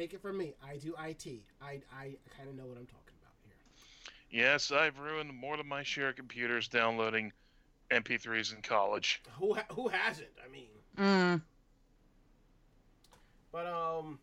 Take 0.00 0.14
it 0.14 0.22
from 0.22 0.38
me. 0.38 0.54
I 0.66 0.78
do 0.78 0.94
IT. 1.04 1.26
I, 1.60 1.78
I 1.94 2.12
kind 2.34 2.48
of 2.48 2.56
know 2.56 2.64
what 2.64 2.78
I'm 2.78 2.86
talking 2.86 3.12
about 3.20 3.34
here. 3.44 4.42
Yes, 4.42 4.72
I've 4.72 4.98
ruined 4.98 5.34
more 5.34 5.58
than 5.58 5.68
my 5.68 5.82
share 5.82 6.08
of 6.08 6.16
computers 6.16 6.68
downloading 6.68 7.32
MP3s 7.90 8.54
in 8.56 8.62
college. 8.62 9.20
Who 9.38 9.52
ha- 9.52 9.66
who 9.70 9.88
hasn't? 9.88 10.30
I 10.42 10.50
mean, 10.50 10.68
Mm. 10.98 11.42
but 13.52 13.66
um, 13.66 14.18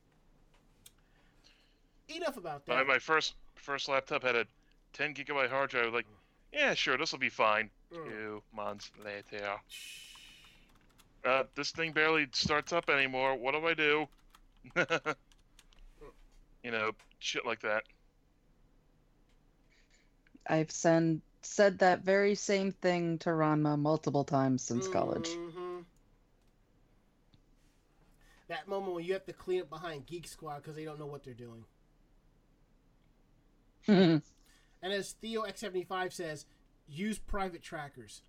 enough 2.09 2.37
about 2.37 2.67
My, 2.67 2.77
that. 2.77 2.87
my 2.87 2.97
first 2.97 3.35
first 3.53 3.87
laptop 3.87 4.23
had 4.23 4.35
a 4.35 4.47
10 4.93 5.13
gigabyte 5.13 5.51
hard 5.51 5.69
drive. 5.69 5.93
Like, 5.93 6.07
yeah, 6.51 6.73
sure, 6.73 6.97
this 6.97 7.11
will 7.11 7.19
be 7.19 7.29
fine. 7.29 7.69
Mm. 7.93 8.03
Two 8.09 8.43
months 8.51 8.89
later, 9.05 9.57
uh, 11.23 11.43
this 11.53 11.69
thing 11.69 11.91
barely 11.91 12.27
starts 12.31 12.73
up 12.73 12.89
anymore. 12.89 13.35
What 13.35 13.53
do 13.53 13.63
I 13.67 13.75
do? 13.75 14.07
you 16.67 16.73
know, 16.73 16.91
shit 17.19 17.45
like 17.45 17.61
that. 17.61 17.83
I've 20.45 20.69
send, 20.69 21.21
said 21.41 21.79
that 21.79 22.01
very 22.01 22.35
same 22.35 22.73
thing 22.73 23.19
to 23.19 23.29
Ranma 23.29 23.79
multiple 23.79 24.25
times 24.25 24.63
since 24.63 24.85
college. 24.89 25.29
Mhm. 25.29 25.85
That 28.49 28.67
moment 28.67 28.95
when 28.95 29.05
you 29.05 29.13
have 29.13 29.25
to 29.27 29.33
clean 29.33 29.61
up 29.61 29.69
behind 29.69 30.07
Geek 30.07 30.27
Squad 30.27 30.57
because 30.57 30.75
they 30.75 30.83
don't 30.83 30.99
know 30.99 31.05
what 31.05 31.23
they're 31.23 31.33
doing. 31.33 31.63
Mm-hmm. 33.87 34.17
And 34.79 34.93
as 34.93 35.13
Theo 35.13 35.41
X75 35.41 36.13
says, 36.13 36.45
use 36.87 37.17
private 37.17 37.63
trackers. 37.63 38.21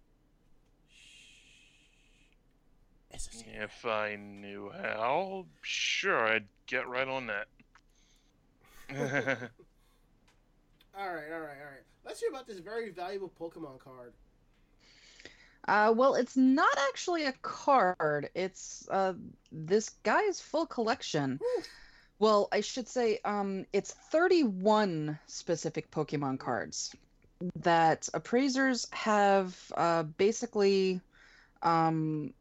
It's. 3.11 3.29
If 3.47 3.85
I 3.85 4.17
knew 4.17 4.71
how, 4.71 5.45
sure, 5.61 6.27
I'd 6.27 6.47
get 6.67 6.89
right 6.89 7.07
on 7.07 7.27
that. 7.27 7.49
All 10.99 11.15
right, 11.15 11.31
all 11.33 11.39
right, 11.39 11.59
all 11.61 11.71
right. 11.71 11.85
Let's 12.05 12.19
hear 12.19 12.29
about 12.29 12.49
this 12.49 12.59
very 12.59 12.91
valuable 12.91 13.31
Pokemon 13.41 13.79
card. 13.79 14.13
Uh, 15.69 15.93
well, 15.95 16.17
it's 16.17 16.37
not 16.37 16.77
actually 16.89 17.27
a 17.27 17.33
card. 17.43 18.31
It's 18.35 18.89
uh, 18.91 19.13
this 19.53 19.91
guy's 20.03 20.41
full 20.41 20.67
collection. 20.67 21.39
Whew. 21.41 21.63
Well, 22.19 22.49
I 22.51 22.63
should 22.63 22.89
say 22.89 23.21
um, 23.25 23.65
it's 23.73 23.93
31 24.11 25.19
specific 25.27 25.89
Pokemon 25.93 26.41
cards 26.41 26.93
that 27.61 28.09
appraisers 28.13 28.89
have 28.91 29.57
uh, 29.77 30.03
basically 30.03 31.01
um, 31.63 32.33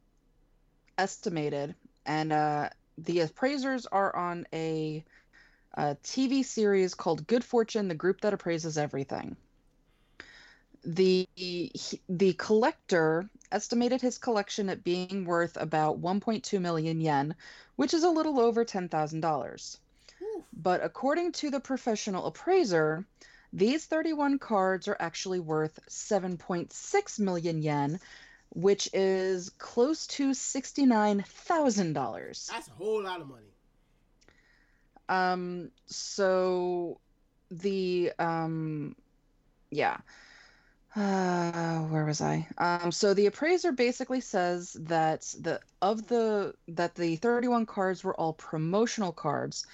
estimated, 0.98 1.76
and 2.08 2.34
uh, 2.34 2.70
the 2.98 3.20
appraisers 3.20 3.86
are 3.86 4.16
on 4.16 4.48
a, 4.52 5.04
a 5.78 5.96
TV 6.04 6.44
series 6.44 6.96
called 6.96 7.28
Good 7.28 7.44
Fortune: 7.44 7.88
The 7.88 7.96
Group 7.96 8.22
That 8.22 8.34
Appraises 8.34 8.78
Everything. 8.78 9.38
The 10.84 11.28
he- 11.36 12.02
the 12.10 12.34
collector 12.34 13.30
estimated 13.52 14.02
his 14.02 14.18
collection 14.18 14.70
at 14.70 14.84
being 14.84 15.26
worth 15.26 15.56
about 15.56 16.02
1.2 16.02 16.60
million 16.60 17.00
yen, 17.00 17.36
which 17.76 17.94
is 17.94 18.04
a 18.04 18.10
little 18.10 18.40
over 18.40 18.66
$10,000. 18.66 19.78
But 20.54 20.84
according 20.84 21.34
to 21.34 21.52
the 21.52 21.60
professional 21.60 22.26
appraiser, 22.26 23.06
these 23.54 23.86
31 23.86 24.40
cards 24.40 24.88
are 24.88 24.98
actually 25.00 25.40
worth 25.40 25.80
7.6 25.88 27.20
million 27.20 27.62
yen, 27.62 28.00
which 28.50 28.90
is 28.94 29.52
close 29.60 30.08
to 30.08 30.32
$69,000. 30.32 32.48
That's 32.48 32.68
a 32.68 32.72
whole 32.72 33.04
lot 33.04 33.22
of 33.22 33.28
money. 33.28 33.54
Um, 35.10 35.72
so 35.86 37.00
the 37.50 38.12
um, 38.20 38.96
yeah. 39.72 39.98
Uh, 40.96 41.80
where 41.90 42.06
was 42.06 42.22
I? 42.22 42.48
Um, 42.58 42.92
so 42.92 43.14
the 43.14 43.28
appraiser 43.28 43.72
basically 43.72 44.22
says 44.22 44.74
that 44.82 45.22
the 45.40 45.60
of 45.82 46.08
the 46.08 46.56
that 46.70 46.96
the 46.96 47.18
31 47.18 47.66
cards 47.66 48.04
were 48.04 48.16
all 48.20 48.34
promotional 48.34 49.12
cards 49.12 49.66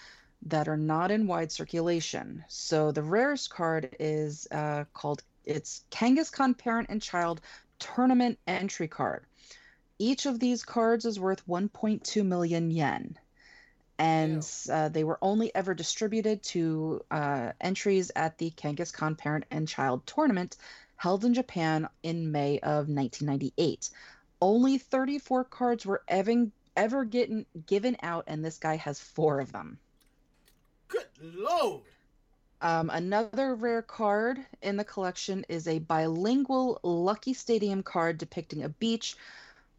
that 0.46 0.68
are 0.68 0.78
not 0.78 1.12
in 1.12 1.28
wide 1.28 1.52
circulation. 1.52 2.44
So 2.50 2.92
the 2.92 3.04
rarest 3.04 3.50
card 3.50 3.96
is 4.00 4.48
uh, 4.52 4.86
called 4.94 5.24
it's 5.46 5.84
Kangaskhan 5.92 6.58
Parent 6.58 6.90
and 6.90 7.02
Child 7.02 7.42
Tournament 7.80 8.40
Entry 8.48 8.88
Card. 8.88 9.26
Each 10.00 10.26
of 10.26 10.40
these 10.40 10.64
cards 10.64 11.06
is 11.06 11.20
worth 11.20 11.48
1.2 11.48 12.26
million 12.26 12.72
yen 12.72 13.18
and 14.04 14.50
uh, 14.70 14.90
they 14.90 15.06
were 15.06 15.18
only 15.22 15.56
ever 15.56 15.74
distributed 15.74 16.44
to 16.44 17.02
uh, 17.10 17.54
entries 17.62 18.12
at 18.18 18.38
the 18.38 18.52
Kangaskhan 18.52 19.18
Parent 19.18 19.46
and 19.50 19.66
Child 19.66 20.06
Tournament 20.06 20.58
held 20.98 21.24
in 21.24 21.34
Japan 21.34 21.88
in 22.04 22.34
May 22.34 22.60
of 22.60 22.90
1998. 22.90 23.90
Only 24.42 24.78
34 24.78 25.46
cards 25.46 25.86
were 25.86 26.04
ever, 26.10 26.48
ever 26.76 27.06
getting, 27.06 27.46
given 27.66 27.96
out, 28.04 28.26
and 28.28 28.44
this 28.44 28.58
guy 28.58 28.76
has 28.76 29.00
four 29.00 29.40
of 29.40 29.54
them. 29.54 29.80
Good 30.90 31.08
lord. 31.22 31.84
Um, 32.62 32.90
another 32.90 33.56
rare 33.56 33.82
card 33.82 34.40
in 34.62 34.76
the 34.76 34.84
collection 34.84 35.46
is 35.48 35.66
a 35.66 35.80
bilingual 35.80 36.82
Lucky 36.84 37.34
Stadium 37.34 37.84
card 37.84 38.18
depicting 38.18 38.64
a 38.64 38.70
beach, 38.70 39.16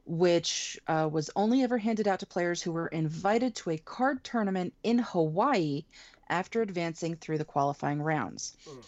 which 0.06 0.78
uh, 0.86 1.08
was 1.10 1.30
only 1.34 1.62
ever 1.62 1.78
handed 1.78 2.06
out 2.06 2.20
to 2.20 2.26
players 2.26 2.60
who 2.60 2.72
were 2.72 2.88
invited 2.88 3.54
to 3.54 3.70
a 3.70 3.78
card 3.78 4.22
tournament 4.22 4.74
in 4.82 4.98
Hawaii 4.98 5.84
after 6.28 6.62
advancing 6.62 7.16
through 7.16 7.38
the 7.38 7.44
qualifying 7.44 8.02
rounds. 8.02 8.56
Hmm. 8.68 8.80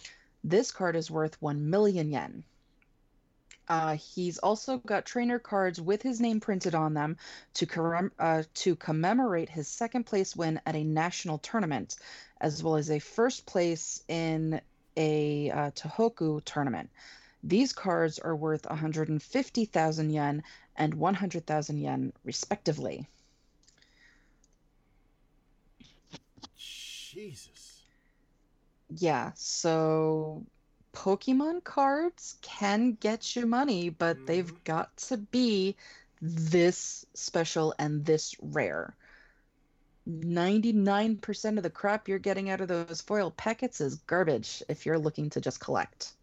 This 0.43 0.71
card 0.71 0.95
is 0.95 1.11
worth 1.11 1.41
1 1.41 1.69
million 1.69 2.11
yen. 2.11 2.43
Uh, 3.67 3.97
he's 3.97 4.37
also 4.37 4.77
got 4.77 5.05
trainer 5.05 5.39
cards 5.39 5.81
with 5.81 6.01
his 6.01 6.21
name 6.21 6.39
printed 6.39 6.73
on 6.73 6.93
them 6.93 7.17
to, 7.53 7.65
commem- 7.65 8.11
uh, 8.17 8.43
to 8.53 8.75
commemorate 8.75 9.49
his 9.49 9.67
second 9.67 10.05
place 10.05 10.35
win 10.35 10.61
at 10.65 10.75
a 10.75 10.83
national 10.83 11.37
tournament, 11.39 11.97
as 12.39 12.63
well 12.63 12.77
as 12.77 12.89
a 12.89 12.99
first 12.99 13.45
place 13.45 14.03
in 14.07 14.61
a 14.95 15.51
uh, 15.51 15.71
Tohoku 15.71 16.41
tournament. 16.45 16.89
These 17.43 17.73
cards 17.73 18.19
are 18.19 18.35
worth 18.35 18.65
150,000 18.65 20.09
yen 20.09 20.43
and 20.77 20.93
100,000 20.95 21.77
yen, 21.77 22.13
respectively. 22.23 23.07
Jesus. 26.57 27.83
Yeah, 28.89 29.31
so 29.35 30.45
Pokemon 30.93 31.63
cards 31.63 32.37
can 32.41 32.93
get 32.93 33.35
you 33.35 33.45
money, 33.45 33.89
but 33.89 34.25
they've 34.25 34.51
Mhm. 34.51 34.63
got 34.63 34.95
to 34.97 35.17
be 35.17 35.75
this 36.21 37.05
special 37.13 37.73
and 37.77 38.05
this 38.05 38.35
rare. 38.41 38.95
99% 40.05 41.57
of 41.57 41.63
the 41.63 41.69
crap 41.69 42.07
you're 42.07 42.17
getting 42.17 42.49
out 42.49 42.61
of 42.61 42.69
those 42.69 43.01
foil 43.01 43.29
packets 43.31 43.81
is 43.81 43.95
garbage 43.95 44.63
if 44.69 44.85
you're 44.85 44.97
looking 44.97 45.29
to 45.31 45.41
just 45.41 45.59
collect. 45.59 46.13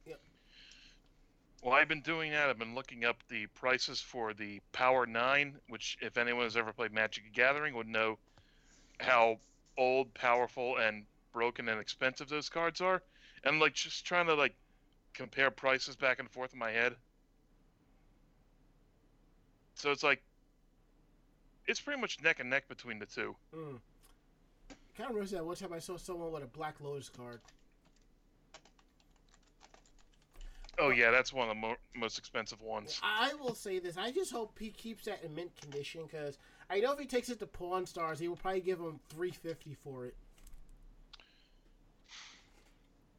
Well, 1.65 1.73
I've 1.73 1.89
been 1.89 2.03
doing 2.03 2.31
that. 2.33 2.51
I've 2.51 2.59
been 2.59 2.75
looking 2.75 3.07
up 3.07 3.17
the 3.31 3.47
prices 3.47 3.99
for 3.99 4.35
the 4.35 4.61
Power 4.73 5.07
9, 5.07 5.57
which, 5.71 5.97
if 6.03 6.19
anyone 6.19 6.45
has 6.45 6.59
ever 6.59 6.75
played 6.75 6.93
Magic 6.93 7.25
the 7.25 7.31
Gathering, 7.31 7.75
would 7.75 7.89
know 7.89 8.19
how 9.01 9.39
old, 9.79 10.13
powerful, 10.13 10.77
and 10.77 11.05
broken 11.33 11.71
and 11.71 11.81
expensive 11.81 12.29
those 12.29 12.51
cards 12.51 12.83
are. 12.83 13.03
And, 13.45 13.61
like, 13.61 13.73
just 13.73 14.05
trying 14.05 14.27
to, 14.27 14.35
like, 14.35 14.55
compare 15.15 15.51
prices 15.51 15.97
back 15.97 16.19
and 16.19 16.31
forth 16.31 16.53
in 16.53 16.59
my 16.59 16.71
head. 16.71 16.97
So 19.75 19.91
it's 19.91 20.03
like, 20.03 20.23
it's 21.67 21.81
pretty 21.81 21.99
much 21.99 22.23
neck 22.23 22.41
and 22.41 22.51
neck 22.51 22.69
between 22.69 22.99
the 22.99 23.07
two. 23.07 23.35
Mm. 23.57 23.79
Kind 24.99 25.09
of 25.09 25.15
reminds 25.15 25.33
me 25.33 25.39
that 25.39 25.45
one 25.45 25.57
time 25.57 25.73
I 25.73 25.79
saw 25.79 25.97
someone 25.97 26.31
with 26.31 26.43
a 26.45 26.47
Black 26.47 26.75
Lotus 26.83 27.09
card. 27.09 27.41
Oh, 30.79 30.91
yeah, 30.91 31.11
that's 31.11 31.33
one 31.33 31.49
of 31.49 31.55
the 31.55 31.61
mo- 31.61 31.77
most 31.95 32.19
expensive 32.19 32.61
ones. 32.61 33.01
I 33.03 33.35
will 33.35 33.55
say 33.55 33.79
this: 33.79 33.97
I 33.97 34.11
just 34.11 34.33
hope 34.33 34.59
he 34.59 34.71
keeps 34.71 35.05
that 35.05 35.23
in 35.23 35.35
mint 35.35 35.51
condition 35.61 36.03
because 36.11 36.39
I 36.69 36.81
know 36.81 36.93
if 36.93 36.99
he 36.99 37.07
takes 37.07 37.29
it 37.29 37.39
to 37.41 37.47
Pawn 37.47 37.87
Stars, 37.87 38.19
he 38.19 38.29
will 38.29 38.37
probably 38.37 38.61
give 38.61 38.81
him 38.81 38.99
three 39.09 39.31
fifty 39.31 39.77
for 39.85 40.07
it. 40.07 40.15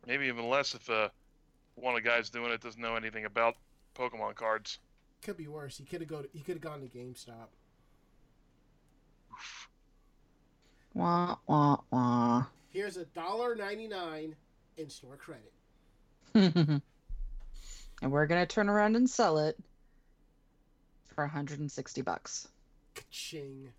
Maybe 0.05 0.25
even 0.25 0.49
less 0.49 0.75
if 0.75 0.89
uh, 0.89 1.09
one 1.75 1.95
of 1.95 2.03
the 2.03 2.07
guys 2.07 2.29
doing 2.29 2.51
it 2.51 2.61
doesn't 2.61 2.81
know 2.81 2.95
anything 2.95 3.25
about 3.25 3.55
Pokemon 3.95 4.35
cards. 4.35 4.79
Could 5.21 5.37
be 5.37 5.47
worse. 5.47 5.77
He 5.77 5.85
could 5.85 6.01
have 6.01 6.09
go. 6.09 6.23
He 6.33 6.41
could 6.41 6.55
have 6.55 6.61
gone 6.61 6.81
to 6.81 6.87
GameStop. 6.87 7.47
Wah, 10.93 11.35
wah, 11.47 11.77
wah. 11.91 12.43
Here's 12.69 12.97
a 12.97 13.05
dollar 13.05 13.55
ninety 13.55 13.87
nine 13.87 14.35
in 14.77 14.89
store 14.89 15.17
credit. 15.17 15.53
and 18.01 18.11
we're 18.11 18.25
going 18.25 18.41
to 18.41 18.47
turn 18.53 18.69
around 18.69 18.95
and 18.95 19.09
sell 19.09 19.37
it 19.39 19.57
for 21.13 21.23
160 21.23 22.01
bucks. 22.01 22.47
Ka-ching. 22.93 23.69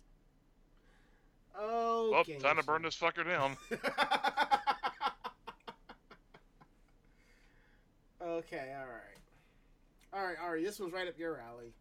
Oh, 1.59 2.11
Well, 2.11 2.23
time 2.39 2.57
to 2.57 2.63
burn 2.63 2.83
this 2.83 2.95
fucker 2.95 3.25
down. 3.25 3.57
okay, 8.21 8.75
all 8.77 8.85
right, 8.85 9.17
all 10.13 10.23
right, 10.23 10.37
Ari. 10.39 10.63
This 10.63 10.79
was 10.79 10.91
right 10.91 11.07
up 11.07 11.17
your 11.17 11.41
alley. 11.41 11.73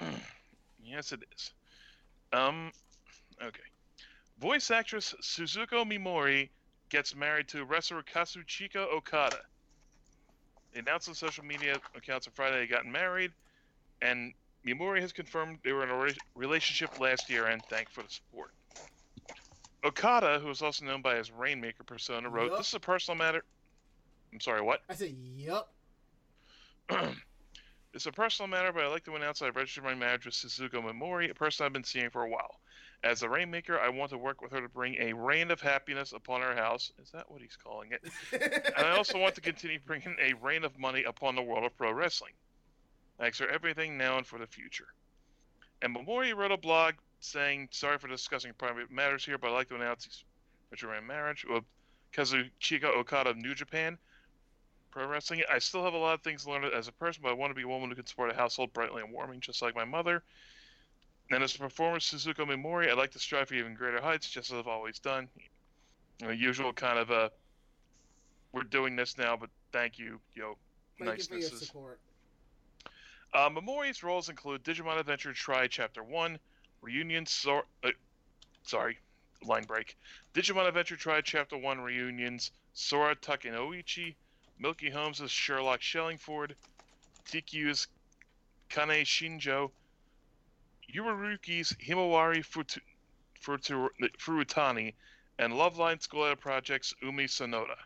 yes, 0.84 1.12
it 1.12 1.20
is. 1.34 1.52
Um, 2.32 2.72
okay. 3.42 3.60
Voice 4.38 4.70
actress 4.70 5.14
Suzuko 5.22 5.84
Mimori 5.84 6.48
gets 6.88 7.14
married 7.14 7.48
to 7.48 7.64
wrestler 7.64 8.02
Kazuchika 8.02 8.92
Okada. 8.92 9.40
They 10.72 10.80
announced 10.80 11.08
on 11.08 11.14
social 11.14 11.44
media 11.44 11.76
accounts 11.94 12.26
on 12.26 12.32
Friday 12.34 12.58
they 12.58 12.66
got 12.66 12.86
married, 12.86 13.32
and 14.02 14.32
Mimori 14.66 15.00
has 15.00 15.12
confirmed 15.12 15.58
they 15.64 15.72
were 15.72 15.84
in 15.84 15.90
a 15.90 15.96
re- 15.96 16.16
relationship 16.34 17.00
last 17.00 17.30
year 17.30 17.46
and 17.46 17.64
thanked 17.66 17.92
for 17.92 18.02
the 18.02 18.10
support. 18.10 18.52
Okada, 19.84 20.40
who 20.40 20.50
is 20.50 20.62
also 20.62 20.84
known 20.84 21.02
by 21.02 21.16
his 21.16 21.30
Rainmaker 21.30 21.84
persona, 21.84 22.28
wrote, 22.28 22.50
Yup. 22.50 22.58
"This 22.58 22.68
is 22.68 22.74
a 22.74 22.80
personal 22.80 23.16
matter." 23.16 23.44
I'm 24.32 24.40
sorry, 24.40 24.60
what? 24.60 24.82
I 24.88 24.94
said, 24.94 25.10
"Yup." 25.10 25.72
It's 27.96 28.04
a 28.04 28.12
personal 28.12 28.46
matter, 28.46 28.74
but 28.74 28.84
I'd 28.84 28.88
like 28.88 29.06
to 29.06 29.16
announce 29.16 29.40
I've 29.40 29.56
registered 29.56 29.82
my 29.82 29.94
marriage 29.94 30.26
with 30.26 30.34
Suzuko 30.34 30.84
Mimori, 30.84 31.30
a 31.30 31.34
person 31.34 31.64
I've 31.64 31.72
been 31.72 31.82
seeing 31.82 32.10
for 32.10 32.24
a 32.24 32.28
while. 32.28 32.60
As 33.04 33.22
a 33.22 33.28
rainmaker, 33.28 33.78
I 33.78 33.88
want 33.88 34.10
to 34.10 34.18
work 34.18 34.42
with 34.42 34.52
her 34.52 34.60
to 34.60 34.68
bring 34.68 34.96
a 34.98 35.12
rain 35.12 35.50
of 35.50 35.60
happiness 35.60 36.12
upon 36.12 36.42
our 36.42 36.54
house. 36.54 36.92
Is 37.00 37.10
that 37.10 37.30
what 37.30 37.40
he's 37.40 37.56
calling 37.56 37.92
it? 37.92 38.02
And 38.76 38.86
I 38.86 38.96
also 38.96 39.18
want 39.18 39.34
to 39.36 39.40
continue 39.40 39.78
bringing 39.86 40.16
a 40.20 40.34
rain 40.34 40.64
of 40.64 40.78
money 40.78 41.04
upon 41.04 41.36
the 41.36 41.42
world 41.42 41.64
of 41.64 41.76
pro 41.76 41.92
wrestling. 41.92 42.32
Thanks 43.18 43.38
for 43.38 43.48
everything 43.48 43.96
now 43.96 44.18
and 44.18 44.26
for 44.26 44.38
the 44.38 44.46
future. 44.46 44.88
And 45.82 45.94
Mimori 45.94 46.34
wrote 46.34 46.52
a 46.52 46.56
blog 46.56 46.94
saying, 47.20 47.68
Sorry 47.70 47.98
for 47.98 48.08
discussing 48.08 48.52
private 48.58 48.90
matters 48.90 49.24
here, 49.24 49.38
but 49.38 49.50
I'd 49.50 49.54
like 49.54 49.68
to 49.68 49.76
announce 49.76 50.04
he's 50.04 50.24
my 50.82 51.00
marriage 51.00 51.46
with 51.48 51.64
Kazuchika 52.12 52.84
Okada 52.84 53.30
of 53.30 53.36
New 53.36 53.54
Japan. 53.54 53.98
Pro 54.90 55.06
wrestling. 55.06 55.42
I 55.50 55.58
still 55.58 55.84
have 55.84 55.94
a 55.94 55.98
lot 55.98 56.14
of 56.14 56.22
things 56.22 56.44
to 56.44 56.50
learn 56.50 56.64
as 56.64 56.88
a 56.88 56.92
person, 56.92 57.22
but 57.22 57.30
I 57.30 57.34
want 57.34 57.50
to 57.50 57.54
be 57.54 57.62
a 57.62 57.68
woman 57.68 57.90
who 57.90 57.96
can 57.96 58.06
support 58.06 58.30
a 58.30 58.34
household 58.34 58.72
brightly 58.72 59.02
and 59.02 59.12
warming, 59.12 59.40
just 59.40 59.60
like 59.60 59.74
my 59.74 59.84
mother. 59.84 60.22
And 61.30 61.42
as 61.42 61.54
a 61.56 61.58
performer, 61.58 61.98
Suzuko 61.98 62.46
Mimori, 62.46 62.90
I'd 62.90 62.96
like 62.98 63.10
to 63.12 63.18
strive 63.18 63.48
for 63.48 63.54
even 63.54 63.74
greater 63.74 64.00
heights, 64.00 64.28
just 64.30 64.52
as 64.52 64.58
I've 64.58 64.68
always 64.68 64.98
done. 64.98 65.28
You 66.20 66.26
know, 66.26 66.32
usual 66.32 66.72
kind 66.72 66.98
of 66.98 67.10
uh, 67.10 67.28
we're 68.52 68.62
doing 68.62 68.96
this 68.96 69.18
now, 69.18 69.36
but 69.36 69.50
thank 69.72 69.98
you, 69.98 70.20
yo, 70.34 70.56
Thank 70.98 71.18
you 71.18 71.24
for 71.24 71.34
your 71.34 71.40
nicenesses. 71.42 71.66
support. 71.66 71.98
Uh, 73.34 73.50
Mimori's 73.50 74.02
roles 74.02 74.28
include 74.28 74.62
Digimon 74.64 74.98
Adventure 74.98 75.32
Tri 75.32 75.66
Chapter 75.66 76.02
1, 76.02 76.38
Reunion 76.80 77.26
Sor- 77.26 77.66
uh, 77.84 77.90
sorry, 78.62 78.98
line 79.44 79.64
break. 79.64 79.96
Digimon 80.32 80.66
Adventure 80.66 80.96
Tri 80.96 81.20
Chapter 81.20 81.58
1 81.58 81.80
Reunions, 81.80 82.52
Sora 82.72 83.14
Takenouchi, 83.16 84.14
Milky 84.58 84.88
Holmes' 84.88 85.30
Sherlock 85.30 85.80
Shellingford, 85.80 86.52
TQ's 87.28 87.88
Kane 88.68 89.04
Shinjo, 89.04 89.70
YuruYuri's 90.96 91.72
Himawari 91.74 92.44
Futu- 92.44 92.80
Futu- 93.44 93.90
Furutani, 94.18 94.94
and 95.38 95.52
Loveline 95.52 96.00
Out 96.30 96.40
Project's 96.40 96.94
Umi 97.02 97.24
Sonoda. 97.24 97.76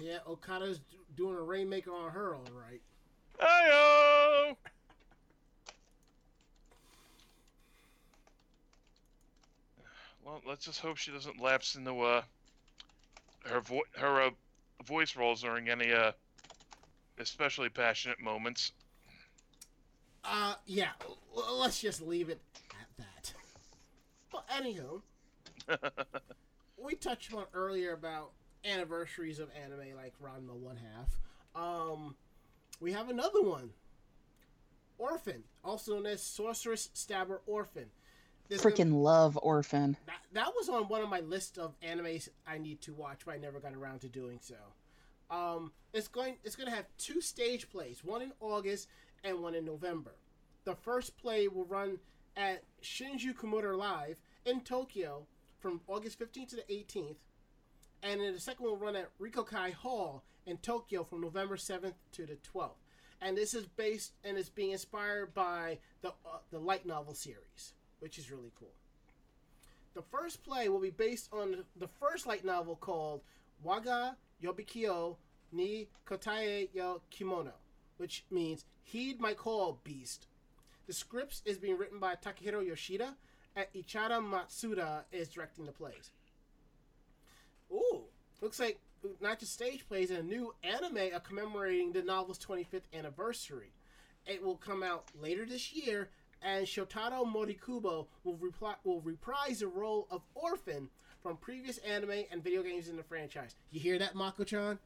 Yeah, 0.00 0.18
Okada's 0.26 0.80
doing 1.16 1.36
a 1.36 1.42
rainmaker 1.42 1.92
on 1.92 2.10
her, 2.12 2.34
all 2.34 2.42
right. 2.52 2.80
Ayo! 3.40 4.56
Well, 10.24 10.40
let's 10.46 10.64
just 10.64 10.80
hope 10.80 10.96
she 10.96 11.10
doesn't 11.10 11.40
lapse 11.40 11.74
into 11.74 12.00
uh 12.00 12.22
her 13.46 13.60
vo- 13.60 13.82
her 13.96 14.22
uh, 14.22 14.30
voice 14.84 15.16
roles 15.16 15.42
during 15.42 15.68
any 15.68 15.92
uh 15.92 16.12
especially 17.18 17.68
passionate 17.68 18.20
moments. 18.20 18.72
Uh, 20.30 20.54
yeah. 20.66 20.90
l- 21.36 21.58
let's 21.58 21.80
just 21.80 22.02
leave 22.02 22.28
it 22.28 22.40
at 22.70 22.88
that. 22.98 23.32
Well, 24.32 24.44
anywho, 24.54 25.00
we 26.76 26.94
touched 26.96 27.32
on 27.32 27.44
earlier 27.54 27.94
about 27.94 28.32
anniversaries 28.62 29.38
of 29.38 29.48
anime, 29.64 29.96
like 29.96 30.12
Ranma 30.22 30.52
One 30.52 30.76
Half. 30.76 31.18
Um, 31.54 32.14
we 32.78 32.92
have 32.92 33.08
another 33.08 33.40
one. 33.40 33.70
Orphen, 34.98 35.44
also 35.64 35.94
known 35.94 36.06
as 36.06 36.22
Sorcerous 36.22 36.90
Stabber 36.92 37.40
Orphen. 37.46 37.86
There's 38.48 38.60
gonna- 38.60 38.74
Freaking 38.74 39.02
love 39.02 39.38
Orphen. 39.42 39.96
that, 40.06 40.18
that 40.34 40.52
was 40.54 40.68
on 40.68 40.88
one 40.88 41.00
of 41.02 41.08
my 41.08 41.20
list 41.20 41.56
of 41.56 41.74
animes 41.80 42.28
I 42.46 42.58
need 42.58 42.82
to 42.82 42.92
watch, 42.92 43.20
but 43.24 43.32
I 43.34 43.38
never 43.38 43.60
got 43.60 43.72
around 43.74 44.00
to 44.02 44.08
doing 44.08 44.40
so. 44.42 44.56
Um, 45.34 45.72
it's 45.94 46.08
going 46.08 46.36
it's 46.44 46.54
going 46.56 46.68
to 46.68 46.74
have 46.76 46.86
two 46.98 47.20
stage 47.22 47.70
plays, 47.70 48.04
one 48.04 48.20
in 48.22 48.32
August 48.40 48.88
and 49.24 49.42
one 49.42 49.54
in 49.54 49.64
November. 49.64 50.12
The 50.64 50.74
first 50.74 51.16
play 51.16 51.48
will 51.48 51.64
run 51.64 51.98
at 52.36 52.62
Shinjuku 52.82 53.44
Motor 53.44 53.76
Live 53.76 54.20
in 54.44 54.60
Tokyo 54.60 55.26
from 55.58 55.80
August 55.88 56.18
15th 56.18 56.48
to 56.50 56.56
the 56.56 56.72
18th, 56.72 57.16
and 58.02 58.20
then 58.20 58.32
the 58.32 58.40
second 58.40 58.64
will 58.64 58.76
run 58.76 58.96
at 58.96 59.10
Rikokai 59.18 59.72
Hall 59.72 60.22
in 60.46 60.56
Tokyo 60.58 61.04
from 61.04 61.20
November 61.20 61.56
7th 61.56 61.94
to 62.12 62.26
the 62.26 62.36
12th. 62.54 62.70
And 63.20 63.36
this 63.36 63.54
is 63.54 63.66
based 63.66 64.12
and 64.24 64.38
it's 64.38 64.48
being 64.48 64.70
inspired 64.70 65.34
by 65.34 65.78
the 66.02 66.10
uh, 66.10 66.38
the 66.52 66.58
light 66.60 66.86
novel 66.86 67.14
series, 67.14 67.74
which 67.98 68.16
is 68.16 68.30
really 68.30 68.52
cool. 68.58 68.72
The 69.94 70.02
first 70.02 70.44
play 70.44 70.68
will 70.68 70.78
be 70.78 70.90
based 70.90 71.28
on 71.32 71.64
the 71.76 71.88
first 71.88 72.26
light 72.28 72.44
novel 72.44 72.76
called 72.76 73.22
Waga 73.64 74.16
Yobikyo 74.42 75.16
ni 75.50 75.88
kotae 76.06 76.68
yo 76.72 77.00
kimono, 77.10 77.52
which 77.98 78.24
means 78.30 78.64
heed 78.82 79.20
my 79.20 79.34
call, 79.34 79.78
beast. 79.84 80.26
The 80.86 80.92
script 80.94 81.42
is 81.44 81.58
being 81.58 81.76
written 81.76 81.98
by 81.98 82.14
Takahiro 82.14 82.66
Yoshida, 82.66 83.14
and 83.54 83.66
Ichara 83.74 84.20
Matsuda 84.22 85.02
is 85.12 85.28
directing 85.28 85.66
the 85.66 85.72
plays. 85.72 86.10
Ooh, 87.70 88.04
looks 88.40 88.58
like 88.58 88.80
not 89.20 89.38
just 89.38 89.52
stage 89.52 89.86
plays 89.86 90.10
and 90.10 90.20
a 90.20 90.22
new 90.22 90.54
anime 90.62 91.14
are 91.14 91.20
commemorating 91.20 91.92
the 91.92 92.02
novel's 92.02 92.38
25th 92.38 92.82
anniversary. 92.94 93.72
It 94.26 94.42
will 94.42 94.56
come 94.56 94.82
out 94.82 95.10
later 95.20 95.46
this 95.46 95.72
year, 95.72 96.08
and 96.42 96.66
Shotaro 96.66 97.24
Morikubo 97.24 98.06
will, 98.24 98.36
reply, 98.36 98.74
will 98.84 99.00
reprise 99.00 99.60
the 99.60 99.68
role 99.68 100.06
of 100.10 100.22
Orphen 100.34 100.88
from 101.22 101.36
previous 101.36 101.78
anime 101.78 102.24
and 102.30 102.42
video 102.42 102.62
games 102.62 102.88
in 102.88 102.96
the 102.96 103.02
franchise. 103.02 103.54
You 103.70 103.80
hear 103.80 103.98
that, 103.98 104.14
Mako-chan? 104.14 104.78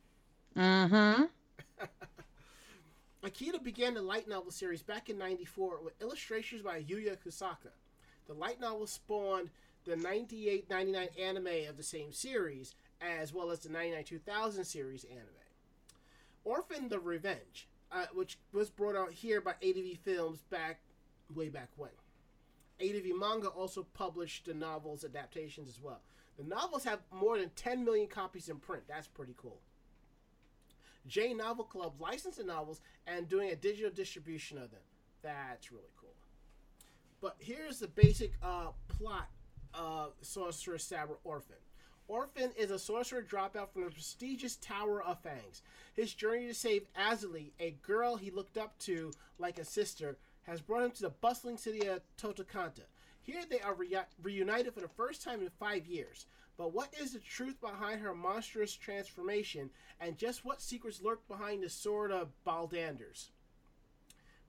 Mm-hmm. 0.56 1.24
Akita 3.24 3.62
began 3.62 3.94
the 3.94 4.02
light 4.02 4.26
novel 4.26 4.50
series 4.50 4.82
back 4.82 5.08
in 5.08 5.16
94 5.16 5.78
with 5.84 6.00
illustrations 6.02 6.60
by 6.60 6.82
Yuya 6.82 7.16
Kusaka. 7.24 7.70
The 8.26 8.34
light 8.34 8.60
novel 8.60 8.88
spawned 8.88 9.50
the 9.84 9.96
98 9.96 10.68
99 10.68 11.08
anime 11.20 11.68
of 11.68 11.76
the 11.76 11.84
same 11.84 12.12
series, 12.12 12.74
as 13.00 13.32
well 13.32 13.52
as 13.52 13.60
the 13.60 13.68
99 13.68 14.04
2000 14.04 14.64
series 14.64 15.04
anime. 15.04 15.26
Orphen 16.44 16.88
the 16.88 16.98
Revenge, 16.98 17.68
uh, 17.92 18.06
which 18.12 18.38
was 18.52 18.70
brought 18.70 18.96
out 18.96 19.12
here 19.12 19.40
by 19.40 19.52
ADV 19.62 19.98
Films 20.02 20.40
back 20.50 20.80
way 21.32 21.48
back 21.48 21.68
when. 21.76 21.90
ADV 22.80 23.16
Manga 23.16 23.46
also 23.46 23.86
published 23.94 24.46
the 24.46 24.54
novel's 24.54 25.04
adaptations 25.04 25.68
as 25.68 25.80
well. 25.80 26.00
The 26.38 26.44
novels 26.44 26.82
have 26.84 26.98
more 27.12 27.38
than 27.38 27.50
10 27.50 27.84
million 27.84 28.08
copies 28.08 28.48
in 28.48 28.56
print. 28.56 28.82
That's 28.88 29.06
pretty 29.06 29.34
cool. 29.36 29.60
J 31.06 31.34
Novel 31.34 31.64
Club 31.64 31.94
licensing 32.00 32.46
novels 32.46 32.80
and 33.06 33.28
doing 33.28 33.50
a 33.50 33.56
digital 33.56 33.90
distribution 33.90 34.58
of 34.58 34.70
them. 34.70 34.80
That's 35.22 35.70
really 35.72 35.90
cool. 35.96 36.14
But 37.20 37.36
here's 37.38 37.78
the 37.78 37.88
basic 37.88 38.32
uh, 38.42 38.68
plot 38.88 39.28
of 39.74 40.12
Sorcerer 40.22 40.78
Stabber 40.78 41.18
Orphen. 41.24 41.56
Orphen 42.08 42.50
is 42.58 42.70
a 42.70 42.78
sorcerer 42.78 43.22
dropout 43.22 43.72
from 43.72 43.84
the 43.84 43.90
prestigious 43.90 44.56
Tower 44.56 45.02
of 45.02 45.22
Fangs. 45.22 45.62
His 45.94 46.12
journey 46.12 46.48
to 46.48 46.54
save 46.54 46.86
Azali, 46.94 47.52
a 47.60 47.70
girl 47.82 48.16
he 48.16 48.30
looked 48.30 48.58
up 48.58 48.76
to 48.80 49.12
like 49.38 49.58
a 49.58 49.64
sister, 49.64 50.18
has 50.42 50.60
brought 50.60 50.82
him 50.82 50.90
to 50.90 51.02
the 51.02 51.10
bustling 51.10 51.56
city 51.56 51.86
of 51.86 52.02
Totokanta. 52.20 52.82
Here 53.22 53.42
they 53.48 53.60
are 53.60 53.74
re- 53.74 53.96
reunited 54.20 54.74
for 54.74 54.80
the 54.80 54.88
first 54.88 55.22
time 55.22 55.40
in 55.40 55.48
five 55.60 55.86
years. 55.86 56.26
But 56.58 56.74
what 56.74 56.92
is 57.00 57.12
the 57.12 57.18
truth 57.18 57.60
behind 57.60 58.00
her 58.00 58.14
monstrous 58.14 58.74
transformation, 58.74 59.70
and 60.00 60.18
just 60.18 60.44
what 60.44 60.60
secrets 60.60 61.00
lurk 61.02 61.26
behind 61.26 61.62
the 61.62 61.68
sword 61.68 62.12
of 62.12 62.32
Baldanders? 62.46 63.30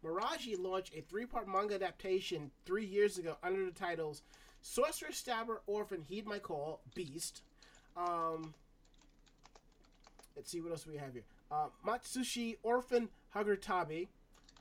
Miraji 0.03 0.59
launched 0.59 0.93
a 0.95 1.01
three 1.01 1.25
part 1.25 1.47
manga 1.47 1.75
adaptation 1.75 2.51
three 2.65 2.85
years 2.85 3.17
ago 3.17 3.37
under 3.41 3.65
the 3.65 3.71
titles 3.71 4.21
Sorcerer, 4.61 5.11
Stabber, 5.11 5.61
Orphen, 5.67 6.01
Heed 6.01 6.25
My 6.25 6.39
Call, 6.39 6.79
Beast. 6.95 7.41
Um, 7.97 8.53
let's 10.35 10.49
see 10.49 10.61
what 10.61 10.71
else 10.71 10.87
we 10.87 10.97
have 10.97 11.13
here. 11.13 11.25
Uh, 11.51 11.67
Matsushi, 11.85 12.57
Orphen, 12.63 13.09
Hagurtabi, 13.35 14.07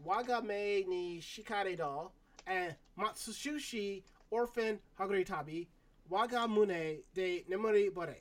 Wagame 0.07 0.87
ni 0.89 1.21
Shikare 1.21 1.77
Doll, 1.77 2.13
and 2.47 2.75
Matsushi, 2.99 4.03
Orphen, 4.31 4.81
Hagurtabi, 4.99 5.67
Wagamune 6.11 7.01
de 7.15 7.45
Nemori 7.51 7.93
Bore, 7.93 8.17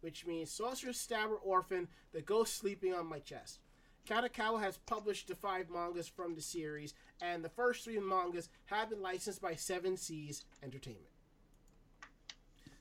which 0.00 0.26
means 0.26 0.50
Sorcerer, 0.50 0.92
Stabber, 0.92 1.36
Orphen, 1.36 1.88
the 2.12 2.22
ghost 2.22 2.56
sleeping 2.56 2.94
on 2.94 3.06
my 3.06 3.18
chest. 3.18 3.60
Kadokawa 4.08 4.60
has 4.60 4.78
published 4.78 5.28
the 5.28 5.34
five 5.34 5.70
mangas 5.70 6.08
from 6.08 6.34
the 6.34 6.40
series, 6.40 6.94
and 7.20 7.44
the 7.44 7.48
first 7.48 7.84
three 7.84 7.98
mangas 7.98 8.48
have 8.66 8.90
been 8.90 9.02
licensed 9.02 9.40
by 9.40 9.54
Seven 9.54 9.96
Seas 9.96 10.44
Entertainment. 10.62 11.06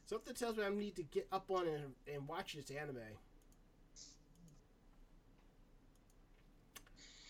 Something 0.06 0.34
tells 0.34 0.58
me 0.58 0.64
I 0.64 0.70
need 0.70 0.96
to 0.96 1.04
get 1.04 1.28
up 1.32 1.52
on 1.52 1.68
and, 1.68 1.94
and 2.12 2.28
watch 2.28 2.54
this 2.54 2.72
anime. 2.72 2.98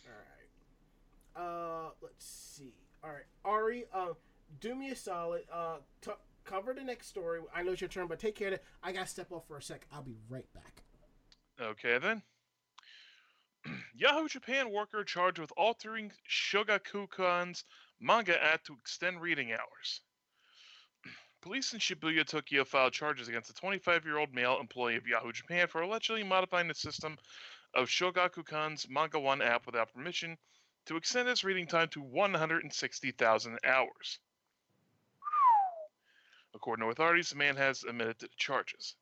All 0.06 0.14
right. 0.16 1.46
Uh, 1.46 1.90
let's 2.02 2.26
see. 2.26 2.74
All 3.04 3.10
right, 3.12 3.26
Ari, 3.44 3.86
uh, 3.94 4.14
do 4.60 4.76
me 4.76 4.92
a 4.92 4.96
solid. 4.96 5.44
Uh, 5.52 5.78
t- 6.02 6.12
cover 6.50 6.74
the 6.74 6.84
next 6.84 7.08
story. 7.08 7.42
I 7.54 7.62
know 7.62 7.74
it's 7.74 7.82
your 7.82 7.90
turn, 7.90 8.08
but 8.08 8.20
take 8.20 8.36
care 8.36 8.48
of 8.48 8.56
it. 8.56 8.64
I 8.82 8.92
gotta 8.92 9.08
step 9.08 9.32
off 9.32 9.48
for 9.48 9.58
a 9.58 9.62
sec. 9.62 9.86
I'll 9.94 10.02
be 10.02 10.18
right 10.30 10.52
back. 10.54 10.82
Okay 11.62 12.00
then. 12.00 12.24
Yahoo 13.96 14.28
Japan 14.28 14.72
worker 14.72 15.04
charged 15.04 15.38
with 15.38 15.52
altering 15.58 16.12
Shogakukan's 16.28 17.66
manga 18.00 18.42
ad 18.44 18.62
to 18.66 18.74
extend 18.74 19.22
reading 19.22 19.52
hours. 19.52 20.02
Police 21.42 21.74
in 21.74 21.80
Shibuya, 21.80 22.26
Tokyo 22.26 22.64
filed 22.64 22.94
charges 22.94 23.28
against 23.28 23.52
a 23.52 23.54
25 23.54 24.06
year 24.06 24.18
old 24.18 24.34
male 24.34 24.60
employee 24.60 24.96
of 24.96 25.06
Yahoo 25.06 25.32
Japan 25.32 25.68
for 25.68 25.82
allegedly 25.82 26.24
modifying 26.24 26.68
the 26.68 26.74
system 26.74 27.18
of 27.76 27.90
Shogakukan's 27.90 28.90
Manga 28.90 29.20
1 29.20 29.44
app 29.44 29.68
without 29.68 29.94
permission 29.94 30.38
to 30.88 30.96
extend 30.96 31.30
its 31.30 31.44
reading 31.44 31.68
time 31.68 31.90
to 31.90 32.02
160,000 32.02 33.60
hours. 33.64 34.20
According 36.56 36.86
to 36.86 36.92
authorities, 36.92 37.30
the 37.30 37.36
man 37.36 37.56
has 37.58 37.84
admitted 37.84 38.20
to 38.20 38.28
the 38.28 38.36
charges. 38.36 38.96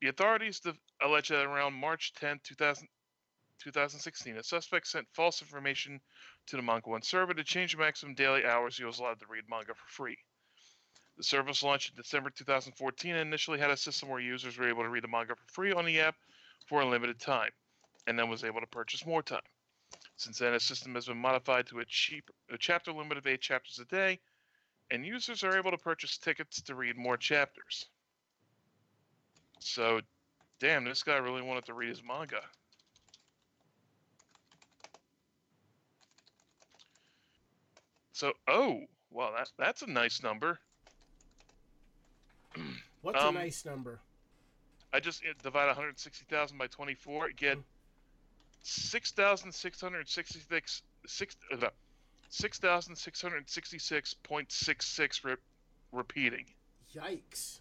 The 0.00 0.08
authorities 0.08 0.60
allege 1.00 1.28
that 1.28 1.46
around 1.46 1.74
March 1.74 2.12
10, 2.14 2.40
2000, 2.42 2.88
2016, 3.58 4.36
a 4.36 4.42
suspect 4.42 4.86
sent 4.86 5.08
false 5.14 5.40
information 5.40 6.00
to 6.46 6.56
the 6.56 6.62
Manga 6.62 6.88
One 6.88 7.02
server 7.02 7.32
to 7.34 7.44
change 7.44 7.72
the 7.72 7.78
maximum 7.78 8.14
daily 8.14 8.44
hours 8.44 8.76
he 8.76 8.84
was 8.84 8.98
allowed 8.98 9.20
to 9.20 9.26
read 9.26 9.48
manga 9.48 9.74
for 9.74 9.88
free. 9.88 10.18
The 11.16 11.24
service 11.24 11.62
launched 11.62 11.90
in 11.90 11.96
December 11.96 12.30
2014 12.30 13.12
and 13.12 13.26
initially 13.26 13.58
had 13.58 13.70
a 13.70 13.76
system 13.76 14.08
where 14.10 14.20
users 14.20 14.58
were 14.58 14.68
able 14.68 14.82
to 14.82 14.90
read 14.90 15.04
the 15.04 15.08
manga 15.08 15.34
for 15.34 15.46
free 15.52 15.72
on 15.72 15.86
the 15.86 16.00
app 16.00 16.16
for 16.66 16.82
a 16.82 16.86
limited 16.86 17.18
time, 17.18 17.52
and 18.06 18.18
then 18.18 18.28
was 18.28 18.44
able 18.44 18.60
to 18.60 18.66
purchase 18.66 19.06
more 19.06 19.22
time. 19.22 19.40
Since 20.16 20.38
then, 20.38 20.52
the 20.52 20.60
system 20.60 20.94
has 20.94 21.06
been 21.06 21.16
modified 21.16 21.66
to 21.68 21.78
a 21.78 21.84
cheap, 21.86 22.30
a 22.50 22.58
chapter 22.58 22.92
limit 22.92 23.16
of 23.16 23.26
eight 23.26 23.40
chapters 23.40 23.78
a 23.78 23.84
day, 23.86 24.20
and 24.90 25.04
users 25.04 25.42
are 25.44 25.56
able 25.56 25.70
to 25.70 25.78
purchase 25.78 26.18
tickets 26.18 26.60
to 26.62 26.74
read 26.74 26.96
more 26.96 27.16
chapters. 27.16 27.86
So, 29.58 30.00
damn, 30.60 30.84
this 30.84 31.02
guy 31.02 31.16
really 31.16 31.42
wanted 31.42 31.66
to 31.66 31.74
read 31.74 31.88
his 31.88 32.02
manga. 32.02 32.40
So, 38.12 38.32
oh, 38.48 38.80
well, 39.10 39.32
that 39.36 39.50
that's 39.58 39.82
a 39.82 39.86
nice 39.86 40.22
number. 40.22 40.58
What's 43.02 43.22
Um, 43.22 43.36
a 43.36 43.40
nice 43.40 43.64
number? 43.64 43.98
I 44.92 45.00
just 45.00 45.22
divide 45.42 45.66
160,000 45.66 46.56
by 46.56 46.68
24, 46.68 47.30
get 47.36 47.58
6,666 48.62 50.82
six, 51.06 51.36
uh, 51.52 51.68
6,666.66 52.30 55.24
re- 55.24 55.36
repeating. 55.92 56.46
Yikes. 56.94 57.60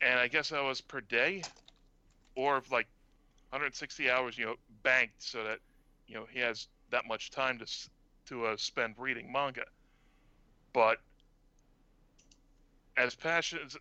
And 0.00 0.18
I 0.18 0.28
guess 0.28 0.48
that 0.50 0.62
was 0.62 0.80
per 0.80 1.00
day 1.00 1.42
or 2.34 2.62
like 2.70 2.86
160 3.50 4.10
hours, 4.10 4.36
you 4.36 4.46
know, 4.46 4.56
banked 4.82 5.22
so 5.22 5.44
that, 5.44 5.60
you 6.06 6.14
know, 6.14 6.26
he 6.30 6.40
has 6.40 6.68
that 6.90 7.06
much 7.06 7.30
time 7.30 7.58
to 7.58 7.66
to 8.26 8.46
uh, 8.46 8.56
spend 8.56 8.94
reading 8.96 9.30
manga. 9.30 9.64
But 10.72 10.98
as 12.96 13.14
passionate 13.14 13.66
as 13.66 13.76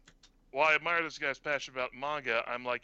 while 0.52 0.70
I 0.70 0.76
admire 0.76 1.02
this 1.02 1.18
guy's 1.18 1.40
passion 1.40 1.74
about 1.74 1.94
manga, 1.94 2.44
I'm 2.48 2.64
like, 2.64 2.84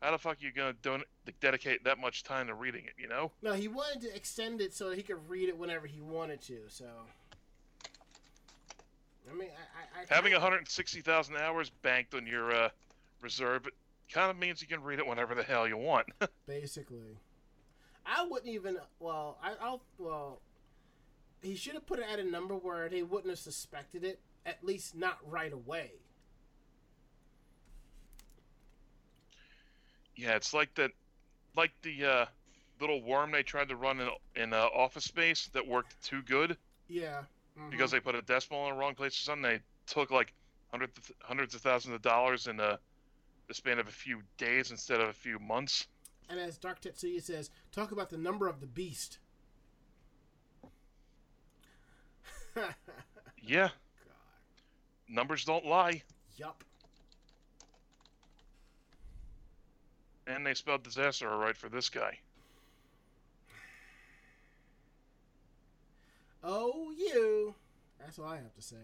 how 0.00 0.10
the 0.10 0.18
fuck 0.18 0.36
are 0.40 0.44
you 0.44 0.52
gonna 0.52 0.74
don- 0.82 1.04
dedicate 1.40 1.84
that 1.84 1.98
much 1.98 2.22
time 2.22 2.46
to 2.48 2.54
reading 2.54 2.84
it? 2.84 2.94
You 2.98 3.08
know? 3.08 3.32
No, 3.42 3.54
he 3.54 3.68
wanted 3.68 4.02
to 4.02 4.14
extend 4.14 4.60
it 4.60 4.74
so 4.74 4.90
that 4.90 4.96
he 4.96 5.02
could 5.02 5.28
read 5.28 5.48
it 5.48 5.56
whenever 5.56 5.86
he 5.86 6.00
wanted 6.00 6.40
to. 6.42 6.58
So, 6.68 6.86
I 9.30 9.34
mean, 9.34 9.48
I, 9.48 10.00
I, 10.00 10.02
I 10.02 10.14
Having 10.14 10.32
160,000 10.32 11.36
hours 11.36 11.70
banked 11.82 12.14
on 12.14 12.26
your 12.26 12.52
uh, 12.52 12.68
reserve 13.20 13.66
kind 14.12 14.30
of 14.30 14.38
means 14.38 14.60
you 14.60 14.68
can 14.68 14.82
read 14.82 14.98
it 14.98 15.06
whenever 15.06 15.34
the 15.34 15.42
hell 15.42 15.66
you 15.66 15.76
want. 15.76 16.06
basically, 16.46 17.18
I 18.04 18.26
wouldn't 18.28 18.52
even. 18.52 18.78
Well, 19.00 19.38
I, 19.42 19.54
I'll. 19.60 19.82
Well, 19.98 20.40
he 21.42 21.56
should 21.56 21.74
have 21.74 21.86
put 21.86 21.98
it 21.98 22.06
at 22.10 22.18
a 22.18 22.24
number 22.24 22.54
where 22.54 22.88
they 22.88 23.02
wouldn't 23.02 23.30
have 23.30 23.38
suspected 23.38 24.04
it. 24.04 24.20
At 24.44 24.62
least 24.62 24.94
not 24.94 25.18
right 25.28 25.52
away. 25.52 25.90
Yeah, 30.16 30.34
it's 30.36 30.52
like 30.54 30.74
that, 30.74 30.90
like 31.56 31.72
the 31.82 32.04
uh, 32.04 32.26
little 32.80 33.02
worm 33.02 33.30
they 33.30 33.42
tried 33.42 33.68
to 33.68 33.76
run 33.76 34.00
in 34.00 34.08
in 34.34 34.52
uh, 34.52 34.66
Office 34.74 35.04
Space 35.04 35.48
that 35.52 35.66
worked 35.66 36.00
too 36.02 36.22
good 36.22 36.56
Yeah. 36.88 37.22
mhm. 37.58 37.70
because 37.70 37.90
they 37.90 38.00
put 38.00 38.14
a 38.14 38.22
decimal 38.22 38.66
in 38.68 38.74
the 38.74 38.80
wrong 38.80 38.94
place 38.94 39.12
or 39.18 39.22
something. 39.22 39.42
They 39.50 39.60
took 39.86 40.10
like 40.10 40.32
hundreds 40.70 41.12
hundreds 41.22 41.54
of 41.54 41.60
thousands 41.60 41.94
of 41.94 42.02
dollars 42.02 42.46
in 42.46 42.58
uh, 42.60 42.76
the 43.48 43.54
span 43.54 43.78
of 43.78 43.88
a 43.88 43.92
few 43.92 44.22
days 44.38 44.70
instead 44.70 45.00
of 45.00 45.08
a 45.08 45.12
few 45.12 45.38
months. 45.38 45.86
And 46.28 46.40
as 46.40 46.58
Dark 46.58 46.80
Tetsuya 46.80 47.22
says, 47.22 47.50
talk 47.70 47.92
about 47.92 48.10
the 48.10 48.18
number 48.18 48.48
of 48.48 48.60
the 48.60 48.66
beast. 48.66 49.18
Yeah, 53.42 53.68
numbers 55.08 55.44
don't 55.44 55.64
lie, 55.64 56.02
yup. 56.36 56.64
And 60.26 60.44
they 60.46 60.54
spelled 60.54 60.82
disaster 60.82 61.28
all 61.28 61.38
right 61.38 61.56
for 61.56 61.68
this 61.68 61.88
guy. 61.88 62.18
Oh, 66.42 66.92
you. 66.96 67.54
That's 67.98 68.18
all 68.18 68.26
I 68.26 68.36
have 68.36 68.54
to 68.54 68.62
say. 68.62 68.76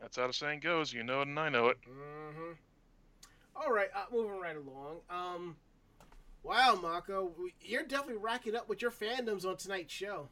That's 0.00 0.16
how 0.16 0.26
the 0.26 0.32
saying 0.32 0.60
goes. 0.60 0.92
You 0.92 1.02
know 1.02 1.20
it, 1.20 1.28
and 1.28 1.38
I 1.38 1.48
know 1.48 1.68
it. 1.68 1.78
Mm-hmm. 1.82 2.52
All 3.54 3.72
right, 3.72 3.88
uh, 3.94 4.04
moving 4.12 4.38
right 4.38 4.56
along. 4.56 4.98
Um, 5.08 5.56
wow, 6.42 6.78
Mako, 6.80 7.32
you're 7.60 7.84
definitely 7.84 8.16
racking 8.16 8.54
up 8.54 8.68
with 8.68 8.82
your 8.82 8.90
fandoms 8.90 9.46
on 9.46 9.56
tonight's 9.56 9.92
show. 9.92 10.28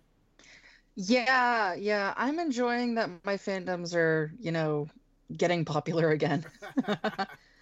Yeah, 0.96 1.74
yeah, 1.74 2.14
I'm 2.16 2.38
enjoying 2.38 2.94
that 2.94 3.10
my 3.24 3.36
fandoms 3.36 3.94
are, 3.94 4.32
you 4.38 4.52
know, 4.52 4.88
getting 5.36 5.64
popular 5.64 6.10
again. 6.10 6.44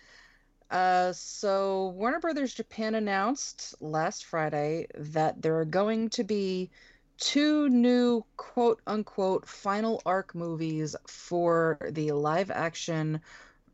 Uh, 0.73 1.13
so 1.13 1.93
Warner 1.97 2.19
Brothers 2.19 2.55
Japan 2.55 2.95
announced 2.95 3.75
last 3.83 4.25
Friday 4.25 4.87
that 4.95 5.43
there 5.43 5.59
are 5.59 5.67
going 5.67 6.09
to 6.11 6.25
be 6.25 6.71
two 7.19 7.69
new 7.69 8.25
quote 8.39 8.81
unquote 8.87 9.47
final 9.47 10.01
arc 10.07 10.35
movies 10.35 10.97
for 11.07 11.79
the 11.91 12.13
live 12.13 12.51
action 12.51 13.21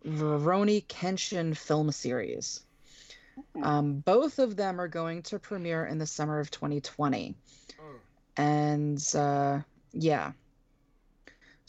Rurouni 0.04 0.84
Kenshin 0.86 1.56
film 1.56 1.92
series. 1.92 2.64
Um, 3.62 4.00
both 4.00 4.40
of 4.40 4.56
them 4.56 4.80
are 4.80 4.88
going 4.88 5.22
to 5.22 5.38
premiere 5.38 5.86
in 5.86 5.98
the 5.98 6.06
summer 6.06 6.40
of 6.40 6.50
2020. 6.50 7.36
Mm. 7.80 7.98
And 8.36 9.14
uh, 9.14 9.60
yeah. 9.92 10.32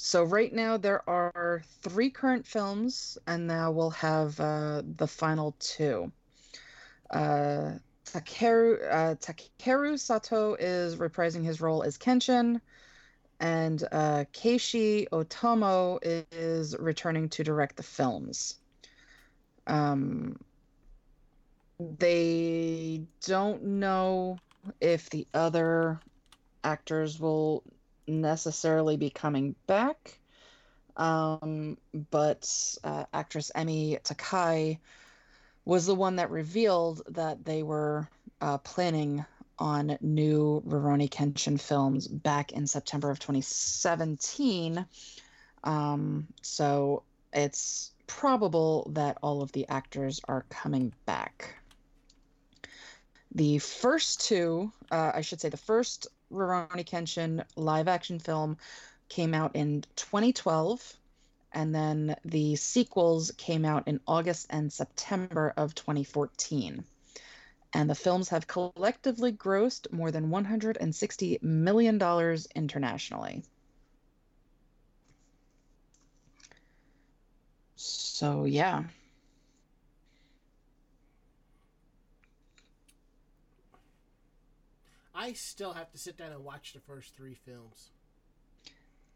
So 0.02 0.24
right 0.24 0.54
now 0.54 0.78
there 0.78 1.08
are 1.10 1.62
three 1.82 2.10
current 2.10 2.48
films, 2.48 3.18
and 3.28 3.46
now 3.46 3.70
we'll 3.70 3.90
have 3.90 4.40
uh, 4.40 4.82
the 4.96 5.06
final 5.06 5.58
two. 5.60 6.10
Uh, 7.10 7.74
Takeru 8.06 8.78
uh, 8.90 9.16
Takeru 9.16 10.00
Sato 10.00 10.56
is 10.56 10.96
reprising 10.96 11.44
his 11.44 11.60
role 11.60 11.84
as 11.84 11.98
Kenshin, 11.98 12.62
and 13.42 13.84
uh, 13.92 14.24
Keishi 14.32 15.06
Otomo 15.10 16.00
is 16.32 16.78
returning 16.78 17.28
to 17.28 17.44
direct 17.44 17.76
the 17.76 17.84
films. 17.84 18.56
Um, 19.68 20.40
they 21.78 23.02
don't 23.26 23.64
know 23.64 24.38
if 24.80 25.10
the 25.10 25.28
other 25.34 26.00
actors 26.64 27.20
will 27.20 27.64
necessarily 28.10 28.98
be 28.98 29.10
coming 29.10 29.56
back. 29.68 30.20
Um, 30.98 31.78
but 32.12 32.78
uh, 32.84 33.06
actress 33.14 33.52
Emi 33.56 34.02
Takei 34.02 34.80
was 35.66 35.86
the 35.86 35.96
one 35.96 36.18
that 36.18 36.30
revealed 36.30 37.02
that 37.10 37.46
they 37.46 37.64
were 37.64 38.08
uh, 38.42 38.58
planning 38.58 39.26
on 39.58 39.98
new 40.02 40.64
Rurouni 40.66 41.10
Kenshin 41.10 41.60
films 41.60 42.08
back 42.08 42.52
in 42.54 42.66
September 42.66 43.12
of 43.12 43.20
2017. 43.20 44.86
Um, 45.64 46.28
so 46.42 47.04
it's 47.34 47.92
probable 48.08 48.92
that 48.96 49.18
all 49.22 49.42
of 49.42 49.52
the 49.52 49.68
actors 49.68 50.22
are 50.28 50.46
coming 50.50 50.94
back. 51.06 51.56
The 53.36 53.60
first 53.60 54.22
two, 54.22 54.72
uh, 54.92 55.12
I 55.14 55.22
should 55.22 55.40
say, 55.40 55.50
the 55.50 55.58
first 55.58 56.08
Rurouni 56.32 56.86
Kenshin 56.86 57.44
live 57.56 57.88
action 57.88 58.20
film 58.20 58.58
came 59.08 59.34
out 59.34 59.56
in 59.56 59.84
2012, 59.96 60.98
and 61.52 61.74
then 61.74 62.16
the 62.24 62.56
sequels 62.56 63.32
came 63.38 63.66
out 63.66 63.88
in 63.88 64.00
August 64.08 64.48
and 64.50 64.72
September 64.72 65.54
of 65.58 65.74
2014. 65.76 66.84
And 67.74 67.90
the 67.90 67.96
films 67.96 68.30
have 68.30 68.48
collectively 68.48 69.32
grossed 69.32 69.92
more 69.92 70.12
than 70.12 70.30
$160 70.30 71.44
million 71.44 72.38
internationally. 72.56 73.44
So, 77.76 78.46
yeah. 78.46 78.84
I 85.20 85.34
still 85.34 85.74
have 85.74 85.92
to 85.92 85.98
sit 85.98 86.16
down 86.16 86.32
and 86.32 86.46
watch 86.46 86.72
the 86.72 86.80
first 86.80 87.14
three 87.14 87.34
films. 87.34 87.92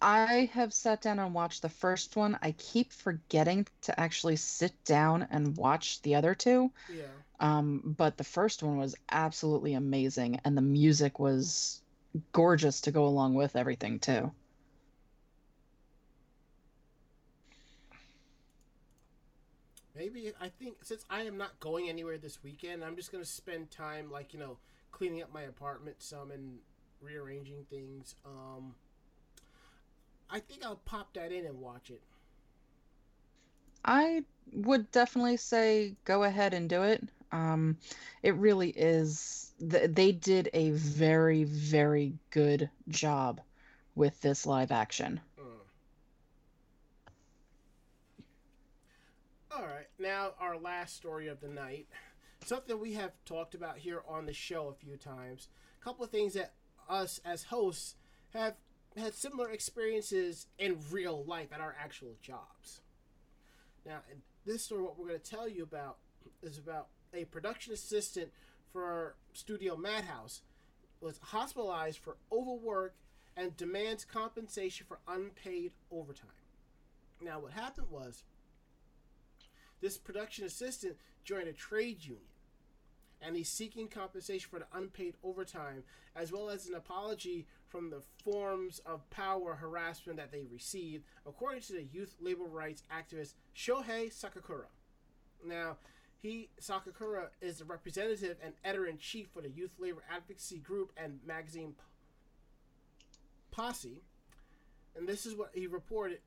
I 0.02 0.50
have 0.52 0.74
sat 0.74 1.02
down 1.02 1.18
and 1.18 1.34
watched 1.34 1.62
the 1.62 1.70
first 1.70 2.18
one. 2.18 2.38
I 2.42 2.52
keep 2.52 2.92
forgetting 2.92 3.68
to 3.84 3.98
actually 3.98 4.36
sit 4.36 4.74
down 4.84 5.26
and 5.32 5.56
watch 5.56 6.02
the 6.02 6.16
other 6.16 6.36
two. 6.36 6.74
Yeah. 6.94 7.06
Um, 7.40 7.96
but 7.98 8.18
the 8.18 8.26
first 8.26 8.62
one 8.64 8.78
was 8.78 8.96
absolutely 9.10 9.76
amazing, 9.76 10.42
and 10.44 10.58
the 10.58 10.62
music 10.62 11.20
was 11.20 11.82
gorgeous 12.34 12.82
to 12.82 12.92
go 12.92 13.06
along 13.06 13.36
with 13.36 13.56
everything, 13.56 14.00
too. 14.00 14.30
Maybe 19.96 20.34
I 20.42 20.50
think 20.50 20.84
since 20.84 21.06
I 21.10 21.22
am 21.22 21.38
not 21.38 21.62
going 21.62 21.88
anywhere 21.88 22.18
this 22.18 22.44
weekend, 22.44 22.84
I'm 22.84 22.98
just 22.98 23.10
gonna 23.10 23.24
spend 23.24 23.72
time 23.72 24.12
like 24.12 24.34
you 24.34 24.40
know 24.40 24.58
cleaning 24.94 25.22
up 25.22 25.34
my 25.34 25.42
apartment 25.42 25.98
some 26.00 26.32
and 26.32 26.60
rearranging 27.02 27.66
things. 27.70 28.16
Um, 28.26 28.76
I 30.30 30.40
think 30.40 30.64
I'll 30.64 30.78
pop 30.78 31.14
that 31.16 31.34
in 31.34 31.46
and 31.46 31.60
watch 31.60 31.90
it. 31.90 32.02
I 33.84 34.24
would 34.54 34.90
definitely 34.92 35.38
say 35.38 35.96
go 36.06 36.24
ahead 36.24 36.54
and 36.54 36.70
do 36.70 36.84
it. 36.84 37.04
Um, 37.34 37.78
it 38.22 38.36
really 38.36 38.70
is, 38.70 39.52
th- 39.60 39.92
they 39.92 40.12
did 40.12 40.50
a 40.54 40.70
very, 40.70 41.44
very 41.44 42.14
good 42.30 42.70
job 42.88 43.42
with 43.96 44.22
this 44.22 44.46
live 44.46 44.72
action. 44.72 45.20
Mm. 45.40 45.44
All 49.52 49.66
right, 49.66 49.88
now 50.00 50.32
our 50.40 50.58
last 50.58 50.96
story 50.96 51.28
of 51.28 51.42
the 51.42 51.48
night. 51.48 51.88
Something 52.46 52.80
we 52.80 52.94
have 52.94 53.12
talked 53.26 53.56
about 53.56 53.78
here 53.78 54.04
on 54.08 54.26
the 54.26 54.34
show 54.34 54.68
a 54.68 54.74
few 54.74 54.98
times. 54.98 55.48
A 55.82 55.84
couple 55.84 56.04
of 56.04 56.12
things 56.12 56.34
that 56.34 56.54
us 56.90 57.22
as 57.24 57.44
hosts 57.44 57.96
have 58.34 58.56
had 58.98 59.14
similar 59.14 59.50
experiences 59.50 60.48
in 60.60 60.78
real 60.92 61.24
life 61.24 61.54
at 61.54 61.62
our 61.62 61.76
actual 61.82 62.16
jobs. 62.22 62.82
Now, 63.86 64.00
in 64.12 64.22
this 64.46 64.64
story, 64.64 64.84
what 64.84 65.00
we're 65.00 65.08
going 65.08 65.20
to 65.20 65.30
tell 65.30 65.48
you 65.48 65.64
about 65.64 65.98
is 66.42 66.58
about 66.58 66.88
a 67.14 67.26
production 67.26 67.74
assistant 67.74 68.30
for 68.72 69.16
Studio 69.34 69.78
Madhouse 69.78 70.42
was 71.00 71.20
hospitalized 71.22 72.00
for 72.00 72.18
overwork 72.32 72.96
and 73.38 73.56
demands 73.56 74.06
compensation 74.06 74.86
for 74.88 75.00
unpaid 75.08 75.72
overtime. 75.92 76.30
Now, 77.22 77.40
what 77.40 77.54
happened 77.54 77.88
was 77.90 78.24
this 79.82 79.98
production 79.98 80.46
assistant 80.46 80.98
joined 81.24 81.48
a 81.48 81.54
trade 81.54 82.04
union 82.04 82.33
and 83.26 83.36
he's 83.36 83.50
seeking 83.50 83.88
compensation 83.88 84.50
for 84.50 84.60
the 84.60 84.66
unpaid 84.74 85.16
overtime 85.24 85.84
as 86.16 86.32
well 86.32 86.50
as 86.50 86.68
an 86.68 86.76
apology 86.76 87.48
from 87.68 87.90
the 87.90 88.02
forms 88.24 88.80
of 88.86 89.10
power 89.10 89.56
harassment 89.56 90.18
that 90.18 90.32
they 90.32 90.46
received, 90.52 91.04
according 91.26 91.62
to 91.62 91.74
the 91.74 91.88
youth 91.92 92.16
labor 92.22 92.44
rights 92.44 92.84
activist 92.92 93.34
Shohei 93.56 94.14
Sakakura. 94.14 94.68
Now, 95.46 95.78
he 96.22 96.50
Sakakura 96.62 97.28
is 97.42 97.58
the 97.58 97.66
representative 97.66 98.38
and 98.44 98.54
editor 98.64 98.86
in 98.86 98.98
chief 98.98 99.28
for 99.34 99.42
the 99.42 99.50
youth 99.50 99.76
labor 99.80 100.04
advocacy 100.10 100.60
group 100.60 100.92
and 100.96 101.20
magazine 101.26 101.74
Posse, 103.52 104.02
and 104.96 105.08
this 105.08 105.26
is 105.26 105.36
what 105.36 105.52
he 105.54 105.68
reported 105.68 106.20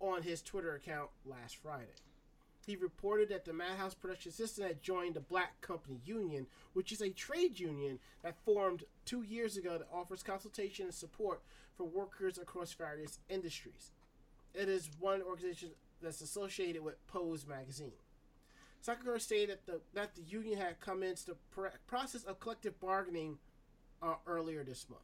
on 0.00 0.22
his 0.22 0.42
Twitter 0.42 0.74
account 0.74 1.08
last 1.24 1.56
Friday. 1.56 1.86
He 2.66 2.74
reported 2.74 3.28
that 3.28 3.44
the 3.44 3.52
Madhouse 3.52 3.94
production 3.94 4.30
assistant 4.30 4.66
had 4.66 4.82
joined 4.82 5.14
the 5.14 5.20
Black 5.20 5.60
Company 5.60 6.00
Union, 6.04 6.48
which 6.72 6.90
is 6.90 7.00
a 7.00 7.10
trade 7.10 7.60
union 7.60 8.00
that 8.24 8.34
formed 8.44 8.82
two 9.04 9.22
years 9.22 9.56
ago 9.56 9.78
that 9.78 9.86
offers 9.92 10.24
consultation 10.24 10.86
and 10.86 10.94
support 10.94 11.42
for 11.76 11.84
workers 11.84 12.38
across 12.38 12.72
various 12.72 13.20
industries. 13.28 13.92
It 14.52 14.68
is 14.68 14.90
one 14.98 15.22
organization 15.22 15.70
that's 16.02 16.20
associated 16.20 16.82
with 16.82 17.06
Posse 17.06 17.46
magazine. 17.48 17.92
Sakura 18.80 19.20
stated 19.20 19.58
that 19.64 19.66
the, 19.66 19.80
that 19.94 20.16
the 20.16 20.22
union 20.22 20.58
had 20.58 20.80
commenced 20.80 21.26
the 21.26 21.36
pr- 21.52 21.76
process 21.86 22.24
of 22.24 22.40
collective 22.40 22.80
bargaining 22.80 23.38
uh, 24.02 24.14
earlier 24.26 24.64
this 24.64 24.86
month. 24.88 25.02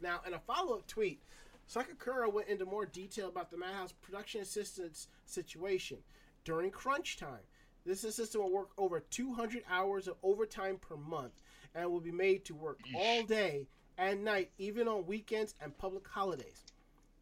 Now, 0.00 0.20
in 0.26 0.34
a 0.34 0.38
follow 0.38 0.76
up 0.76 0.86
tweet, 0.86 1.22
Sakakura 1.68 2.32
went 2.32 2.48
into 2.48 2.64
more 2.64 2.86
detail 2.86 3.28
about 3.28 3.50
the 3.50 3.56
Madhouse 3.56 3.92
production 3.92 4.40
assistant's 4.40 5.08
situation. 5.24 5.98
During 6.44 6.70
crunch 6.70 7.16
time, 7.16 7.42
This 7.86 8.02
assistant 8.02 8.42
will 8.42 8.52
work 8.52 8.70
over 8.76 8.98
200 8.98 9.62
hours 9.70 10.08
of 10.08 10.16
overtime 10.24 10.78
per 10.78 10.96
month 10.96 11.32
and 11.72 11.88
will 11.90 12.00
be 12.00 12.10
made 12.10 12.44
to 12.46 12.54
work 12.54 12.80
all 12.96 13.22
day 13.22 13.68
and 13.96 14.24
night, 14.24 14.50
even 14.58 14.88
on 14.88 15.06
weekends 15.06 15.54
and 15.62 15.78
public 15.78 16.06
holidays. 16.08 16.64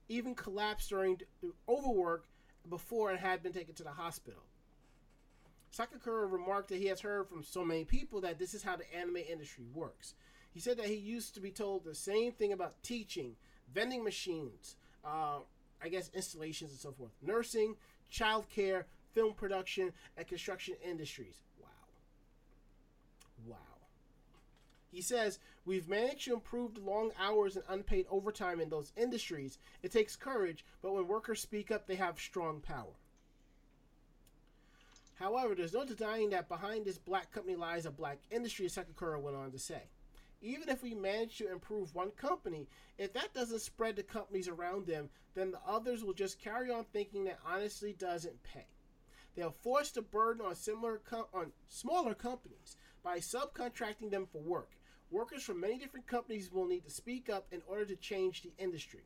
Even 0.08 0.34
collapsed 0.34 0.88
during 0.88 1.20
overwork 1.68 2.26
before 2.70 3.10
and 3.10 3.20
had 3.20 3.42
been 3.42 3.52
taken 3.52 3.74
to 3.74 3.84
the 3.84 3.90
hospital. 3.90 4.40
Sakakura 5.76 6.30
remarked 6.30 6.68
that 6.68 6.78
he 6.78 6.86
has 6.86 7.00
heard 7.00 7.28
from 7.28 7.42
so 7.42 7.62
many 7.62 7.84
people 7.84 8.22
that 8.22 8.38
this 8.38 8.54
is 8.54 8.62
how 8.62 8.76
the 8.76 8.94
anime 8.94 9.16
industry 9.16 9.64
works. 9.74 10.14
He 10.50 10.60
said 10.60 10.78
that 10.78 10.86
he 10.86 10.94
used 10.94 11.34
to 11.34 11.40
be 11.40 11.50
told 11.50 11.84
the 11.84 11.94
same 11.94 12.32
thing 12.32 12.52
about 12.52 12.82
teaching, 12.82 13.36
vending 13.72 14.04
machines, 14.04 14.76
uh, 15.04 15.38
I 15.82 15.88
guess 15.88 16.10
installations 16.14 16.70
and 16.70 16.80
so 16.80 16.92
forth, 16.92 17.12
nursing, 17.22 17.76
childcare, 18.12 18.84
film 19.12 19.34
production, 19.34 19.92
and 20.16 20.26
construction 20.26 20.74
industries. 20.84 21.42
Wow. 21.60 21.68
Wow. 23.46 23.56
He 24.90 25.00
says, 25.00 25.38
We've 25.66 25.88
managed 25.88 26.26
to 26.26 26.34
improve 26.34 26.76
long 26.76 27.12
hours 27.18 27.56
and 27.56 27.64
unpaid 27.68 28.06
overtime 28.10 28.60
in 28.60 28.68
those 28.68 28.92
industries. 28.96 29.58
It 29.82 29.92
takes 29.92 30.14
courage, 30.14 30.64
but 30.82 30.92
when 30.92 31.08
workers 31.08 31.40
speak 31.40 31.70
up, 31.70 31.86
they 31.86 31.94
have 31.94 32.20
strong 32.20 32.60
power. 32.60 32.92
However, 35.14 35.54
there's 35.54 35.72
no 35.72 35.86
denying 35.86 36.30
that 36.30 36.48
behind 36.48 36.84
this 36.84 36.98
black 36.98 37.32
company 37.32 37.56
lies 37.56 37.86
a 37.86 37.90
black 37.90 38.18
industry, 38.30 38.66
Sakakura 38.66 39.20
went 39.20 39.36
on 39.36 39.52
to 39.52 39.58
say. 39.58 39.84
Even 40.44 40.68
if 40.68 40.82
we 40.82 40.94
manage 40.94 41.38
to 41.38 41.50
improve 41.50 41.94
one 41.94 42.10
company, 42.10 42.68
if 42.98 43.14
that 43.14 43.32
doesn't 43.32 43.62
spread 43.62 43.96
to 43.96 44.02
companies 44.02 44.46
around 44.46 44.86
them, 44.86 45.08
then 45.34 45.50
the 45.50 45.60
others 45.66 46.04
will 46.04 46.12
just 46.12 46.38
carry 46.38 46.70
on 46.70 46.84
thinking 46.84 47.24
that 47.24 47.38
honestly 47.46 47.94
doesn't 47.94 48.42
pay. 48.42 48.66
They'll 49.34 49.56
force 49.62 49.90
the 49.90 50.02
burden 50.02 50.44
on 50.44 50.54
similar 50.54 50.98
com- 50.98 51.28
on 51.32 51.52
smaller 51.68 52.12
companies 52.12 52.76
by 53.02 53.20
subcontracting 53.20 54.10
them 54.10 54.26
for 54.30 54.42
work. 54.42 54.72
Workers 55.10 55.42
from 55.42 55.60
many 55.60 55.78
different 55.78 56.06
companies 56.06 56.52
will 56.52 56.66
need 56.66 56.84
to 56.84 56.90
speak 56.90 57.30
up 57.30 57.46
in 57.50 57.62
order 57.66 57.86
to 57.86 57.96
change 57.96 58.42
the 58.42 58.52
industry. 58.58 59.04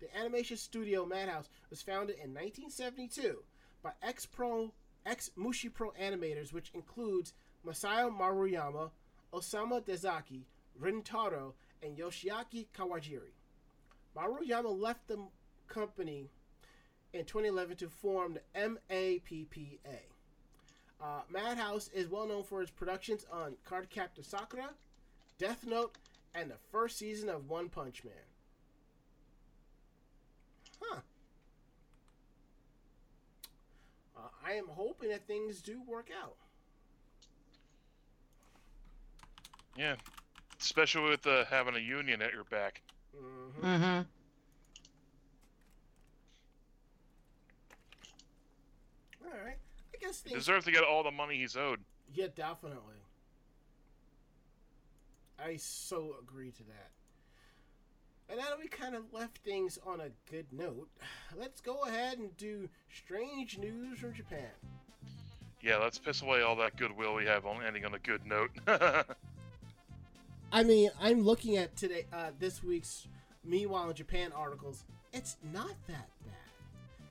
The 0.00 0.14
animation 0.18 0.56
studio 0.56 1.06
Madhouse 1.06 1.50
was 1.70 1.82
founded 1.82 2.16
in 2.16 2.34
1972 2.34 3.44
by 3.80 3.92
ex-pro 4.02 4.72
ex-Mushi 5.06 5.72
Pro 5.72 5.92
animators, 5.92 6.52
which 6.52 6.72
includes 6.74 7.32
Masao 7.64 8.10
Maruyama, 8.10 8.90
Osamu 9.32 9.80
Dezaki, 9.80 10.42
Rintaro, 10.80 11.52
and 11.82 11.96
Yoshiaki 11.96 12.66
Kawajiri. 12.76 13.32
Maruyama 14.16 14.78
left 14.78 15.08
the 15.08 15.18
company 15.68 16.28
in 17.12 17.24
2011 17.24 17.76
to 17.76 17.88
form 17.88 18.34
the 18.34 18.60
MAPPA. 18.90 19.78
Uh, 21.02 21.20
Madhouse 21.30 21.88
is 21.92 22.08
well 22.08 22.26
known 22.26 22.42
for 22.42 22.62
its 22.62 22.70
productions 22.70 23.26
on 23.30 23.54
Card 23.64 23.88
Cardcaptor 23.90 24.24
Sakura, 24.24 24.70
Death 25.38 25.66
Note, 25.66 25.96
and 26.34 26.50
the 26.50 26.56
first 26.70 26.98
season 26.98 27.28
of 27.28 27.50
One 27.50 27.68
Punch 27.68 28.04
Man. 28.04 28.14
Huh. 30.80 31.00
Uh, 34.16 34.20
I 34.44 34.52
am 34.52 34.68
hoping 34.68 35.10
that 35.10 35.26
things 35.26 35.60
do 35.60 35.82
work 35.86 36.08
out. 36.22 36.36
Yeah, 39.76 39.96
especially 40.64 41.10
with 41.10 41.26
uh, 41.26 41.44
having 41.44 41.74
a 41.74 41.78
union 41.78 42.22
at 42.22 42.32
your 42.32 42.44
back. 42.44 42.80
hmm 43.14 43.66
Mm-hmm. 43.66 44.02
All 49.24 49.44
right. 49.44 49.56
I 49.94 49.96
guess 50.00 50.22
He 50.22 50.30
things. 50.30 50.42
deserves 50.44 50.64
to 50.66 50.72
get 50.72 50.82
all 50.84 51.02
the 51.02 51.10
money 51.10 51.36
he's 51.38 51.56
owed. 51.56 51.80
Yeah, 52.12 52.26
definitely. 52.34 52.96
I 55.38 55.56
so 55.56 56.16
agree 56.20 56.50
to 56.52 56.62
that. 56.64 56.90
And 58.28 58.38
now 58.38 58.48
that 58.48 58.58
we 58.58 58.68
kind 58.68 58.94
of 58.94 59.12
left 59.12 59.38
things 59.38 59.78
on 59.86 60.00
a 60.00 60.08
good 60.30 60.46
note, 60.52 60.88
let's 61.36 61.60
go 61.60 61.82
ahead 61.84 62.18
and 62.18 62.34
do 62.36 62.68
strange 62.92 63.58
news 63.58 63.98
from 63.98 64.14
Japan. 64.14 64.50
Yeah, 65.62 65.76
let's 65.78 65.98
piss 65.98 66.22
away 66.22 66.42
all 66.42 66.56
that 66.56 66.76
goodwill 66.76 67.14
we 67.14 67.24
have 67.24 67.46
on 67.46 67.62
ending 67.64 67.84
on 67.86 67.94
a 67.94 67.98
good 67.98 68.26
note. 68.26 68.50
I 70.52 70.62
mean, 70.62 70.90
I'm 71.00 71.22
looking 71.22 71.56
at 71.56 71.76
today, 71.76 72.06
uh, 72.12 72.30
this 72.38 72.62
week's 72.62 73.08
Meanwhile 73.44 73.90
in 73.90 73.94
Japan 73.94 74.32
articles. 74.34 74.84
It's 75.12 75.36
not 75.52 75.74
that 75.86 76.08
bad. 76.24 76.34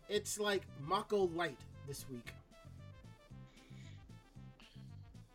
It's 0.09 0.39
like 0.39 0.63
Mako 0.85 1.29
Light 1.35 1.57
this 1.87 2.05
week. 2.09 2.33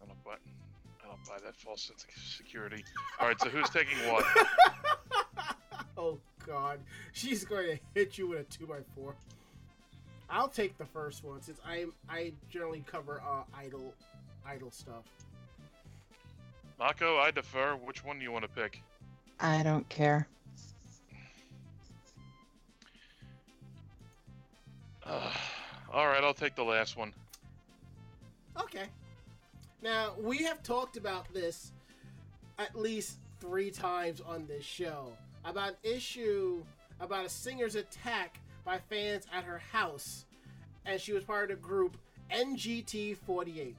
I 0.02 0.06
don't 0.06 0.24
buy, 0.24 0.34
I 1.04 1.08
don't 1.08 1.24
buy 1.24 1.36
that 1.44 1.56
false 1.56 1.82
sense 1.82 2.04
of 2.04 2.22
security. 2.22 2.84
All 3.20 3.28
right, 3.28 3.40
so 3.40 3.48
who's 3.48 3.70
taking 3.70 3.96
what? 4.10 4.24
oh 5.96 6.18
God, 6.46 6.80
she's 7.12 7.44
going 7.44 7.76
to 7.76 7.78
hit 7.94 8.18
you 8.18 8.28
with 8.28 8.40
a 8.40 8.44
two 8.44 8.66
by 8.66 8.78
four. 8.94 9.14
I'll 10.30 10.48
take 10.48 10.76
the 10.76 10.84
first 10.84 11.24
one 11.24 11.40
since 11.40 11.60
I 11.66 11.86
I 12.08 12.32
generally 12.50 12.84
cover 12.86 13.22
uh, 13.26 13.44
idol 13.56 13.94
idol 14.46 14.70
stuff. 14.70 15.04
Mako, 16.78 17.18
I 17.18 17.30
defer. 17.30 17.74
Which 17.74 18.04
one 18.04 18.18
do 18.18 18.24
you 18.24 18.32
want 18.32 18.44
to 18.44 18.50
pick? 18.50 18.82
I 19.40 19.62
don't 19.62 19.88
care. 19.88 20.28
Uh, 25.04 25.32
all 25.92 26.06
right, 26.06 26.22
I'll 26.22 26.34
take 26.34 26.54
the 26.54 26.64
last 26.64 26.96
one. 26.96 27.12
Okay. 28.60 28.84
Now 29.82 30.14
we 30.20 30.38
have 30.38 30.62
talked 30.62 30.96
about 30.96 31.32
this 31.32 31.72
at 32.58 32.76
least 32.76 33.18
three 33.40 33.70
times 33.70 34.20
on 34.20 34.46
this 34.46 34.64
show 34.64 35.12
about 35.44 35.70
an 35.70 35.76
issue 35.82 36.62
about 37.00 37.24
a 37.24 37.28
singer's 37.28 37.76
attack 37.76 38.40
by 38.64 38.78
fans 38.90 39.24
at 39.32 39.44
her 39.44 39.58
house, 39.58 40.26
and 40.84 41.00
she 41.00 41.12
was 41.12 41.24
part 41.24 41.50
of 41.50 41.56
the 41.56 41.62
group 41.62 41.96
NGT48. 42.32 43.74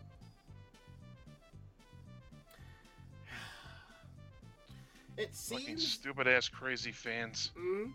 It 5.20 5.36
seems 5.36 5.86
stupid 5.86 6.28
ass 6.28 6.47
crazy 6.47 6.93
fans. 6.93 7.51
Mhm. 7.57 7.93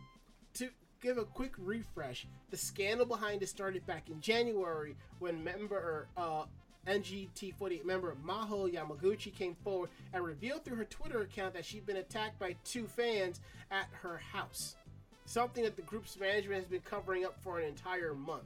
To 0.54 0.70
give 1.00 1.16
a 1.16 1.24
quick 1.24 1.54
refresh, 1.56 2.26
the 2.50 2.56
scandal 2.56 3.06
behind 3.06 3.42
it 3.42 3.48
started 3.48 3.86
back 3.86 4.10
in 4.10 4.20
January 4.20 4.94
when 5.20 5.42
member 5.42 6.06
uh, 6.18 6.44
NGT48 6.86 7.84
member 7.86 8.14
Maho 8.16 8.70
Yamaguchi 8.70 9.34
came 9.34 9.54
forward 9.54 9.88
and 10.12 10.22
revealed 10.22 10.64
through 10.64 10.76
her 10.76 10.84
Twitter 10.84 11.22
account 11.22 11.54
that 11.54 11.64
she'd 11.64 11.86
been 11.86 11.96
attacked 11.96 12.38
by 12.38 12.56
two 12.62 12.86
fans 12.86 13.40
at 13.70 13.88
her 14.02 14.18
house. 14.18 14.76
Something 15.24 15.64
that 15.64 15.76
the 15.76 15.82
group's 15.82 16.18
management 16.18 16.60
has 16.60 16.68
been 16.68 16.82
covering 16.82 17.24
up 17.24 17.40
for 17.42 17.58
an 17.58 17.64
entire 17.66 18.14
month. 18.14 18.44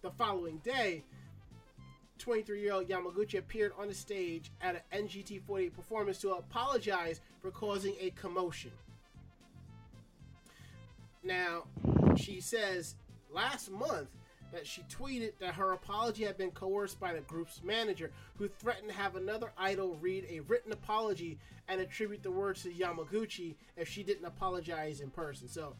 The 0.00 0.10
following 0.10 0.58
day, 0.58 1.04
23 2.18 2.60
year 2.60 2.72
old 2.72 2.88
Yamaguchi 2.88 3.38
appeared 3.38 3.72
on 3.78 3.88
the 3.88 3.94
stage 3.94 4.50
at 4.60 4.82
an 4.92 5.06
NGT48 5.06 5.72
performance 5.72 6.18
to 6.18 6.32
apologize 6.32 7.20
for 7.40 7.50
causing 7.50 7.94
a 8.00 8.10
commotion. 8.10 8.70
Now, 11.22 11.64
she 12.16 12.40
says 12.40 12.96
last 13.30 13.70
month 13.70 14.08
that 14.52 14.66
she 14.66 14.82
tweeted 14.82 15.32
that 15.40 15.54
her 15.54 15.72
apology 15.72 16.24
had 16.24 16.36
been 16.36 16.52
coerced 16.52 17.00
by 17.00 17.12
the 17.12 17.20
group's 17.22 17.62
manager, 17.64 18.12
who 18.38 18.46
threatened 18.46 18.88
to 18.88 18.94
have 18.94 19.16
another 19.16 19.52
idol 19.58 19.96
read 20.00 20.26
a 20.30 20.40
written 20.40 20.70
apology 20.70 21.38
and 21.68 21.80
attribute 21.80 22.22
the 22.22 22.30
words 22.30 22.62
to 22.62 22.70
Yamaguchi 22.70 23.56
if 23.76 23.88
she 23.88 24.02
didn't 24.02 24.26
apologize 24.26 25.00
in 25.00 25.10
person. 25.10 25.48
So, 25.48 25.74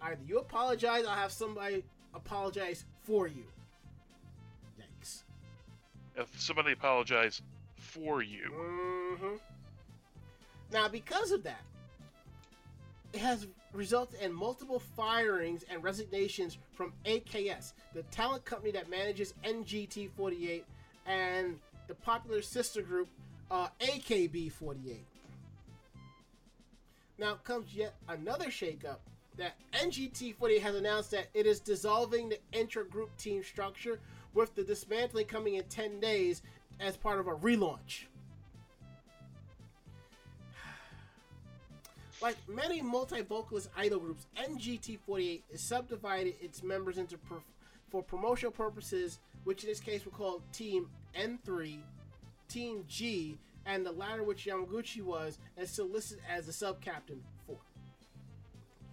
either 0.00 0.20
you 0.26 0.38
apologize, 0.38 1.04
I'll 1.06 1.14
have 1.14 1.30
somebody 1.32 1.84
apologize 2.14 2.84
for 3.04 3.28
you. 3.28 3.44
If 6.18 6.40
somebody 6.40 6.72
apologize 6.72 7.40
for 7.76 8.22
you, 8.22 8.50
hmm 8.50 9.36
Now, 10.72 10.88
because 10.88 11.30
of 11.30 11.44
that, 11.44 11.62
it 13.12 13.20
has 13.20 13.46
resulted 13.72 14.20
in 14.20 14.32
multiple 14.32 14.80
firings 14.96 15.64
and 15.70 15.82
resignations 15.82 16.58
from 16.72 16.92
AKS, 17.04 17.72
the 17.94 18.02
talent 18.04 18.44
company 18.44 18.72
that 18.72 18.90
manages 18.90 19.34
NGT48, 19.44 20.62
and 21.06 21.58
the 21.86 21.94
popular 21.94 22.42
sister 22.42 22.82
group 22.82 23.08
uh, 23.50 23.68
AKB48. 23.80 24.98
Now 27.18 27.34
comes 27.44 27.74
yet 27.74 27.94
another 28.08 28.46
shakeup 28.46 28.98
that 29.36 29.54
NGT48 29.72 30.60
has 30.60 30.74
announced 30.74 31.10
that 31.12 31.28
it 31.32 31.46
is 31.46 31.60
dissolving 31.60 32.28
the 32.28 32.38
intra-group 32.52 33.16
team 33.16 33.42
structure, 33.42 34.00
with 34.38 34.54
the 34.54 34.62
dismantling 34.62 35.26
coming 35.26 35.54
in 35.54 35.64
10 35.64 35.98
days 35.98 36.42
as 36.78 36.96
part 36.96 37.18
of 37.18 37.26
a 37.26 37.34
relaunch. 37.34 38.04
Like 42.22 42.36
many 42.48 42.80
multi-vocalist 42.80 43.68
idol 43.76 43.98
groups, 43.98 44.26
NGT48 44.36 45.42
is 45.50 45.60
subdivided 45.60 46.34
its 46.40 46.62
members 46.62 46.98
into 46.98 47.16
for 47.90 48.02
promotional 48.02 48.52
purposes 48.52 49.18
which 49.44 49.62
in 49.64 49.70
this 49.70 49.80
case 49.80 50.04
were 50.04 50.12
called 50.12 50.42
Team 50.52 50.88
N3, 51.16 51.78
Team 52.48 52.84
G, 52.88 53.38
and 53.66 53.84
the 53.86 53.92
latter 53.92 54.22
which 54.22 54.46
Yamaguchi 54.46 55.02
was 55.02 55.38
and 55.56 55.68
still 55.68 55.88
listed 55.88 56.18
as 56.28 56.46
the 56.46 56.52
sub 56.52 56.80
captain 56.80 57.22
for. 57.46 57.56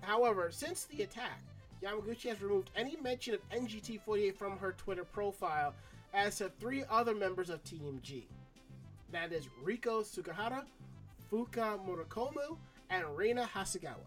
However, 0.01 0.49
since 0.51 0.85
the 0.85 1.03
attack, 1.03 1.41
Yamaguchi 1.85 2.29
has 2.29 2.41
removed 2.41 2.71
any 2.75 2.95
mention 2.97 3.35
of 3.35 3.49
NGT48 3.49 4.35
from 4.35 4.57
her 4.57 4.71
Twitter 4.71 5.03
profile, 5.03 5.73
as 6.15 6.39
have 6.39 6.51
three 6.59 6.83
other 6.89 7.13
members 7.13 7.51
of 7.51 7.63
Team 7.63 7.99
G. 8.01 8.27
That 9.11 9.31
is 9.31 9.47
Riko 9.63 10.03
Sugahara, 10.03 10.63
Fuka 11.31 11.79
Murakumo, 11.85 12.57
and 12.89 13.05
Reina 13.15 13.47
Hasegawa. 13.53 13.97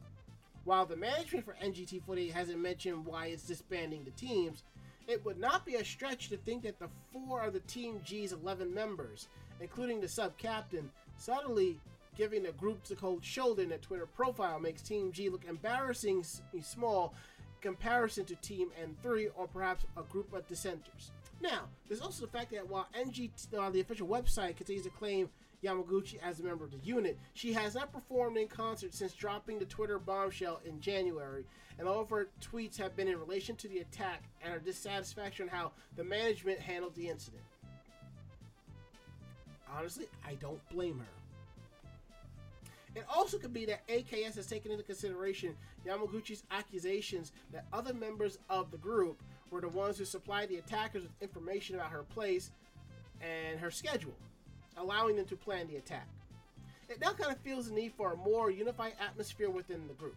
While 0.64 0.86
the 0.86 0.96
management 0.96 1.44
for 1.44 1.54
NGT48 1.62 2.32
hasn't 2.32 2.58
mentioned 2.58 3.06
why 3.06 3.26
it's 3.26 3.46
disbanding 3.46 4.04
the 4.04 4.10
teams, 4.10 4.64
it 5.06 5.24
would 5.24 5.38
not 5.38 5.64
be 5.64 5.76
a 5.76 5.84
stretch 5.84 6.28
to 6.30 6.36
think 6.36 6.64
that 6.64 6.80
the 6.80 6.88
four 7.12 7.42
of 7.42 7.52
the 7.52 7.60
Team 7.60 8.00
G's 8.04 8.32
11 8.32 8.74
members, 8.74 9.28
including 9.60 10.00
the 10.00 10.08
sub 10.08 10.36
captain, 10.36 10.90
suddenly 11.16 11.78
giving 12.16 12.42
the 12.42 12.52
group 12.52 12.82
the 12.84 12.96
cold 12.96 13.24
shoulder 13.24 13.62
in 13.62 13.68
their 13.68 13.78
Twitter 13.78 14.04
profile 14.04 14.58
makes 14.58 14.82
Team 14.82 15.12
G 15.12 15.28
look 15.28 15.44
embarrassingly 15.48 16.24
small 16.60 17.14
comparison 17.60 18.24
to 18.26 18.36
Team 18.36 18.70
N3 18.80 19.28
or 19.36 19.46
perhaps 19.46 19.84
a 19.96 20.02
group 20.02 20.32
of 20.32 20.46
dissenters. 20.46 21.10
Now, 21.40 21.68
there's 21.86 22.00
also 22.00 22.26
the 22.26 22.32
fact 22.32 22.50
that 22.52 22.68
while 22.68 22.88
NGT, 22.98 23.58
uh, 23.58 23.70
the 23.70 23.80
official 23.80 24.08
website 24.08 24.56
continues 24.56 24.84
to 24.84 24.90
claim 24.90 25.28
Yamaguchi 25.62 26.18
as 26.22 26.40
a 26.40 26.42
member 26.42 26.64
of 26.64 26.70
the 26.70 26.78
unit, 26.78 27.18
she 27.34 27.52
has 27.52 27.74
not 27.74 27.92
performed 27.92 28.36
in 28.36 28.48
concert 28.48 28.94
since 28.94 29.12
dropping 29.12 29.58
the 29.58 29.64
Twitter 29.64 29.98
bombshell 29.98 30.60
in 30.64 30.80
January, 30.80 31.44
and 31.78 31.86
all 31.86 32.00
of 32.00 32.10
her 32.10 32.28
tweets 32.40 32.76
have 32.76 32.96
been 32.96 33.08
in 33.08 33.18
relation 33.18 33.54
to 33.56 33.68
the 33.68 33.78
attack 33.78 34.24
and 34.42 34.52
her 34.52 34.58
dissatisfaction 34.58 35.48
on 35.48 35.56
how 35.56 35.72
the 35.96 36.04
management 36.04 36.58
handled 36.58 36.94
the 36.94 37.08
incident. 37.08 37.42
Honestly, 39.76 40.06
I 40.26 40.34
don't 40.34 40.66
blame 40.70 40.98
her. 40.98 41.17
It 42.98 43.04
also 43.14 43.38
could 43.38 43.52
be 43.54 43.64
that 43.66 43.86
AKS 43.86 44.34
has 44.34 44.48
taken 44.48 44.72
into 44.72 44.82
consideration 44.82 45.54
Yamaguchi's 45.86 46.42
accusations 46.50 47.30
that 47.52 47.64
other 47.72 47.94
members 47.94 48.38
of 48.50 48.72
the 48.72 48.76
group 48.76 49.22
were 49.52 49.60
the 49.60 49.68
ones 49.68 49.98
who 49.98 50.04
supplied 50.04 50.48
the 50.48 50.56
attackers 50.56 51.04
with 51.04 51.12
information 51.20 51.76
about 51.76 51.92
her 51.92 52.02
place 52.02 52.50
and 53.20 53.60
her 53.60 53.70
schedule, 53.70 54.16
allowing 54.76 55.14
them 55.14 55.26
to 55.26 55.36
plan 55.36 55.68
the 55.68 55.76
attack. 55.76 56.08
It 56.88 57.00
now 57.00 57.12
kind 57.12 57.30
of 57.30 57.38
feels 57.38 57.68
the 57.68 57.74
need 57.74 57.92
for 57.96 58.14
a 58.14 58.16
more 58.16 58.50
unified 58.50 58.94
atmosphere 59.00 59.48
within 59.48 59.86
the 59.86 59.94
group. 59.94 60.16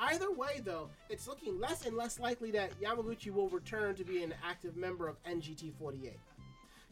Either 0.00 0.32
way, 0.32 0.60
though, 0.64 0.88
it's 1.08 1.28
looking 1.28 1.60
less 1.60 1.86
and 1.86 1.96
less 1.96 2.18
likely 2.18 2.50
that 2.50 2.78
Yamaguchi 2.80 3.32
will 3.32 3.48
return 3.50 3.94
to 3.94 4.04
be 4.04 4.24
an 4.24 4.34
active 4.44 4.76
member 4.76 5.06
of 5.06 5.22
NGT 5.22 5.74
48 5.78 6.18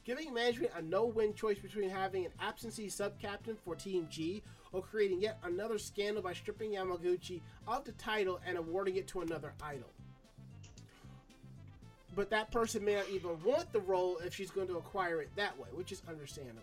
giving 0.04 0.34
management 0.34 0.70
a 0.76 0.82
no-win 0.82 1.34
choice 1.34 1.58
between 1.58 1.88
having 1.88 2.26
an 2.26 2.32
absentee 2.40 2.88
sub-captain 2.88 3.56
for 3.64 3.74
Team 3.74 4.06
G 4.10 4.42
or 4.74 4.82
creating 4.82 5.22
yet 5.22 5.38
another 5.44 5.78
scandal 5.78 6.22
by 6.22 6.34
stripping 6.34 6.72
Yamaguchi 6.72 7.40
of 7.66 7.84
the 7.84 7.92
title 7.92 8.40
and 8.44 8.58
awarding 8.58 8.96
it 8.96 9.06
to 9.08 9.20
another 9.22 9.54
idol. 9.62 9.88
But 12.16 12.28
that 12.30 12.50
person 12.50 12.84
may 12.84 12.96
not 12.96 13.08
even 13.08 13.42
want 13.42 13.72
the 13.72 13.80
role 13.80 14.18
if 14.18 14.34
she's 14.34 14.50
going 14.50 14.68
to 14.68 14.76
acquire 14.76 15.22
it 15.22 15.30
that 15.36 15.58
way, 15.58 15.68
which 15.72 15.92
is 15.92 16.02
understandable. 16.08 16.60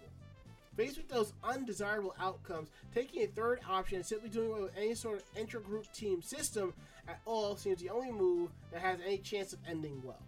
Faced 0.77 0.97
with 0.97 1.09
those 1.09 1.33
undesirable 1.43 2.15
outcomes, 2.19 2.69
taking 2.93 3.23
a 3.23 3.27
third 3.27 3.59
option 3.69 3.97
and 3.97 4.05
simply 4.05 4.29
doing 4.29 4.51
away 4.51 4.61
with 4.61 4.77
any 4.77 4.95
sort 4.95 5.17
of 5.17 5.23
intra-group 5.35 5.91
team 5.93 6.21
system 6.21 6.73
at 7.07 7.19
all 7.25 7.55
seems 7.57 7.81
the 7.81 7.89
only 7.89 8.11
move 8.11 8.51
that 8.71 8.81
has 8.81 8.99
any 9.05 9.17
chance 9.17 9.51
of 9.53 9.59
ending 9.67 10.01
well. 10.03 10.21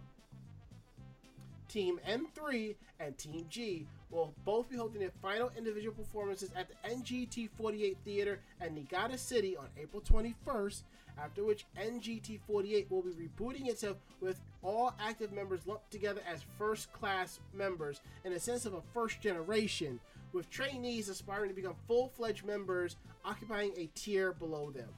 Team 1.74 1.98
N3 2.08 2.76
and 3.00 3.18
Team 3.18 3.46
G 3.50 3.84
will 4.08 4.32
both 4.44 4.70
be 4.70 4.76
holding 4.76 5.00
their 5.00 5.10
final 5.20 5.50
individual 5.58 5.92
performances 5.92 6.52
at 6.54 6.68
the 6.68 6.88
NGT 6.88 7.50
48 7.58 7.96
Theater 8.04 8.38
in 8.64 8.76
Niigata 8.76 9.18
City 9.18 9.56
on 9.56 9.66
April 9.76 10.00
21st, 10.00 10.82
after 11.18 11.42
which 11.42 11.66
NGT 11.76 12.38
48 12.46 12.86
will 12.92 13.02
be 13.02 13.10
rebooting 13.10 13.66
itself 13.66 13.96
with 14.20 14.40
all 14.62 14.94
active 15.00 15.32
members 15.32 15.66
lumped 15.66 15.90
together 15.90 16.20
as 16.32 16.44
first 16.56 16.92
class 16.92 17.40
members 17.52 18.00
in 18.24 18.34
a 18.34 18.38
sense 18.38 18.66
of 18.66 18.74
a 18.74 18.82
first 18.92 19.20
generation, 19.20 19.98
with 20.32 20.48
trainees 20.50 21.08
aspiring 21.08 21.48
to 21.48 21.56
become 21.56 21.74
full 21.88 22.06
fledged 22.06 22.46
members 22.46 22.94
occupying 23.24 23.72
a 23.76 23.90
tier 23.96 24.32
below 24.32 24.70
them. 24.70 24.90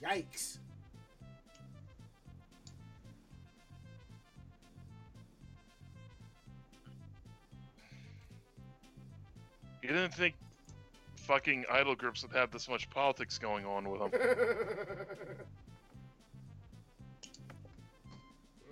Yikes. 0.00 0.58
You 9.82 9.88
didn't 9.88 10.14
think 10.14 10.36
fucking 11.16 11.64
idol 11.70 11.96
groups 11.96 12.22
would 12.22 12.32
have 12.32 12.50
this 12.52 12.68
much 12.68 12.88
politics 12.88 13.38
going 13.38 13.66
on 13.66 13.88
with 13.88 14.00
them. 14.00 14.10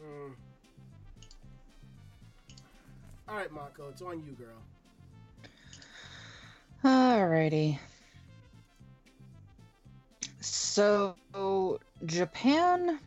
Mm. 0.03 0.33
All 3.29 3.37
right, 3.37 3.53
Mako, 3.53 3.91
it's 3.91 4.03
on 4.03 4.23
you, 4.25 4.33
girl. 4.33 4.57
Alrighty. 6.83 7.79
So, 10.41 11.15
Japan, 12.07 12.99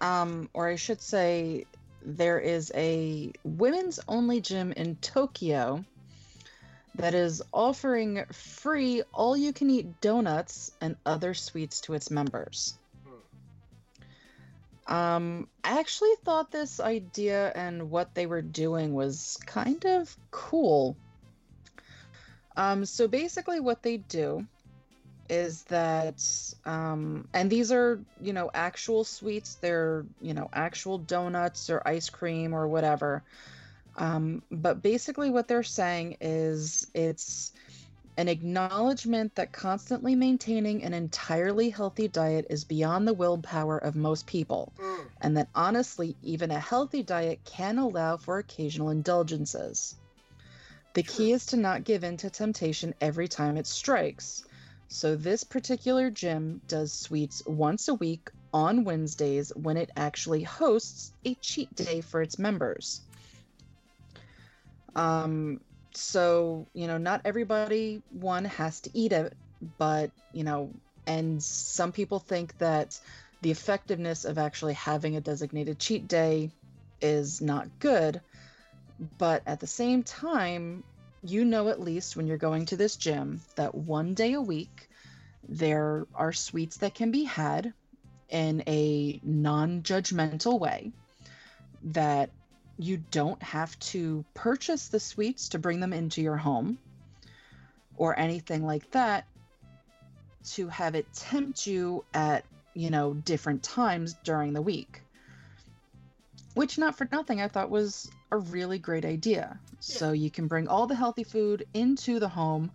um, 0.00 0.48
or 0.54 0.68
I 0.68 0.76
should 0.76 1.02
say, 1.02 1.66
there 2.02 2.38
is 2.38 2.72
a 2.74 3.32
women's 3.44 4.00
only 4.08 4.40
gym 4.40 4.72
in 4.72 4.96
Tokyo 4.96 5.84
that 6.96 7.14
is 7.14 7.42
offering 7.52 8.24
free 8.32 9.02
all 9.12 9.36
you 9.36 9.52
can 9.52 9.70
eat 9.70 10.00
donuts 10.00 10.70
and 10.80 10.96
other 11.04 11.34
sweets 11.34 11.80
to 11.82 11.94
its 11.94 12.10
members. 12.10 12.78
Um, 14.86 15.48
I 15.62 15.80
actually 15.80 16.14
thought 16.24 16.50
this 16.50 16.78
idea 16.78 17.50
and 17.54 17.90
what 17.90 18.14
they 18.14 18.26
were 18.26 18.42
doing 18.42 18.92
was 18.92 19.38
kind 19.46 19.84
of 19.86 20.14
cool. 20.30 20.96
Um, 22.56 22.84
so 22.84 23.08
basically, 23.08 23.60
what 23.60 23.82
they 23.82 23.96
do 23.96 24.46
is 25.28 25.62
that, 25.64 26.22
um, 26.66 27.26
and 27.32 27.50
these 27.50 27.72
are, 27.72 27.98
you 28.20 28.34
know, 28.34 28.50
actual 28.52 29.04
sweets, 29.04 29.54
they're, 29.56 30.04
you 30.20 30.34
know, 30.34 30.50
actual 30.52 30.98
donuts 30.98 31.70
or 31.70 31.82
ice 31.86 32.10
cream 32.10 32.54
or 32.54 32.68
whatever. 32.68 33.22
Um, 33.96 34.42
but 34.50 34.82
basically, 34.82 35.30
what 35.30 35.48
they're 35.48 35.62
saying 35.62 36.16
is 36.20 36.86
it's 36.94 37.52
an 38.16 38.28
acknowledgement 38.28 39.34
that 39.34 39.52
constantly 39.52 40.14
maintaining 40.14 40.84
an 40.84 40.94
entirely 40.94 41.70
healthy 41.70 42.06
diet 42.06 42.46
is 42.48 42.64
beyond 42.64 43.08
the 43.08 43.14
willpower 43.14 43.78
of 43.78 43.96
most 43.96 44.26
people, 44.26 44.72
Mm. 44.78 45.06
and 45.20 45.36
that 45.36 45.48
honestly, 45.54 46.16
even 46.22 46.50
a 46.50 46.58
healthy 46.58 47.02
diet 47.02 47.40
can 47.44 47.78
allow 47.78 48.16
for 48.16 48.38
occasional 48.38 48.90
indulgences. 48.90 49.96
The 50.94 51.02
key 51.02 51.32
is 51.32 51.46
to 51.46 51.56
not 51.56 51.82
give 51.82 52.04
in 52.04 52.16
to 52.18 52.30
temptation 52.30 52.94
every 53.00 53.26
time 53.26 53.56
it 53.56 53.66
strikes. 53.66 54.44
So, 54.88 55.16
this 55.16 55.42
particular 55.42 56.08
gym 56.10 56.60
does 56.68 56.92
sweets 56.92 57.42
once 57.46 57.88
a 57.88 57.94
week 57.94 58.30
on 58.52 58.84
Wednesdays 58.84 59.50
when 59.56 59.76
it 59.76 59.90
actually 59.96 60.44
hosts 60.44 61.12
a 61.24 61.34
cheat 61.36 61.74
day 61.74 62.00
for 62.00 62.22
its 62.22 62.38
members. 62.38 63.00
Um, 64.96 65.60
so, 65.92 66.66
you 66.74 66.86
know, 66.86 66.98
not 66.98 67.22
everybody, 67.24 68.02
one, 68.10 68.44
has 68.44 68.80
to 68.80 68.90
eat 68.94 69.12
it, 69.12 69.34
but, 69.78 70.10
you 70.32 70.44
know, 70.44 70.70
and 71.06 71.42
some 71.42 71.92
people 71.92 72.18
think 72.18 72.56
that 72.58 72.98
the 73.42 73.50
effectiveness 73.50 74.24
of 74.24 74.38
actually 74.38 74.74
having 74.74 75.16
a 75.16 75.20
designated 75.20 75.78
cheat 75.78 76.08
day 76.08 76.50
is 77.00 77.40
not 77.40 77.68
good. 77.78 78.20
But 79.18 79.42
at 79.46 79.60
the 79.60 79.66
same 79.66 80.02
time, 80.02 80.82
you 81.22 81.44
know, 81.44 81.68
at 81.68 81.80
least 81.80 82.16
when 82.16 82.26
you're 82.26 82.36
going 82.36 82.66
to 82.66 82.76
this 82.76 82.96
gym, 82.96 83.40
that 83.56 83.74
one 83.74 84.14
day 84.14 84.34
a 84.34 84.40
week, 84.40 84.88
there 85.48 86.06
are 86.14 86.32
sweets 86.32 86.78
that 86.78 86.94
can 86.94 87.10
be 87.10 87.24
had 87.24 87.72
in 88.30 88.62
a 88.66 89.20
non 89.22 89.82
judgmental 89.82 90.58
way 90.58 90.92
that 91.84 92.30
you 92.78 93.02
don't 93.10 93.42
have 93.42 93.78
to 93.78 94.24
purchase 94.34 94.88
the 94.88 95.00
sweets 95.00 95.50
to 95.50 95.58
bring 95.58 95.80
them 95.80 95.92
into 95.92 96.20
your 96.20 96.36
home 96.36 96.78
or 97.96 98.18
anything 98.18 98.64
like 98.66 98.90
that 98.90 99.26
to 100.44 100.68
have 100.68 100.94
it 100.94 101.06
tempt 101.14 101.66
you 101.66 102.04
at 102.12 102.44
you 102.74 102.90
know 102.90 103.14
different 103.14 103.62
times 103.62 104.14
during 104.24 104.52
the 104.52 104.62
week. 104.62 105.02
Which 106.54 106.78
not 106.78 106.96
for 106.96 107.08
nothing 107.10 107.40
i 107.40 107.48
thought 107.48 107.70
was 107.70 108.10
a 108.30 108.36
really 108.36 108.78
great 108.78 109.04
idea. 109.04 109.58
So 109.80 110.12
you 110.12 110.30
can 110.30 110.48
bring 110.48 110.68
all 110.68 110.86
the 110.86 110.94
healthy 110.94 111.24
food 111.24 111.66
into 111.74 112.18
the 112.18 112.28
home 112.28 112.70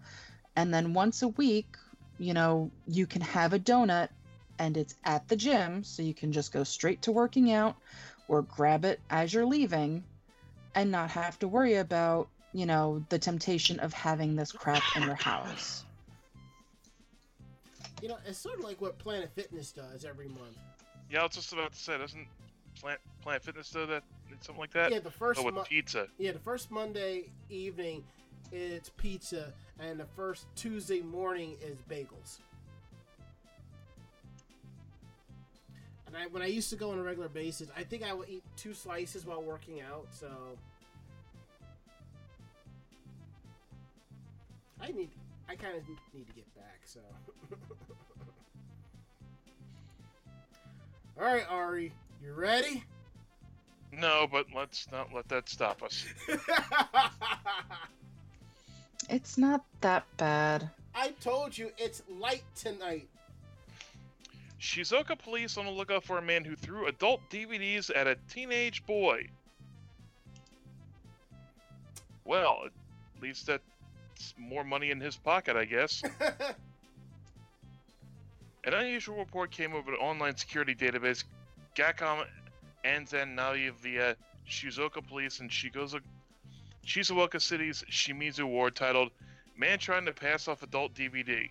and 0.55 0.73
then 0.73 0.93
once 0.93 1.21
a 1.21 1.27
week 1.27 1.77
you 2.17 2.33
know 2.33 2.71
you 2.87 3.05
can 3.05 3.21
have 3.21 3.53
a 3.53 3.59
donut 3.59 4.09
and 4.57 4.75
it's 4.75 4.95
at 5.03 5.27
the 5.27 5.35
gym 5.35 5.83
so 5.83 6.03
you 6.03 6.13
can 6.13 6.31
just 6.31 6.51
go 6.51 6.63
straight 6.63 7.01
to 7.03 7.11
working 7.11 7.51
out 7.51 7.75
or 8.29 8.43
grab 8.43 8.85
it 8.85 9.01
as 9.09 9.33
you're 9.33 9.45
leaving 9.45 10.03
and 10.75 10.89
not 10.89 11.09
have 11.09 11.37
to 11.39 11.47
worry 11.47 11.75
about, 11.75 12.29
you 12.53 12.65
know, 12.65 13.03
the 13.09 13.19
temptation 13.19 13.79
of 13.79 13.91
having 13.91 14.37
this 14.37 14.53
crap 14.53 14.83
in 14.95 15.03
your 15.03 15.15
house. 15.15 15.83
You 18.01 18.07
know, 18.07 18.17
it's 18.25 18.37
sort 18.37 18.59
of 18.59 18.63
like 18.63 18.79
what 18.79 18.97
Planet 18.97 19.29
Fitness 19.35 19.73
does 19.73 20.05
every 20.05 20.29
month. 20.29 20.57
Yeah, 21.11 21.19
I 21.19 21.23
was 21.23 21.33
just 21.33 21.51
about 21.51 21.73
to 21.73 21.77
say, 21.77 21.97
doesn't 21.97 22.27
Planet, 22.79 23.01
Planet 23.21 23.43
Fitness 23.43 23.69
do 23.71 23.85
that? 23.87 24.03
Something 24.41 24.61
like 24.61 24.71
that? 24.71 24.91
Yeah, 24.91 24.99
the 24.99 25.11
first 25.11 25.41
oh, 25.41 25.43
with 25.43 25.55
mo- 25.55 25.63
pizza. 25.63 26.07
yeah 26.17 26.31
the 26.31 26.39
first 26.39 26.71
Monday 26.71 27.31
evening 27.49 28.05
it's 28.51 28.89
pizza, 28.97 29.53
and 29.79 29.99
the 29.99 30.05
first 30.15 30.47
Tuesday 30.55 31.01
morning 31.01 31.55
is 31.61 31.77
bagels. 31.89 32.39
And 36.09 36.17
I, 36.17 36.25
when 36.27 36.41
I 36.41 36.47
used 36.47 36.71
to 36.71 36.75
go 36.75 36.89
on 36.91 36.97
a 36.97 37.03
regular 37.03 37.29
basis, 37.29 37.69
I 37.77 37.83
think 37.83 38.01
I 38.03 38.13
would 38.13 38.27
eat 38.29 38.43
two 38.57 38.73
slices 38.73 39.27
while 39.27 39.43
working 39.43 39.81
out. 39.81 40.07
So 40.11 40.27
I 44.81 44.87
need, 44.87 45.09
I 45.47 45.55
kind 45.55 45.77
of 45.77 45.83
need 46.13 46.25
to 46.25 46.33
get 46.33 46.55
back. 46.55 46.79
So, 46.85 46.99
all 51.19 51.25
right, 51.25 51.45
Ari, 51.47 51.91
you 52.23 52.33
ready? 52.33 52.83
No, 53.91 54.27
but 54.31 54.47
let's 54.55 54.87
not 54.91 55.13
let 55.13 55.29
that 55.29 55.47
stop 55.47 55.83
us. 55.83 56.05
It's 59.09 59.39
not 59.39 59.65
that 59.81 60.05
bad. 60.17 60.69
I 60.93 61.09
told 61.19 61.57
you 61.57 61.71
it's 61.79 62.03
light 62.07 62.43
tonight. 62.55 63.09
Shizuoka 64.59 65.17
police 65.17 65.57
on 65.57 65.65
the 65.65 65.71
lookout 65.71 66.03
for 66.03 66.17
a 66.17 66.21
man 66.21 66.43
who 66.43 66.55
threw 66.55 66.87
adult 66.87 67.21
DVDs 67.29 67.89
at 67.95 68.07
a 68.07 68.15
teenage 68.29 68.85
boy. 68.85 69.27
Well, 72.25 72.63
at 72.65 72.71
least 73.21 73.47
that's 73.47 73.63
more 74.37 74.63
money 74.63 74.91
in 74.91 74.99
his 74.99 75.15
pocket, 75.15 75.55
I 75.55 75.65
guess. 75.65 76.03
An 78.65 78.73
unusual 78.73 79.17
report 79.17 79.51
came 79.51 79.73
over 79.73 79.91
the 79.91 79.97
online 79.97 80.35
security 80.35 80.75
database 80.75 81.23
Gaccom 81.75 82.25
Anzen 82.83 83.35
Navi 83.35 83.71
via 83.71 84.15
Shizuoka 84.47 85.05
Police 85.07 85.39
in 85.39 85.47
Shigoza, 85.47 86.01
Shizuoka 86.85 87.41
City's 87.41 87.83
Shimizu 87.89 88.43
Ward 88.43 88.75
titled 88.75 89.11
Man 89.57 89.79
Trying 89.79 90.05
to 90.05 90.13
Pass 90.13 90.47
Off 90.49 90.63
Adult 90.63 90.93
DVD. 90.93 91.49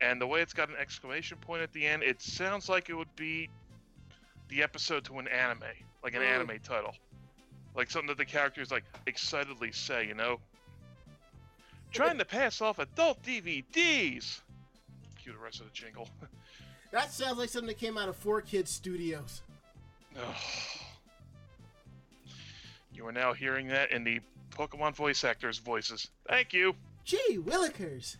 And 0.00 0.20
the 0.20 0.26
way 0.26 0.40
it's 0.40 0.52
got 0.52 0.68
an 0.68 0.76
exclamation 0.78 1.38
point 1.38 1.62
at 1.62 1.72
the 1.72 1.84
end, 1.86 2.02
it 2.02 2.20
sounds 2.22 2.68
like 2.68 2.88
it 2.88 2.94
would 2.94 3.14
be 3.16 3.48
the 4.48 4.62
episode 4.62 5.04
to 5.06 5.18
an 5.18 5.28
anime, 5.28 5.64
like 6.04 6.14
an 6.14 6.22
Mm. 6.22 6.34
anime 6.34 6.58
title. 6.60 6.94
Like 7.74 7.90
something 7.90 8.08
that 8.08 8.18
the 8.18 8.24
characters 8.24 8.70
like 8.70 8.84
excitedly 9.06 9.72
say, 9.72 10.06
you 10.06 10.14
know? 10.14 10.40
Trying 11.90 12.18
to 12.18 12.24
pass 12.24 12.60
off 12.60 12.78
adult 12.78 13.22
DVDs. 13.22 14.40
Cue 15.20 15.32
the 15.32 15.38
rest 15.38 15.60
of 15.60 15.66
the 15.66 15.72
jingle. 15.72 16.08
that 16.92 17.12
sounds 17.12 17.38
like 17.38 17.48
something 17.48 17.68
that 17.68 17.78
came 17.78 17.98
out 17.98 18.08
of 18.08 18.16
Four 18.16 18.40
Kids 18.40 18.70
Studios. 18.70 19.42
You 22.92 23.06
are 23.06 23.12
now 23.12 23.32
hearing 23.32 23.68
that 23.68 23.92
in 23.92 24.04
the 24.04 24.20
Pokemon 24.50 24.94
voice 24.94 25.22
actors' 25.24 25.58
voices. 25.58 26.08
Thank 26.28 26.52
you. 26.52 26.74
Gee, 27.04 27.38
Willikers. 27.38 28.16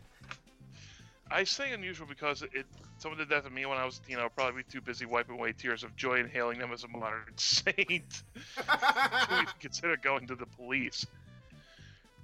I 1.31 1.45
say 1.45 1.73
unusual 1.73 2.07
because 2.07 2.43
it 2.43 2.67
someone 2.99 3.19
did 3.19 3.29
that 3.29 3.45
to 3.45 3.51
me 3.51 3.67
when 3.67 3.79
I 3.79 3.85
was, 3.85 4.01
you 4.09 4.17
know, 4.17 4.29
probably 4.29 4.63
be 4.63 4.73
too 4.73 4.81
busy 4.81 5.07
wiping 5.07 5.37
away 5.37 5.53
tears 5.53 5.85
of 5.85 5.95
joy 5.97 6.21
and 6.21 6.29
hailing 6.29 6.59
them 6.59 6.73
as 6.73 6.85
a 6.85 6.89
modern 6.89 7.25
saint 7.37 8.23
to 8.57 9.29
even 9.33 9.47
consider 9.61 9.97
going 9.97 10.27
to 10.29 10.35
the 10.35 10.47
police. 10.47 11.07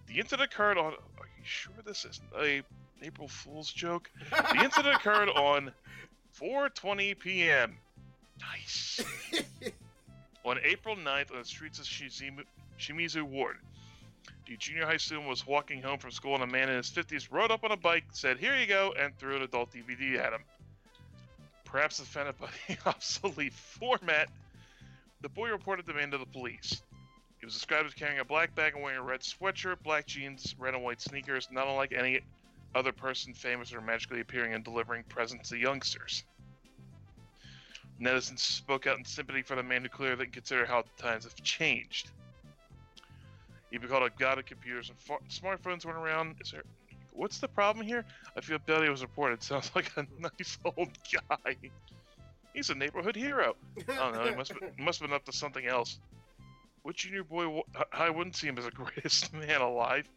The 0.06 0.18
incident 0.18 0.50
occurred 0.52 0.78
on. 0.78 0.92
Are 0.92 1.28
you 1.38 1.44
sure 1.44 1.74
this 1.84 2.04
isn't 2.04 2.28
a 2.38 2.62
April 3.02 3.28
Fool's 3.28 3.72
joke? 3.72 4.10
The 4.30 4.62
incident 4.62 4.96
occurred 4.96 5.28
on 5.28 5.72
4:20 6.40 7.18
p.m. 7.18 7.76
Nice. 8.40 9.04
on 10.44 10.58
April 10.62 10.96
9th 10.96 11.32
on 11.32 11.38
the 11.38 11.44
streets 11.44 11.78
of 11.78 11.84
Shizimu, 11.84 12.44
Shimizu 12.78 13.22
Ward. 13.22 13.58
The 14.46 14.56
junior 14.56 14.86
high 14.86 14.98
student 14.98 15.28
was 15.28 15.46
walking 15.46 15.82
home 15.82 15.98
from 15.98 16.10
school 16.10 16.34
and 16.34 16.42
a 16.42 16.46
man 16.46 16.68
in 16.68 16.76
his 16.76 16.90
50s 16.90 17.28
rode 17.30 17.50
up 17.50 17.64
on 17.64 17.72
a 17.72 17.76
bike, 17.76 18.04
said, 18.12 18.38
Here 18.38 18.56
you 18.56 18.66
go, 18.66 18.94
and 18.98 19.16
threw 19.16 19.36
an 19.36 19.42
adult 19.42 19.72
DVD 19.72 20.18
at 20.18 20.32
him. 20.32 20.42
Perhaps 21.64 21.98
offended 21.98 22.38
by 22.38 22.48
the 22.68 22.76
obsolete 22.86 23.52
format, 23.52 24.28
the 25.22 25.28
boy 25.28 25.50
reported 25.50 25.86
the 25.86 25.94
man 25.94 26.10
to 26.10 26.18
the 26.18 26.26
police. 26.26 26.82
He 27.40 27.46
was 27.46 27.54
described 27.54 27.86
as 27.86 27.94
carrying 27.94 28.20
a 28.20 28.24
black 28.24 28.54
bag 28.54 28.74
and 28.74 28.82
wearing 28.82 28.98
a 28.98 29.02
red 29.02 29.20
sweatshirt, 29.20 29.82
black 29.82 30.06
jeans, 30.06 30.54
red 30.58 30.74
and 30.74 30.82
white 30.82 31.00
sneakers, 31.00 31.48
not 31.50 31.66
unlike 31.66 31.92
any 31.92 32.20
other 32.74 32.92
person 32.92 33.34
famous 33.34 33.72
or 33.72 33.80
magically 33.80 34.20
appearing 34.20 34.54
and 34.54 34.64
delivering 34.64 35.04
presents 35.04 35.50
to 35.50 35.56
youngsters. 35.56 36.24
Netizens 38.00 38.40
spoke 38.40 38.86
out 38.86 38.98
in 38.98 39.04
sympathy 39.04 39.42
for 39.42 39.56
the 39.56 39.62
man 39.62 39.82
who 39.82 39.88
clearly 39.88 40.16
didn't 40.24 40.32
consider 40.32 40.66
how 40.66 40.84
times 40.98 41.24
have 41.24 41.34
changed. 41.42 42.10
He 43.74 43.78
became 43.78 44.04
a 44.04 44.10
god 44.10 44.38
of 44.38 44.46
computers 44.46 44.88
and 44.88 45.20
smartphones 45.28 45.84
went 45.84 45.98
around. 45.98 46.36
Is 46.40 46.52
there? 46.52 46.62
What's 47.12 47.38
the 47.38 47.48
problem 47.48 47.84
here? 47.84 48.04
I 48.36 48.40
feel 48.40 48.58
Billy 48.64 48.88
was 48.88 49.02
reported. 49.02 49.42
Sounds 49.42 49.72
like 49.74 49.90
a 49.96 50.06
nice 50.20 50.58
old 50.64 50.90
guy. 51.12 51.56
He's 52.52 52.70
a 52.70 52.74
neighborhood 52.76 53.16
hero. 53.16 53.56
I 53.88 53.94
don't 53.96 54.14
know. 54.14 54.28
He 54.30 54.36
must 54.36 54.52
have, 54.52 54.78
must 54.78 55.00
have 55.00 55.08
been 55.08 55.16
up 55.16 55.24
to 55.24 55.32
something 55.32 55.66
else. 55.66 55.98
What 56.82 56.94
junior 56.94 57.24
boy? 57.24 57.62
I 57.92 58.10
wouldn't 58.10 58.36
see 58.36 58.46
him 58.46 58.58
as 58.58 58.64
the 58.66 58.70
greatest 58.94 59.32
man 59.32 59.60
alive. 59.60 60.08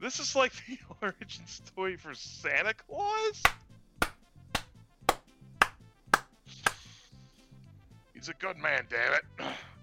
This 0.00 0.18
is 0.18 0.34
like 0.34 0.50
the 0.66 0.76
origin 1.02 1.46
story 1.46 1.96
for 1.96 2.14
Santa 2.14 2.74
Claus. 2.74 3.42
He's 8.12 8.28
a 8.28 8.34
good 8.34 8.56
man, 8.56 8.86
damn 8.90 9.12
it. 9.12 9.54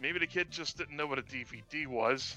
Maybe 0.00 0.18
the 0.18 0.26
kid 0.26 0.50
just 0.50 0.78
didn't 0.78 0.96
know 0.96 1.06
what 1.06 1.18
a 1.18 1.22
DVD 1.22 1.86
was. 1.86 2.36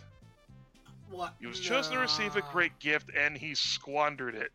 what? 1.09 1.33
He 1.39 1.47
was 1.47 1.59
chosen 1.59 1.93
to 1.93 1.99
receive 1.99 2.35
a 2.35 2.41
great 2.51 2.77
gift 2.79 3.09
and 3.15 3.37
he 3.37 3.53
squandered 3.55 4.35
it. 4.35 4.51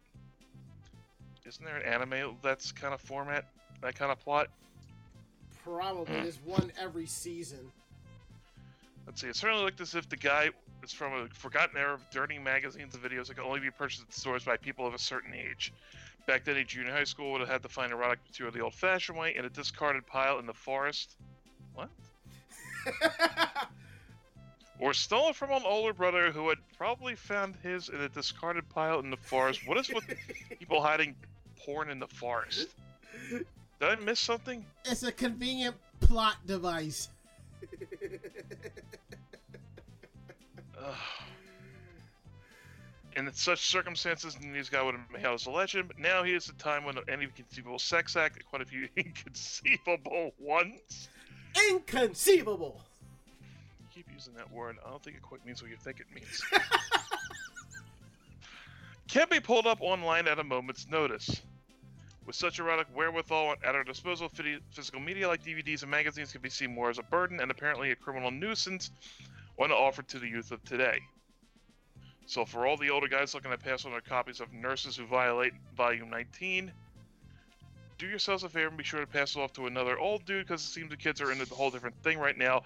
Isn't 1.46 1.64
there 1.64 1.76
an 1.76 1.84
anime 1.84 2.36
that's 2.42 2.72
kind 2.72 2.92
of 2.92 3.00
format, 3.00 3.45
that 3.80 3.95
kind 3.95 4.11
of 4.11 4.18
plot? 4.18 4.49
Probably. 5.62 6.20
There's 6.20 6.41
one 6.45 6.72
every 6.80 7.07
season. 7.07 7.70
Let's 9.07 9.20
see. 9.20 9.28
It 9.28 9.37
certainly 9.37 9.62
looked 9.64 9.80
as 9.80 9.95
if 9.95 10.08
the 10.08 10.16
guy 10.16 10.50
is 10.83 10.92
from 10.92 11.12
a 11.12 11.28
forgotten 11.28 11.76
era 11.76 11.95
of 11.95 12.11
dirty 12.11 12.38
magazines 12.38 12.95
and 12.95 13.03
videos 13.03 13.28
that 13.28 13.37
could 13.37 13.46
only 13.46 13.61
be 13.61 13.70
purchased 13.70 14.03
at 14.03 14.12
stores 14.12 14.45
by 14.45 14.57
people 14.57 14.84
of 14.87 14.95
a 14.95 14.99
certain 14.99 15.33
age. 15.33 15.72
Back 16.26 16.45
then, 16.45 16.57
a 16.57 16.64
junior 16.64 16.91
high 16.91 17.04
school 17.04 17.30
would 17.33 17.41
have 17.41 17.49
had 17.49 17.62
to 17.62 17.68
find 17.68 17.92
erotic 17.92 18.18
material 18.26 18.53
the 18.53 18.61
old-fashioned 18.61 19.16
way 19.16 19.37
in 19.37 19.45
a 19.45 19.49
discarded 19.49 20.04
pile 20.08 20.41
in 20.41 20.46
the 20.46 20.53
forest. 20.53 21.14
What? 21.74 21.88
Or 24.79 24.92
stolen 24.92 25.33
from 25.33 25.53
an 25.53 25.63
older 25.64 25.95
brother 25.95 26.30
who 26.30 26.50
had 26.50 26.58
probably 26.76 27.14
found 27.14 27.57
his 27.63 27.88
in 27.88 28.00
a 28.00 28.11
discarded 28.11 28.68
pile 28.68 29.00
in 29.00 29.11
the 29.11 29.17
forest. 29.17 29.67
What 29.67 29.79
is 29.79 29.88
with 29.88 30.04
people 30.58 30.83
hiding 30.83 31.17
porn 31.57 31.88
in 31.88 31.99
the 31.99 32.07
forest? 32.07 32.68
Did 33.30 33.46
I 33.80 33.96
miss 33.96 34.21
something? 34.21 34.64
it's 34.84 35.03
a 35.03 35.13
convenient 35.13 35.76
plot 36.00 36.37
device. 36.46 37.08
In 43.17 43.33
such 43.33 43.67
circumstances, 43.67 44.38
news 44.42 44.68
guy 44.68 44.83
would 44.83 44.95
have 44.95 45.11
been 45.11 45.21
hailed 45.21 45.41
as 45.41 45.46
a 45.46 45.50
legend, 45.50 45.88
but 45.88 45.99
now 45.99 46.22
he 46.22 46.34
is 46.34 46.50
a 46.50 46.53
time 46.54 46.84
when 46.84 46.96
any 47.08 47.26
conceivable 47.29 47.79
sex 47.79 48.14
act, 48.14 48.45
quite 48.45 48.61
a 48.61 48.67
few 48.67 48.88
inconceivable 48.96 50.34
ones. 50.38 51.08
Inconceivable. 51.70 52.80
You 53.80 53.87
keep 53.95 54.07
using 54.14 54.34
that 54.34 54.50
word. 54.53 54.76
I 54.84 54.91
don't 54.91 55.03
think 55.03 55.16
it 55.16 55.22
quite 55.22 55.45
means 55.45 55.62
what 55.62 55.70
you 55.70 55.76
think 55.76 56.00
it 56.00 56.07
means. 56.14 56.42
Can 59.08 59.26
be 59.30 59.41
pulled 59.41 59.66
up 59.66 59.78
online 59.80 60.26
at 60.26 60.38
a 60.38 60.45
moment's 60.45 60.88
notice. 60.88 61.41
With 62.26 62.34
such 62.34 62.58
erotic 62.58 62.88
wherewithal 62.95 63.54
at 63.64 63.74
our 63.76 63.84
disposal, 63.84 64.28
physical 64.72 65.00
media 65.00 65.28
like 65.28 65.45
DVDs 65.45 65.83
and 65.83 65.91
magazines 65.91 66.33
can 66.33 66.41
be 66.41 66.50
seen 66.50 66.74
more 66.74 66.91
as 66.91 66.99
a 66.99 67.04
burden 67.04 67.38
and 67.38 67.53
apparently 67.53 67.92
a 67.92 67.96
criminal 67.96 68.33
nuisance 68.33 68.91
when 69.54 69.70
offered 69.70 70.08
to 70.08 70.18
the 70.18 70.28
youth 70.28 70.50
of 70.50 70.62
today. 70.64 70.99
So, 72.26 72.45
for 72.45 72.66
all 72.66 72.76
the 72.76 72.91
older 72.91 73.07
guys 73.07 73.33
looking 73.33 73.53
to 73.53 73.58
pass 73.58 73.84
on 73.84 73.92
their 73.92 74.00
copies 74.00 74.41
of 74.41 74.53
Nurses 74.53 74.96
Who 74.96 75.07
Violate 75.07 75.53
Volume 75.76 76.11
19, 76.11 76.72
do 77.98 78.06
yourselves 78.06 78.44
a 78.44 78.48
favor 78.48 78.68
and 78.68 78.76
be 78.76 78.84
sure 78.84 79.00
to 79.00 79.06
pass 79.06 79.36
it 79.36 79.40
off 79.40 79.52
to 79.54 79.66
another 79.66 79.98
old 79.98 80.24
dude 80.26 80.46
because 80.46 80.62
it 80.62 80.68
seems 80.68 80.90
the 80.90 80.96
kids 80.96 81.20
are 81.20 81.32
into 81.32 81.42
a 81.44 81.54
whole 81.54 81.70
different 81.70 81.96
thing 82.02 82.18
right 82.18 82.36
now. 82.36 82.62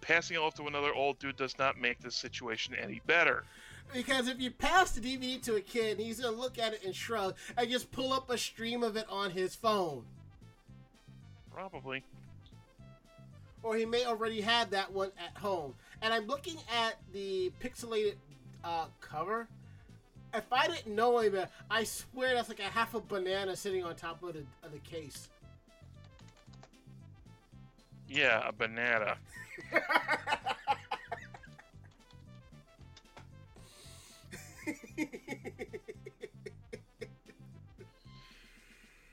Passing 0.00 0.36
it 0.36 0.40
off 0.40 0.54
to 0.54 0.66
another 0.66 0.92
old 0.92 1.18
dude 1.18 1.36
does 1.36 1.58
not 1.58 1.80
make 1.80 2.00
this 2.00 2.14
situation 2.14 2.74
any 2.74 3.00
better. 3.06 3.44
Because 3.94 4.28
if 4.28 4.38
you 4.38 4.50
pass 4.50 4.90
the 4.92 5.00
DVD 5.00 5.40
to 5.44 5.54
a 5.56 5.60
kid, 5.60 5.98
he's 5.98 6.20
gonna 6.20 6.36
look 6.36 6.58
at 6.58 6.74
it 6.74 6.84
and 6.84 6.94
shrug 6.94 7.36
and 7.56 7.70
just 7.70 7.90
pull 7.90 8.12
up 8.12 8.28
a 8.28 8.36
stream 8.36 8.82
of 8.82 8.96
it 8.96 9.06
on 9.08 9.30
his 9.30 9.54
phone. 9.54 10.04
Probably. 11.52 12.04
or 13.62 13.76
he 13.76 13.84
may 13.86 14.04
already 14.04 14.40
have 14.40 14.70
that 14.70 14.92
one 14.92 15.10
at 15.18 15.36
home. 15.40 15.74
And 16.02 16.12
I'm 16.14 16.26
looking 16.26 16.56
at 16.72 16.96
the 17.12 17.50
pixelated 17.60 18.14
uh, 18.62 18.86
cover. 19.00 19.48
If 20.34 20.52
I 20.52 20.68
didn't 20.68 20.94
know 20.94 21.18
any 21.18 21.30
better, 21.30 21.48
I 21.70 21.84
swear 21.84 22.34
that's 22.34 22.48
like 22.48 22.60
a 22.60 22.64
half 22.64 22.94
a 22.94 23.00
banana 23.00 23.56
sitting 23.56 23.84
on 23.84 23.94
top 23.96 24.22
of 24.22 24.34
the, 24.34 24.44
of 24.62 24.72
the 24.72 24.78
case. 24.78 25.28
Yeah, 28.08 28.46
a 28.46 28.52
banana. 28.52 29.16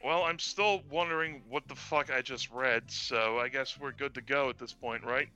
Well, 0.04 0.22
I'm 0.22 0.38
still 0.38 0.84
wondering 0.92 1.42
what 1.50 1.68
the 1.68 1.74
fuck 1.74 2.12
I 2.14 2.22
just 2.22 2.52
read, 2.52 2.84
so 2.92 3.40
I 3.40 3.48
guess 3.48 3.80
we're 3.80 3.92
good 3.92 4.14
to 4.14 4.22
go 4.22 4.52
at 4.52 4.60
this 4.60 4.72
point, 4.72 5.04
right? 5.04 5.30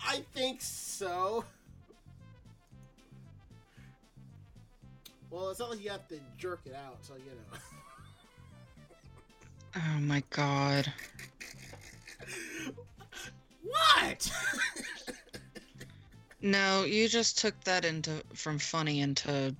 I 0.00 0.22
think 0.32 0.62
so. 0.62 1.44
Well, 5.34 5.50
it's 5.50 5.58
not 5.58 5.70
like 5.70 5.82
you 5.82 5.90
have 5.90 6.06
to 6.08 6.20
jerk 6.38 6.60
it 6.64 6.74
out, 6.74 6.98
so 7.02 7.14
you 7.14 7.24
know. 7.24 7.58
Oh 9.76 9.98
my 9.98 10.22
god. 10.30 10.92
what? 13.62 14.30
No, 16.40 16.84
you 16.84 17.08
just 17.08 17.38
took 17.38 17.58
that 17.64 17.86
into 17.86 18.22
from 18.34 18.58
funny 18.58 19.00
into 19.00 19.56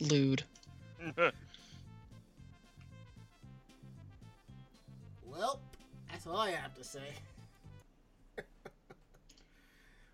lewd. 0.00 0.42
well, 5.24 5.60
that's 6.10 6.26
all 6.26 6.36
I 6.36 6.50
have 6.50 6.74
to 6.74 6.82
say. 6.82 7.14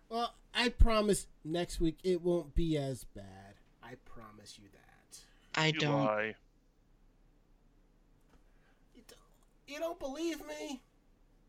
well, 0.07 0.35
I 0.53 0.69
promise 0.69 1.25
next 1.43 1.81
week 1.81 1.97
it 2.03 2.21
won't 2.21 2.53
be 2.53 2.77
as 2.77 3.03
bad. 3.15 3.46
I 4.47 4.53
promise 4.53 4.59
you 4.59 4.69
that. 4.73 5.61
I 5.61 5.67
you 5.67 5.73
don't. 5.73 6.05
lie. 6.05 6.35
You 8.95 9.01
don't, 9.07 9.19
you 9.67 9.79
don't 9.79 9.99
believe 9.99 10.39
me? 10.47 10.81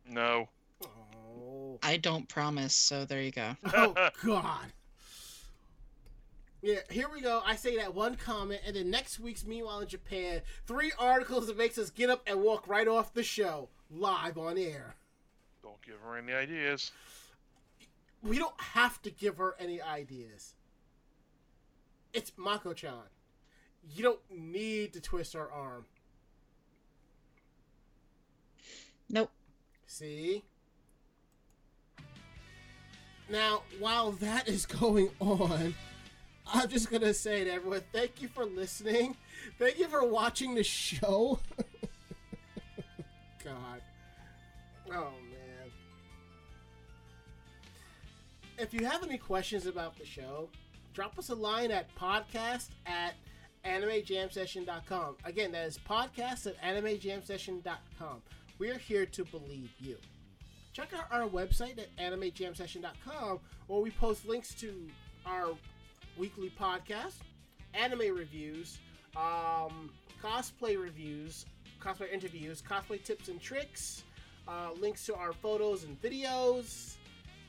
No. 0.09 0.49
Oh. 0.83 1.79
I 1.83 1.97
don't 1.99 2.29
promise. 2.29 2.75
So 2.75 3.05
there 3.05 3.20
you 3.20 3.31
go. 3.31 3.57
oh 3.75 4.11
God. 4.25 4.66
Yeah, 6.61 6.81
here 6.91 7.09
we 7.12 7.20
go. 7.20 7.41
I 7.47 7.55
say 7.55 7.77
that 7.77 7.95
one 7.95 8.16
comment, 8.16 8.62
and 8.66 8.75
then 8.75 8.91
next 8.91 9.20
week's 9.20 9.47
Meanwhile 9.47 9.81
in 9.81 9.89
Japan, 9.89 10.41
three 10.66 10.91
articles 10.99 11.47
that 11.47 11.57
makes 11.57 11.79
us 11.79 11.91
get 11.91 12.11
up 12.11 12.23
and 12.27 12.43
walk 12.43 12.66
right 12.66 12.89
off 12.89 13.15
the 13.15 13.23
show, 13.23 13.69
live 13.91 14.37
on 14.37 14.59
air. 14.59 14.97
Don't 15.62 15.81
give 15.83 16.01
her 16.05 16.16
any 16.16 16.33
ideas. 16.33 16.91
We 18.25 18.41
don't 18.41 18.61
have 18.61 19.01
to 19.03 19.11
give 19.11 19.37
her 19.37 19.55
any 19.61 19.81
ideas. 19.81 20.55
It's 22.19 22.32
Mako-chan. 22.36 22.95
You 23.95 24.03
don't 24.03 24.19
need 24.28 24.93
to 24.95 25.01
twist 25.01 25.35
her 25.35 25.49
arm. 25.53 25.85
Nope. 29.09 29.31
See? 29.86 30.43
Now, 33.31 33.62
while 33.78 34.11
that 34.11 34.49
is 34.49 34.66
going 34.66 35.11
on, 35.20 35.77
I'm 36.53 36.69
just 36.69 36.90
going 36.90 37.03
to 37.03 37.15
say 37.15 37.45
to 37.45 37.53
everyone, 37.53 37.82
thank 37.93 38.20
you 38.20 38.27
for 38.27 38.45
listening. 38.45 39.16
Thank 39.57 39.78
you 39.78 39.86
for 39.86 40.05
watching 40.05 40.57
the 40.57 40.65
show. 40.65 41.39
God. 43.45 43.81
Oh, 44.90 45.12
man. 45.31 45.70
If 48.59 48.74
you 48.74 48.86
have 48.86 49.05
any 49.05 49.19
questions 49.19 49.66
about 49.66 49.97
the 49.97 50.05
show, 50.05 50.49
drop 50.99 51.16
us 51.16 51.29
a 51.29 51.35
line 51.35 51.70
at 51.70 51.87
podcast 51.95 52.70
at 52.85 53.15
animejamsession.com. 53.65 55.15
Again, 55.25 55.53
that 55.53 55.65
is 55.65 55.79
podcast 55.89 56.49
at 56.49 56.61
animejamsession.com. 56.61 58.20
We're 58.59 58.79
here 58.79 59.07
to 59.07 59.25
believe 59.27 59.70
you. 59.79 59.97
Check 60.73 60.89
out 60.93 61.05
our 61.12 61.29
website 61.29 61.79
at 61.79 61.97
animejamsession.com 61.99 63.39
where 63.69 63.81
we 63.81 63.93
post 63.93 64.27
links 64.27 64.53
to 64.55 64.75
our 65.25 65.51
weekly 66.16 66.51
podcast, 66.59 67.19
anime 67.75 68.12
reviews, 68.12 68.79
um, 69.16 69.91
cosplay 70.20 70.77
reviews, 70.77 71.47
cosplay 71.81 72.12
interviews, 72.12 72.61
cosplay 72.61 73.01
tips 73.05 73.29
and 73.29 73.41
tricks, 73.41 74.03
uh, 74.49 74.70
links 74.81 75.07
to 75.07 75.15
our 75.15 75.33
photos 75.33 75.85
and 75.85 76.03
videos, 76.03 76.97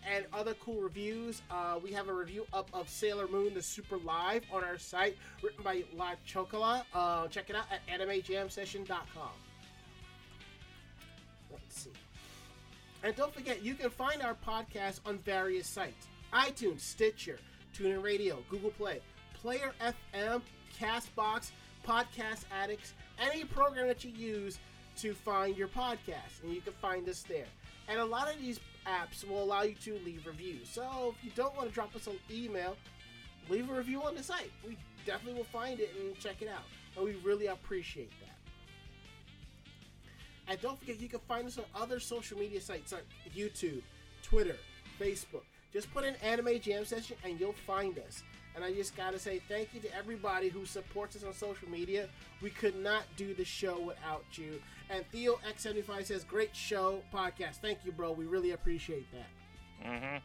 and 0.08 0.26
other 0.34 0.54
cool 0.56 0.82
reviews. 0.82 1.42
Uh, 1.50 1.80
we 1.84 1.92
have 1.92 2.08
a 2.08 2.14
review 2.14 2.46
up 2.54 2.70
of 2.74 2.90
Sailor 2.90 3.28
Moon 3.28 3.54
the 3.54 3.62
Super 3.62 3.98
Live 3.98 4.44
on 4.52 4.64
our 4.64 4.78
site, 4.78 5.18
written 5.44 5.64
by 5.64 5.84
La 5.96 6.14
Chocola. 6.26 6.86
Uh, 6.94 7.28
check 7.28 7.50
it 7.50 7.56
out 7.56 7.66
at 7.72 7.86
animejamsession.com. 8.00 9.30
Let's 11.52 11.82
see. 11.82 11.92
And 13.04 13.16
don't 13.16 13.34
forget, 13.34 13.64
you 13.64 13.76
can 13.76 13.90
find 13.90 14.22
our 14.22 14.36
podcast 14.36 15.00
on 15.06 15.20
various 15.20 15.68
sites 15.68 16.08
iTunes, 16.34 16.82
Stitcher, 16.82 17.40
TuneIn 17.76 18.04
Radio, 18.04 18.44
Google 18.50 18.72
Play, 18.72 19.00
Player 19.34 19.72
FM, 19.82 20.42
Castbox, 20.80 21.52
Podcast 21.88 22.44
Addicts, 22.52 22.94
any 23.20 23.44
program 23.46 23.88
that 23.88 24.04
you 24.04 24.12
use 24.12 24.60
to 24.98 25.14
find 25.14 25.58
your 25.58 25.70
podcast. 25.70 26.44
And 26.44 26.54
you 26.54 26.62
can 26.62 26.74
find 26.74 27.08
us 27.10 27.24
there. 27.28 27.48
And 27.88 28.00
a 28.00 28.06
lot 28.06 28.32
of 28.32 28.40
these 28.40 28.60
apps 28.88 29.28
will 29.28 29.44
allow 29.44 29.64
you 29.64 29.76
to 29.84 30.00
leave 30.06 30.26
reviews. 30.26 30.70
So 30.70 31.14
if 31.18 31.24
you 31.24 31.32
don't 31.36 31.56
want 31.56 31.70
to 31.70 31.74
drop 31.74 31.96
us 31.96 32.08
an 32.08 32.18
email, 32.32 32.76
leave 33.50 33.70
a 33.70 33.74
review 33.74 34.02
on 34.04 34.16
the 34.16 34.24
site. 34.24 34.52
We 34.68 34.78
definitely 35.06 35.40
will 35.40 35.46
find 35.46 35.80
it 35.80 35.92
and 36.00 36.18
check 36.20 36.42
it 36.42 36.48
out. 36.48 36.64
And 36.96 37.06
we 37.06 37.16
really 37.24 37.48
appreciate 37.48 38.12
that. 38.22 38.36
And 40.48 40.60
don't 40.62 40.80
forget, 40.80 41.00
you 41.00 41.08
can 41.08 41.20
find 41.20 41.46
us 41.48 41.58
on 41.58 41.66
other 41.76 42.00
social 42.00 42.38
media 42.38 42.60
sites 42.60 42.92
like 42.92 43.06
YouTube, 43.36 43.84
Twitter, 44.24 44.58
Facebook. 45.00 45.44
Just 45.72 45.94
put 45.94 46.04
in 46.04 46.16
Anime 46.16 46.60
Jam 46.60 46.86
Session 46.86 47.16
and 47.24 47.40
you'll 47.40 47.54
find 47.54 48.00
us. 48.00 48.24
And 48.56 48.64
I 48.64 48.74
just 48.74 48.98
gotta 48.98 49.20
say 49.20 49.42
thank 49.48 49.74
you 49.74 49.80
to 49.82 49.96
everybody 49.96 50.50
who 50.50 50.66
supports 50.66 51.16
us 51.16 51.24
on 51.24 51.34
social 51.34 51.70
media. 51.70 52.10
We 52.42 52.50
could 52.50 52.76
not 52.76 53.04
do 53.16 53.36
the 53.36 53.46
show 53.46 53.80
without 53.80 54.26
you. 54.34 54.60
And 54.90 55.06
Theo 55.11 55.40
X75 55.48 56.06
says, 56.06 56.24
"Great 56.24 56.56
show, 56.56 57.02
podcast. 57.14 57.57
Thank 57.57 57.80
you, 57.86 57.91
bro. 57.91 58.11
We 58.11 58.26
really 58.26 58.52
appreciate 58.52 59.07
that." 59.11 59.88
Mm-hmm. 59.88 60.18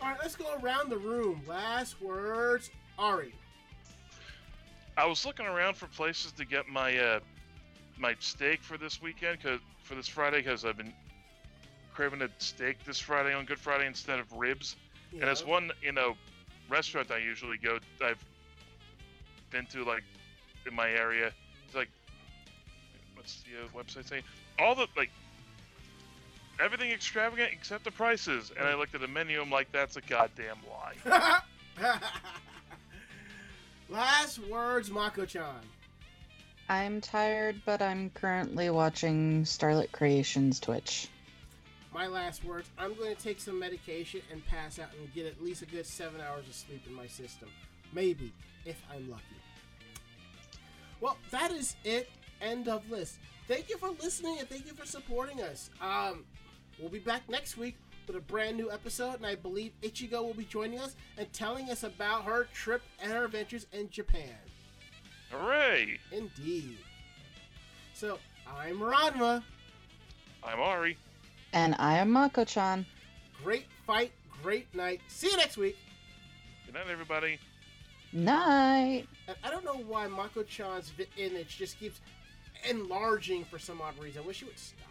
All 0.00 0.08
right, 0.08 0.18
let's 0.20 0.36
go 0.36 0.54
around 0.62 0.90
the 0.90 0.98
room. 0.98 1.42
Last 1.46 2.00
words, 2.00 2.70
Ari. 2.98 3.34
I 4.96 5.06
was 5.06 5.26
looking 5.26 5.46
around 5.46 5.76
for 5.76 5.86
places 5.88 6.32
to 6.32 6.44
get 6.44 6.68
my 6.68 6.96
uh, 6.96 7.20
my 7.98 8.14
steak 8.18 8.62
for 8.62 8.78
this 8.78 9.02
weekend, 9.02 9.42
cause 9.42 9.60
for 9.82 9.94
this 9.94 10.08
Friday, 10.08 10.38
because 10.38 10.64
I've 10.64 10.76
been 10.76 10.92
craving 11.92 12.22
a 12.22 12.28
steak 12.38 12.82
this 12.84 12.98
Friday 12.98 13.32
on 13.34 13.44
Good 13.44 13.58
Friday 13.58 13.86
instead 13.86 14.18
of 14.18 14.32
ribs. 14.32 14.76
You 15.12 15.20
And 15.20 15.30
it's 15.30 15.44
one 15.44 15.70
you 15.82 15.92
know 15.92 16.16
restaurant 16.68 17.10
I 17.10 17.18
usually 17.18 17.58
go. 17.58 17.78
I've 18.02 18.22
been 19.50 19.66
to 19.66 19.84
like 19.84 20.02
in 20.66 20.74
my 20.74 20.90
area. 20.90 21.32
It's 23.24 23.42
like 23.46 23.72
what's 23.72 23.94
the 23.94 24.00
uh, 24.00 24.02
website 24.02 24.08
say? 24.08 24.22
All 24.58 24.74
the 24.74 24.86
like 24.96 25.10
everything 26.60 26.90
extravagant 26.90 27.50
except 27.52 27.84
the 27.84 27.90
prices. 27.90 28.52
And 28.56 28.66
I 28.66 28.74
looked 28.74 28.94
at 28.94 29.00
the 29.00 29.08
menu. 29.08 29.40
I'm 29.40 29.50
like, 29.50 29.72
that's 29.72 29.96
a 29.96 30.00
goddamn 30.00 30.58
lie. 30.70 31.40
Last 33.88 34.38
words, 34.48 34.90
Mako-chan. 34.90 35.60
I'm 36.68 37.00
tired, 37.00 37.60
but 37.66 37.82
I'm 37.82 38.10
currently 38.10 38.70
watching 38.70 39.44
Starlit 39.44 39.92
Creations 39.92 40.58
Twitch. 40.58 41.08
My 41.92 42.06
last 42.06 42.42
words. 42.42 42.68
I'm 42.78 42.94
going 42.94 43.14
to 43.14 43.22
take 43.22 43.38
some 43.38 43.58
medication 43.58 44.22
and 44.32 44.44
pass 44.46 44.78
out 44.78 44.88
and 44.98 45.12
get 45.14 45.26
at 45.26 45.42
least 45.42 45.62
a 45.62 45.66
good 45.66 45.86
seven 45.86 46.20
hours 46.20 46.48
of 46.48 46.54
sleep 46.54 46.82
in 46.86 46.94
my 46.94 47.06
system. 47.06 47.48
Maybe, 47.92 48.32
if 48.64 48.82
I'm 48.90 49.08
lucky. 49.10 49.22
Well, 51.00 51.18
that 51.30 51.52
is 51.52 51.76
it. 51.84 52.08
End 52.44 52.68
of 52.68 52.88
list. 52.90 53.18
Thank 53.48 53.70
you 53.70 53.78
for 53.78 53.88
listening 54.02 54.36
and 54.38 54.48
thank 54.48 54.66
you 54.66 54.74
for 54.74 54.84
supporting 54.86 55.40
us. 55.40 55.70
Um, 55.80 56.24
we'll 56.78 56.90
be 56.90 56.98
back 56.98 57.28
next 57.28 57.56
week 57.56 57.76
with 58.06 58.16
a 58.16 58.20
brand 58.20 58.58
new 58.58 58.70
episode, 58.70 59.14
and 59.14 59.24
I 59.26 59.34
believe 59.34 59.72
Ichigo 59.82 60.22
will 60.22 60.34
be 60.34 60.44
joining 60.44 60.78
us 60.78 60.94
and 61.16 61.30
telling 61.32 61.70
us 61.70 61.84
about 61.84 62.24
her 62.24 62.46
trip 62.52 62.82
and 63.02 63.10
her 63.10 63.24
adventures 63.24 63.66
in 63.72 63.88
Japan. 63.88 64.34
Hooray! 65.30 65.98
Indeed. 66.12 66.76
So, 67.94 68.18
I'm 68.46 68.78
Ranma. 68.78 69.42
I'm 70.42 70.60
Ari. 70.60 70.98
And 71.54 71.74
I 71.78 71.96
am 71.96 72.10
Mako-chan. 72.10 72.84
Great 73.42 73.66
fight, 73.86 74.12
great 74.42 74.72
night. 74.74 75.00
See 75.08 75.28
you 75.30 75.36
next 75.38 75.56
week. 75.56 75.78
Good 76.66 76.74
night, 76.74 76.84
everybody. 76.90 77.38
Night. 78.12 79.06
And 79.28 79.36
I 79.42 79.50
don't 79.50 79.64
know 79.64 79.82
why 79.88 80.06
Mako-chan's 80.08 80.90
vi- 80.90 81.06
image 81.16 81.56
just 81.56 81.78
keeps 81.80 82.00
enlarging 82.68 83.44
for 83.44 83.58
some 83.58 83.80
odd 83.80 83.98
reason. 83.98 84.22
I 84.22 84.26
wish 84.26 84.40
you 84.40 84.46
would 84.48 84.58
stop. 84.58 84.88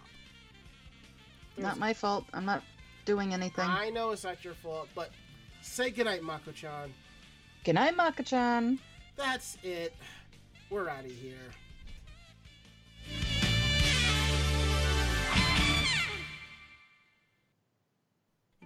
Not 1.57 1.77
my 1.77 1.93
fault. 1.93 2.25
I'm 2.33 2.45
not 2.45 2.63
doing 3.05 3.33
anything. 3.33 3.65
I 3.65 3.89
know 3.89 4.11
it's 4.11 4.23
not 4.23 4.43
your 4.43 4.55
fault, 4.55 4.87
but 4.95 5.11
say 5.61 5.91
goodnight, 5.91 6.23
Mako-chan. 6.23 6.93
Good 7.63 7.75
night, 7.75 7.95
Maka-chan. 7.95 8.79
That's 9.15 9.57
it. 9.63 9.95
We're 10.69 10.89
out 10.89 11.05
of 11.05 11.11
here. 11.11 11.51